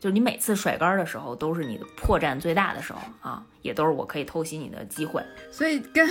[0.00, 5.22] 就是你每次甩竿的时候都是你的破绽最大的时候啊，也都是我可以偷袭你的机会。
[5.50, 6.08] 所以跟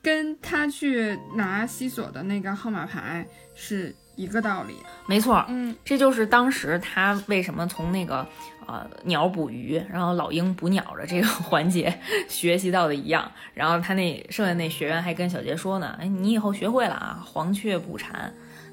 [0.00, 4.74] 跟他去拿西索的那个号码牌是一个道理。
[5.06, 8.26] 没错，嗯，这就是当时他为什么从那个。
[8.66, 11.98] 呃，鸟捕鱼，然后老鹰捕鸟的这个 环节
[12.28, 13.30] 学习到的一样。
[13.54, 18.32] 然后他那剩下那学员还跟小杰说呢：“哎，你以后学会了啊，黄雀捕蝉，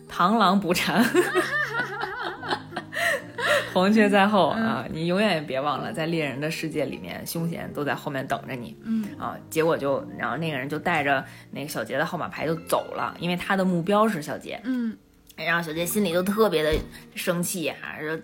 [0.09, 1.03] 螳螂捕蝉，
[3.73, 14.59] 黄雀在后啊，你永远也别忘了，在猎人的世界里面，凶险都在后面等着你。”嗯啊，结果就，然后那个人就带着那个小杰的号码牌就走了，因为他的目标是小杰。
[14.63, 14.97] 嗯，
[15.35, 16.73] 然后小杰心里就特别的
[17.15, 18.17] 生气啊，说。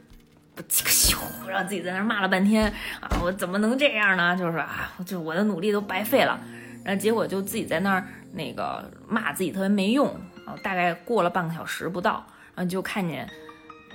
[0.56, 1.18] 不咻，
[1.48, 2.72] 让自己在那骂了半天
[3.02, 3.10] 啊！
[3.22, 4.36] 我怎么能这样呢？
[4.38, 6.40] 就是啊，就我的努力都白费了。
[6.84, 10.08] 然后结果就自己在那儿那个骂自己特别没用
[10.46, 10.56] 啊。
[10.64, 12.26] 大概过了半个小时不到，
[12.56, 13.30] 然后就看见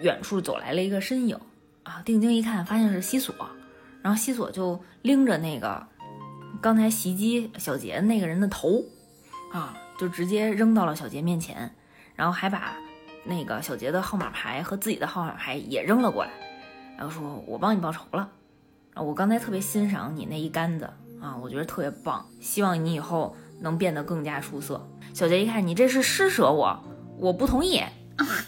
[0.03, 1.39] 远处走来了一个身影
[1.83, 2.03] 啊。
[2.05, 3.35] 定睛一看，发现是西索。
[4.03, 5.87] 然后西索就拎着那个
[6.61, 8.85] 刚才袭击小杰那个人的头
[9.53, 11.75] 啊，就直接扔到了小杰面前，
[12.17, 12.75] 然后还把
[13.25, 16.31] 那个小杰的号码牌和自己的号码牌也扔了过来。
[17.01, 18.29] 然后说：“我帮你报仇了，
[18.93, 20.85] 啊，我刚才特别欣赏你那一杆子
[21.19, 26.85] 啊，我觉得特别棒，希望你以后能变得更加出色。”小杰一看，你这是施舍我，
[27.17, 27.83] 我不同意，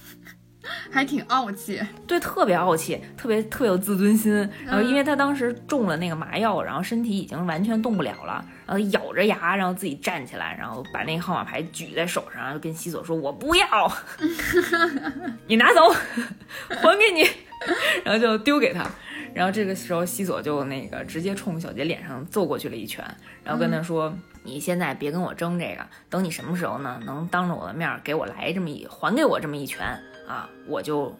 [0.92, 4.30] 还挺傲气，对，特别傲气，特别特有自尊心。
[4.66, 13.90] 然后因为他当时中了那个麻药，然后身体已经完全动不了了，然后咬着牙，然后自己站起来，然后把那个号码牌举在手上，然后跟西索说：“我不要，
[15.48, 15.88] 你拿走，
[16.68, 17.26] 还给你。”
[18.04, 18.88] 然后就丢给他，
[19.34, 23.04] 然后这个时候西索就那个直接冲小杰脸上揍过去了一拳，
[23.44, 24.12] 然后跟他说
[24.44, 27.00] ：“你现在别跟我争这个，等你什么时候呢？
[27.04, 29.86] 能当着我的面给我来这么一还给我这么一拳
[30.26, 31.14] 啊，我就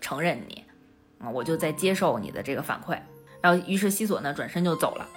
[0.00, 0.64] 承认你
[1.18, 2.98] 啊，我就在接受你的这个反馈。”
[3.42, 5.08] 然后于是西索呢转身就走了，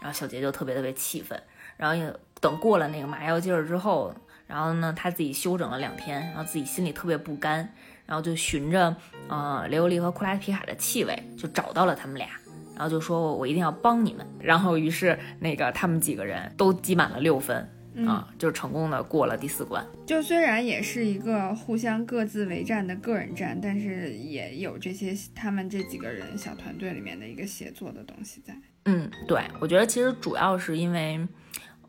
[0.00, 1.40] 然后小杰就特别特别气愤，
[1.76, 4.12] 然后也等过了那个麻药劲儿之后，
[4.46, 7.72] 然后呢他自己休整了两天，然后自己心里特别不甘。
[8.06, 8.96] 然后就循着
[9.28, 12.28] 呃雷欧利和库拉皮卡的气味，就找到了他们俩，
[12.74, 17.68] 然后就说：“我一定要帮你们。”然后于是那个他们几个人都积满了六分，
[18.06, 19.84] 啊，就成功的过了第四关。
[20.06, 28.54] 就虽然也是一个互相各自为战的个人战，但是也有这些他们这几个人小团队里面的一个协作的东西在。
[28.84, 31.26] 嗯，对，我觉得其实主要是因为，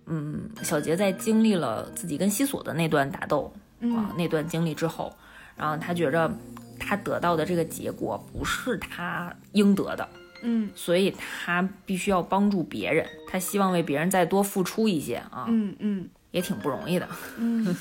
[0.08, 5.16] 嗯，小杰在经历了自己跟西索的那段打斗啊那段经历之后，
[5.58, 6.32] 然后他觉着
[6.80, 10.08] 他得到的这个结果不是他应得的。
[10.44, 15.46] 嗯，所以他必须要帮助别人，他希望为别人再多付出一些啊。
[15.48, 17.10] 嗯嗯，也挺不容易的。
[17.38, 17.76] 嗯，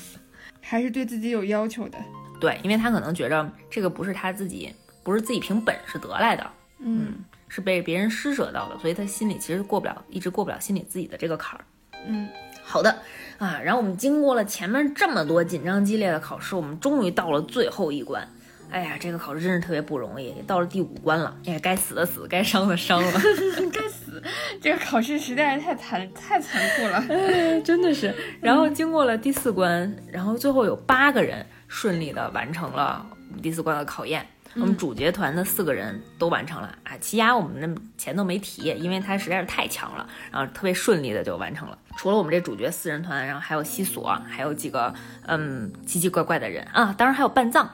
[0.59, 1.97] 还是对自己有要求的。
[2.41, 4.73] 对，因为他可能觉着这个不是他自己，
[5.03, 7.13] 不是自己凭本事得来的，嗯，
[7.47, 11.65] 是被别人施舍到的，所以他心里其实过不了，一直过不了心里自己的这个坎儿。
[12.07, 12.27] 嗯，
[12.63, 12.95] 好的
[13.37, 18.27] 啊，然后我们经过了前面这么多紧张激烈的考试，我们终于到了最后一关。
[18.69, 23.11] 哎呀，这个考试真是特别不容易，到了第五关了，哎，该死的死，该伤的伤了，
[23.71, 24.21] 该死，
[24.61, 28.13] 这个考试实在是太残太残酷了，哎，真的是。
[28.41, 33.05] 然后经过了第四关，然后最后有八个人顺利的完成了
[33.41, 41.77] 第四关的考验，我们主角团的四个人都完成了啊，奇亚我们那前头没提，因为他实在是太强了，然后特别顺利的就完成了。
[41.97, 44.93] 除了我们这主角四人团，然后还有西索，还有几个
[45.25, 47.69] 嗯奇奇怪怪的人啊，当然还有半藏。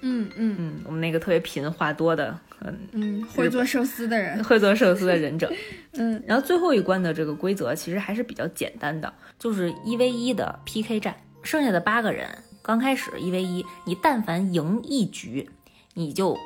[0.00, 5.50] 嗯嗯嗯，我们那个特别贫话多的，嗯嗯，会做寿司的人， 会做寿司的忍者，
[5.94, 12.28] 嗯，然后最后一关的这个规则其实还是比较简单的，就是一 v 一的 PK 战，剩下的八个人
[12.62, 15.48] 刚开始一 v 一，你但凡赢一局，
[15.94, 16.36] 你就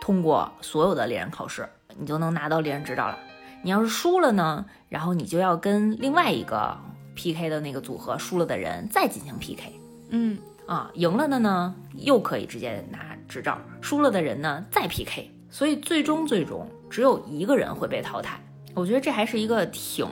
[0.00, 3.18] 通过所有的猎人考试，你就能拿到猎人执照了。
[3.66, 6.78] 你要是输了呢，然后你就要跟另外一个
[7.16, 9.72] PK 的那个组合输了的人再进行 PK，
[10.10, 10.38] 嗯。
[10.66, 15.28] 啊，赢了的呢，又可以直接拿执照；输了的人呢，再 PK。
[15.50, 18.40] 所以最终最终只有一个人会被淘汰。
[18.72, 20.08] 我觉得这还是一个挺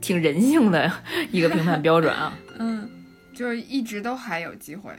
[0.00, 0.90] 挺人性的
[1.30, 2.36] 一个评判标准啊。
[2.58, 2.90] 嗯，
[3.36, 4.90] 就是一直都还有机会。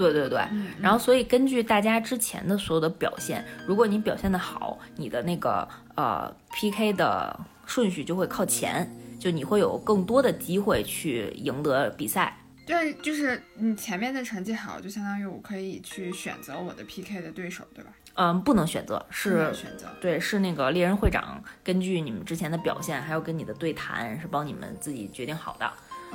[0.00, 0.38] 对对对。
[0.80, 12.36] 然后，所以根据大家之前的所有的表现，如果你表现的好，你的那个呃 PK 的顺序就会靠前，就你会有更多的机会去赢得比赛。
[12.66, 17.90] 对，就是你前面的成绩好，就相当于我可以去选择我的 PK 的对手，对吧？
[18.14, 19.86] 嗯，不能选择，是选择。
[20.00, 25.70] 对，是那个猎人会长根据你们之前的表现，还有跟你的对谈，是帮你们自己决定好的。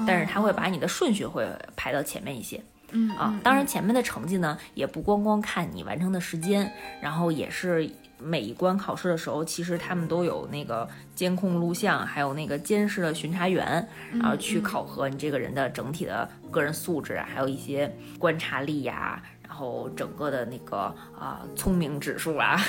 [0.05, 2.61] 但是他会把你的顺序会排到前面一些。
[2.91, 6.71] 嗯啊，当然前面的成绩呢，也不光光看你完成的时间，
[7.01, 7.89] 然后也是。
[8.17, 19.21] 每一关考试的时候，其实他们都有那个监控录像，还有那个监视的巡查员，然后去考核你这个人的整体的个人素质，还有一些观察力呀，
[19.55, 22.61] 然后整个的那个啊聪明指数啊，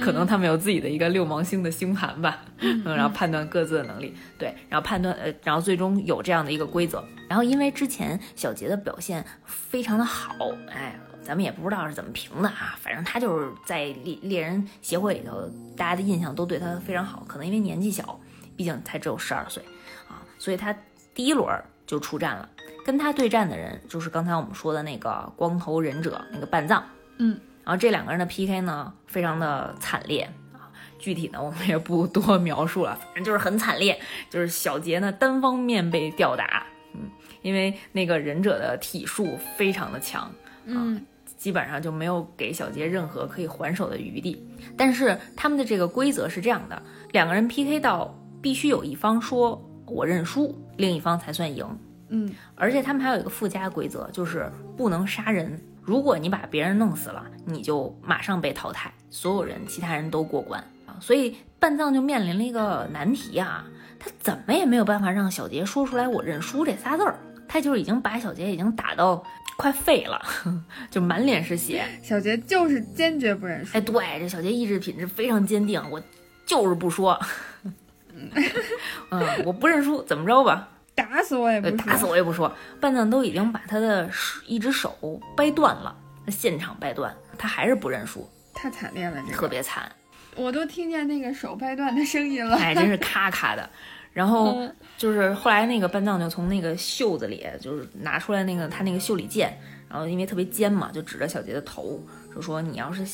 [0.00, 10.34] 可能他们有自己的一个六芒星的星盘吧，嗯，然后判断各自的能力，对，然后判断呃，然后最终有这样的一个规则，然后因为之前小杰的表现非常的好，
[10.68, 10.98] 哎。
[11.22, 15.40] 咱们也不知道是怎么评的啊，反正他就是在猎猎人协会里头，
[15.74, 17.24] 大家的印象都对他非常好。
[17.26, 18.20] 可能因为年纪小，
[18.56, 19.62] 毕竟才只有十二岁
[20.06, 20.76] 啊，所以他
[21.14, 21.48] 第一轮
[21.86, 22.46] 就出战了。
[22.84, 26.84] 跟他对战的人就是刚才我们说的那个光头忍者那个半藏，
[27.18, 30.70] 嗯，然后这两个人的 PK 呢，非常的惨烈啊。
[30.98, 33.98] 具体呢，我们也不多描述了，反正就是很惨烈，
[34.28, 37.10] 就是小杰呢单方面被吊打，嗯，
[37.42, 40.30] 因为那个忍者的体术非常的强，
[40.66, 41.04] 嗯。
[41.36, 44.48] 基本上就没有给小杰任何可以还手的余地，
[44.78, 46.82] 但是他们的这个规则是这样的：
[47.12, 51.66] 两个人 PK 到必须有一方说我认输，另一方才算赢。
[52.14, 55.60] 嗯，而且他们还有一个附加规则，就是不能杀人。
[55.82, 60.96] 如果你把别人弄死了，你就马上被淘汰，所有人其他人都过关啊。
[61.00, 63.66] 所以半藏就面临了一个难题啊，
[63.98, 67.18] 他怎么也没有办法让小杰说出来我认输这仨字儿，
[67.48, 69.22] 他就是已经把小杰已经打到。
[69.56, 70.20] 快废了，
[70.90, 71.84] 就满脸是血。
[72.02, 73.78] 小杰就是坚决不认输。
[73.78, 76.02] 哎，对，这小杰意志品质非常坚定，我
[76.44, 77.16] 就是不说。
[78.12, 80.68] 嗯，我不认输，怎么着吧？
[80.94, 82.52] 打死我也不打死我也不说。
[82.80, 84.08] 半藏都已经把他的
[84.46, 85.96] 一只手掰断了，
[86.28, 89.90] 现场掰断，他还是不认输，太惨烈了，这特别惨。
[90.36, 93.68] 我都听见那个手掰断的声音了，哎，真是咔咔的。
[94.12, 94.56] 然后
[94.96, 99.58] 就是后来那个半藏就从那个袖子里就是拿出来那个他那个袖里剑，
[99.88, 102.00] 然后因为特别尖嘛，就指着小杰的头，
[102.32, 103.04] 就说你要是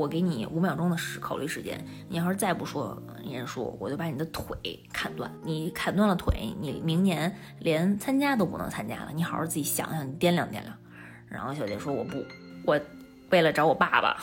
[0.00, 1.78] 我给你五秒钟的时考虑时间，
[2.08, 4.56] 你要是再不说认输，我就把你的腿
[4.90, 5.30] 砍断。
[5.44, 9.10] 你砍断了腿，你明年连参加都不能参加了。
[9.14, 10.74] 你好好自己想想，你掂量掂量。
[11.28, 12.24] 然后小杰说我不，
[12.64, 12.80] 我
[13.28, 14.16] 为了找我爸爸，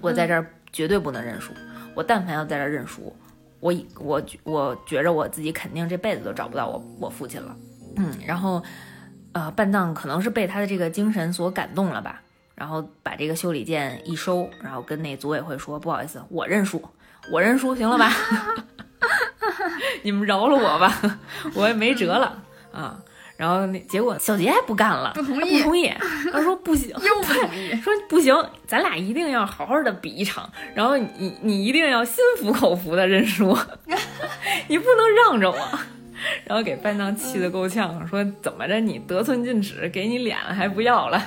[0.00, 1.52] 我在这儿绝对不能认输。
[1.94, 3.14] 我但凡要在这儿认输。
[3.60, 7.54] 我我我觉着我自己肯定这辈子都找不到我我父亲了。
[7.96, 8.62] 嗯，然后
[9.32, 12.22] 呃，半藏可能是被他的这个精神所感动了吧，
[12.60, 16.86] 然后把这个修理件一收，然后跟那组委会说：“不好意思，我认输，
[17.32, 18.12] 我认输，行了吧？
[20.04, 20.94] 你们饶了我吧，
[21.54, 22.98] 我也没辙了啊。”
[23.38, 25.90] 然后那结果小杰还不干了，不同意，不同意。
[26.30, 30.46] 他说不行，又不同意，说不行，咱俩一定要好好的比一场。
[30.74, 33.56] 然后你你一定要心服口服的认输，
[34.68, 35.78] 你不能让着我。
[36.44, 41.22] 然后给班长气得够呛，说怎么着你得寸进尺，给你脸了还不要了？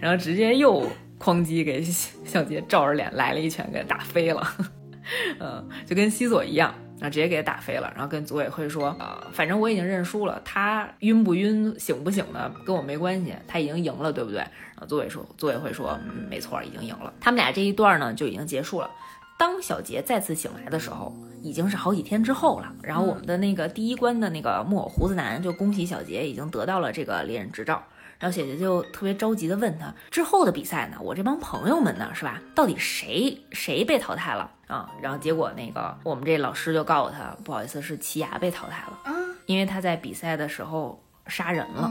[0.00, 0.86] 然后直接又
[1.18, 4.46] 哐叽给小杰照着脸来了一拳，给他打飞了。
[5.38, 6.74] 嗯， 就跟西索一样。
[7.00, 14.38] 然后直接给他打飞了，然后跟组委会说，呃，反正我已经认输了，他晕不晕、醒不醒的跟我没关系，他已经赢了，对不对？
[14.38, 17.12] 然后组委说，组委会说，嗯，没错，已经赢了。
[17.20, 18.88] 他们俩这一段呢就已经结束了。
[19.44, 22.72] 当小杰再次醒来的时候，已经是好几天之后了。
[22.82, 27.82] 然后我们的那个第一关的那个木偶胡子男就恭喜小杰已经得到了这个猎人执照。
[28.18, 30.96] 然后小杰就特别着急的问他之后的比赛呢？
[30.98, 32.10] 我这帮朋友们呢？
[32.14, 32.40] 是吧？
[32.54, 34.90] 到底谁谁被淘汰了啊？
[35.02, 39.12] 然后结果那个我们这老师就告诉他，不好意思，是奇牙被淘汰了啊，
[39.44, 41.90] 因为他在比赛的时候杀人了。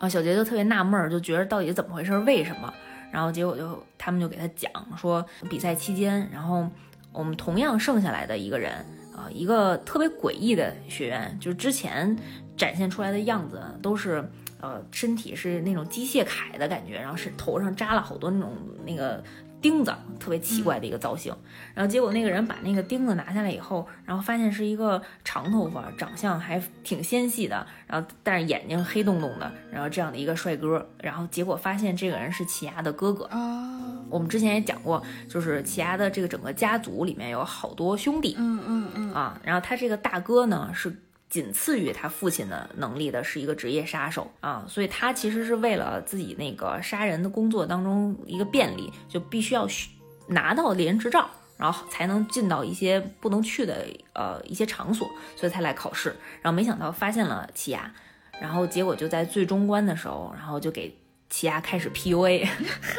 [0.00, 2.18] 啊，小杰就特别纳闷，就觉得到底怎么回事？
[2.18, 2.70] 为什么？
[3.10, 6.68] 然后结果就他们就给他讲说，比赛期间，然后
[7.12, 8.72] 我们同样剩下来的一个人
[9.14, 12.16] 啊，一个特别诡异的学员，就是之前
[12.56, 14.24] 展现出来的样子都是。
[14.60, 18.50] 呃，身体是那种机械铠的感觉，然后是头上扎了好多那种
[18.84, 19.22] 那个
[19.60, 21.34] 钉子，特别奇怪的一个造型。
[21.74, 30.88] 然后结果那个人把那个钉子拿下来以后，然后发现是一个长头发、长相还挺纤细的，然后但是眼睛黑洞洞的，然后这样的一个帅哥。
[31.02, 33.68] 然后结果发现这个人是奇牙的哥哥啊。
[34.10, 40.94] 我们之前也讲过，就是奇牙的这个整个家族里面有好多兄弟，嗯嗯嗯啊，然后他这个大哥呢是。
[41.28, 49.68] 仅次于他父亲的能力的是一个职业杀手啊，所以他其实是为了自己那个杀人的工作当中一个便利，就必须要
[50.28, 55.06] 拿到猎人执照，然后才能进到一些不能去的呃一些场所，
[55.36, 56.16] 所以才来考试。
[56.40, 57.92] 然后没想到发现了奇亚，
[58.40, 60.96] 然后结果就在最终关的时候，然后就给
[61.28, 62.48] 奇亚开始 PUA，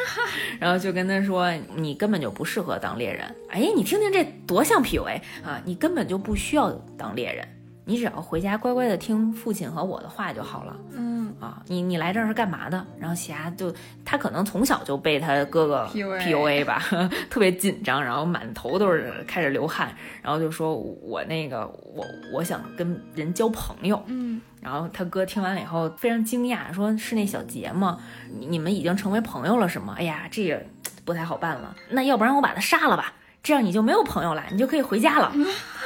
[0.60, 3.34] 然后就跟他说你根本就不适合当猎人。
[3.48, 5.60] 哎，你听听这多像 PUA 啊！
[5.64, 7.48] 你根本就不需要当猎人。
[7.90, 10.76] 你只要回家乖乖的听父亲和我的话就好了。
[10.96, 12.86] 嗯啊，你你来这儿是干嘛的？
[13.00, 16.84] 然后霞就他可能从小就被他哥哥 PUA 吧，
[17.28, 19.92] 特别紧张，然后满头都是开始流汗，
[20.22, 24.00] 然后就说我那个我我想跟人交朋友。
[24.06, 27.98] 嗯，然后他哥听完了以后非常惊讶，说是那小杰吗？
[28.38, 29.96] 你们已经成为朋友了是吗？
[29.98, 30.62] 哎呀，这个
[31.04, 31.74] 不太好办了。
[31.88, 33.12] 那要不然我把他杀了吧，
[33.42, 35.32] 这样你就没有朋友了，你就可以回家了。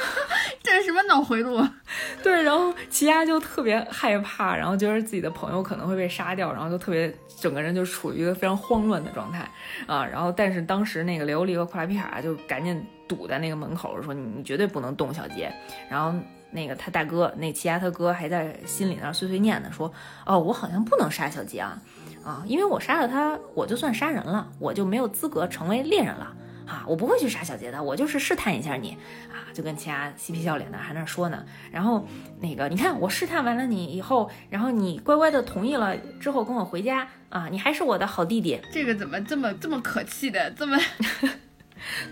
[0.83, 1.61] 什么脑回路？
[2.23, 9.49] 对，然后齐亚就特别害怕，然后觉得自己的朋友可能会被杀掉，然后就特别整个人就处于一个非常慌乱的状态
[9.87, 10.05] 啊。
[10.05, 15.51] 然后，但是当时那个琉璃和库拉皮卡就赶紧堵在那个门口说：“你绝对不能动小杰。”
[15.89, 16.17] 然后
[16.51, 19.91] 那个他大哥那齐亚他哥还在心里那碎碎念呢，说
[20.25, 21.77] ：“哦，我好像不能杀小杰啊
[22.23, 26.33] 啊，因为我杀了他，我就算杀人了，我就没有资格成为猎人了。”
[26.67, 28.97] 啊，我不会去杀小杰的，我就是试探一下你，
[29.29, 31.45] 啊，就跟其他嬉皮笑脸的还那说呢。
[31.71, 32.07] 然后
[32.39, 38.59] 那个，你看我试探完了你以后，然后你乖乖的同意了之后跟我回家啊，你还是我的好弟弟。
[38.71, 40.77] 这个怎么这么这么可气的，这么？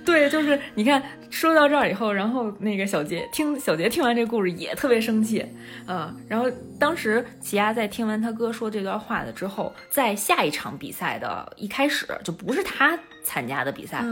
[0.06, 1.02] 对，就是你看
[1.32, 5.44] 说到这儿以后，然后那个小杰听小杰听完这故事也特别生气
[5.88, 6.14] 啊。
[6.28, 6.46] 然后
[6.78, 14.04] 当时齐亚在听完他哥说这段话的之后，在下一场比赛的一开始就不是他参加的比赛。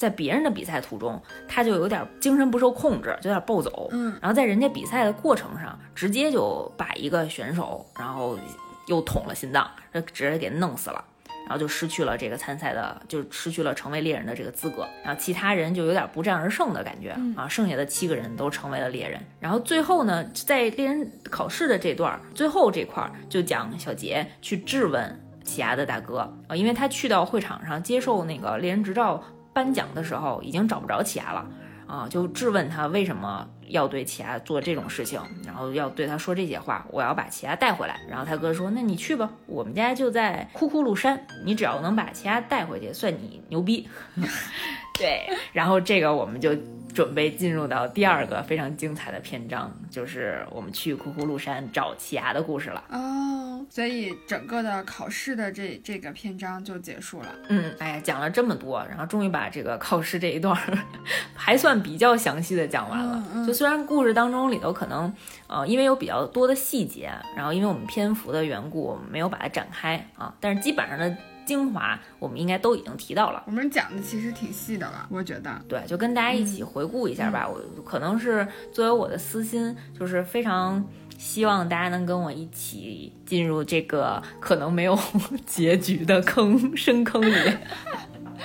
[0.00, 3.90] 在别人的比赛途中，他就有点精神不受控制，就有点暴走。
[3.92, 8.38] 嗯，然后在人家比赛的过程上，直接就把一个选手，然后
[8.86, 11.04] 又捅了心脏，直接给弄死了，
[11.44, 14.88] 然后就失去了这个参赛的，就失去了成为猎人的这个资格。
[15.04, 19.20] 然后其他人就有点不战而胜的感觉啊，剩下的七个人都成为了猎人。
[19.38, 29.22] 然后最后呢，在猎人考试的这段最后这块，就讲小杰去质问奇亚的大哥啊，因为他去到会场上接受那个猎人执照。
[29.52, 31.46] 颁奖的时候已经找不着奇亚了
[31.86, 36.86] 啊，就质问他为什么要对奇亚做这种事情，然后要对他说这些话。
[36.90, 38.00] 我要把奇亚带回来。
[38.08, 43.88] 然后他哥说：“那你去吧，我们家就在库库鲁山，你只要能把奇亚带回去，算你牛逼。
[44.98, 46.54] ”对，然后这个我们就
[46.92, 52.82] 准备进入到第二个非常精彩的篇章，就是我们去库库路山找奇牙的故事了。
[52.90, 57.28] 哦，所以整个的考试的这这个篇章就结束了。
[57.48, 60.56] 嗯，哎呀，讲了这么多，然后终于把这个考试这一段
[61.34, 63.46] 还算比较详细的讲完了。
[63.46, 65.12] 就虽然故事当中里头可能，
[65.46, 71.16] 呃，因为有比较多的细节，然后因为我们篇幅的缘故，没有把它展开啊，但是基本上的。
[71.50, 75.60] 精华我们应该都已经提到了，我们讲的其实挺细的了，我觉得。
[75.66, 77.48] 对，就跟大家一起回顾一下吧。
[77.48, 80.84] 我可能是作为我的私心，就是非常
[81.18, 84.96] 希望大家能跟我一起进入这个可能没有
[85.44, 87.34] 结局的坑深坑里。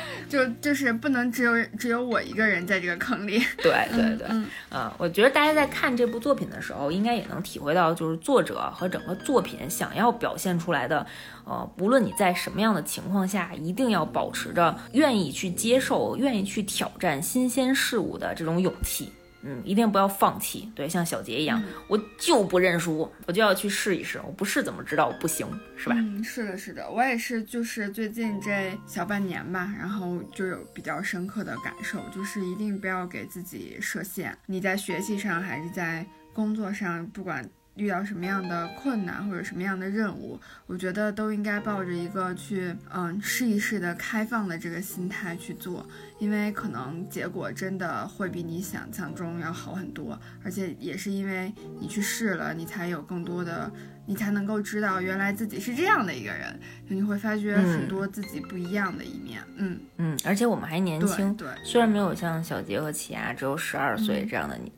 [0.29, 3.39] 就就是不能只有只有我一个人在这个坑里。
[3.57, 4.27] 对对对，
[4.71, 11.05] 嗯，我觉得大家在看这部作品的时候，应该也能体会到，就是作者和整个作品想要表现出来的，
[11.45, 19.11] 呃，不论你在什么样的情况下，一定要保持着愿意去接受、愿意去挑战新鲜事物的这种勇气。
[19.45, 20.71] 嗯，一定不要放弃。
[20.75, 24.19] 对，像小杰一样，我就不认输，我就要去试一试。
[24.25, 25.47] 我不试怎么知道我不行，
[25.77, 25.95] 是吧？
[25.97, 34.37] 嗯，是的，是的，我也是，就是最近这小半年吧，然后就有比较深刻的感受，就是一定不要给自己设限。
[34.47, 37.47] 你在学习上还是在工作上，不管。
[37.75, 45.85] 遇到什么样的困难或者什么样的任务，我觉得都应该抱着一个去嗯试一试的开放的这个心态去做，
[46.19, 53.69] 因为可能结果真的会比你想象中要好很多，而且也是因为你去试了，你才有更多的，
[54.05, 56.57] 你才能够知道原来自己是这样的一个人，
[56.87, 59.41] 你会发觉很多自己不一样的一面。
[59.57, 64.71] 嗯嗯，而且我们还年轻，对，虽然没有像小杰和奇亚只有十二岁这样的你，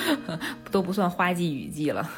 [0.70, 2.08] 都不算花季雨季了。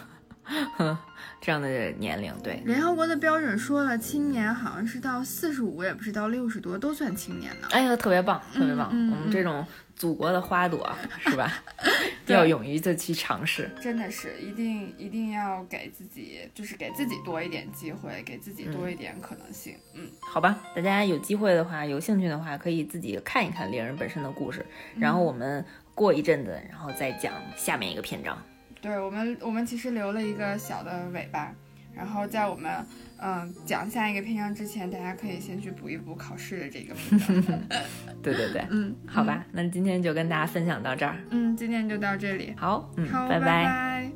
[1.40, 7.68] 这样的年龄，对联合国的标准说了，青年好像是到四十五，也不是到六十多，都算青年呢。
[7.70, 8.88] 哎呀，特别棒，特别棒！
[8.88, 9.64] 我们这种
[9.94, 11.52] 祖国的花朵，是吧？
[12.26, 19.76] 要勇于的去尝试，真的是一定一定要给自己，就是给自己多一点机会，给自己多一点可能性。
[19.94, 24.66] 嗯，好吧，大家有机会的话，有兴趣的话，可以自己看一看猎人本身的故事，
[24.98, 25.64] 然后我们
[25.94, 28.36] 过一阵子，然后再讲下面一个篇章。
[28.80, 31.52] 对我们，我们其实留了一个小的尾巴，
[31.94, 32.72] 然后在我们
[33.20, 37.58] 嗯讲下一个篇章之前，大家可以先去补一补考试的这个篇章。
[38.22, 41.16] 对对对，嗯，好吧，那今天就跟大家分享到这儿。
[41.30, 42.54] 嗯，今天就到这里。
[42.56, 44.10] 好，嗯，好，拜拜。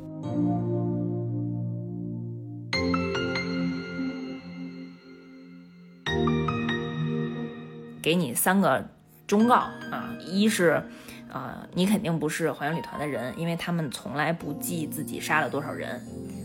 [8.00, 8.88] 给你三个
[9.26, 10.82] 忠告啊，一是。
[11.32, 15.94] 啊，你肯定不是还原旅团的人，因为他们从来不记自己杀了多少人，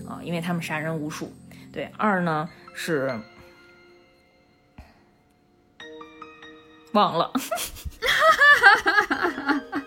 [0.07, 1.30] 啊，因为他们杀人无数。
[1.73, 3.19] 对，二呢是
[6.93, 7.30] 忘了。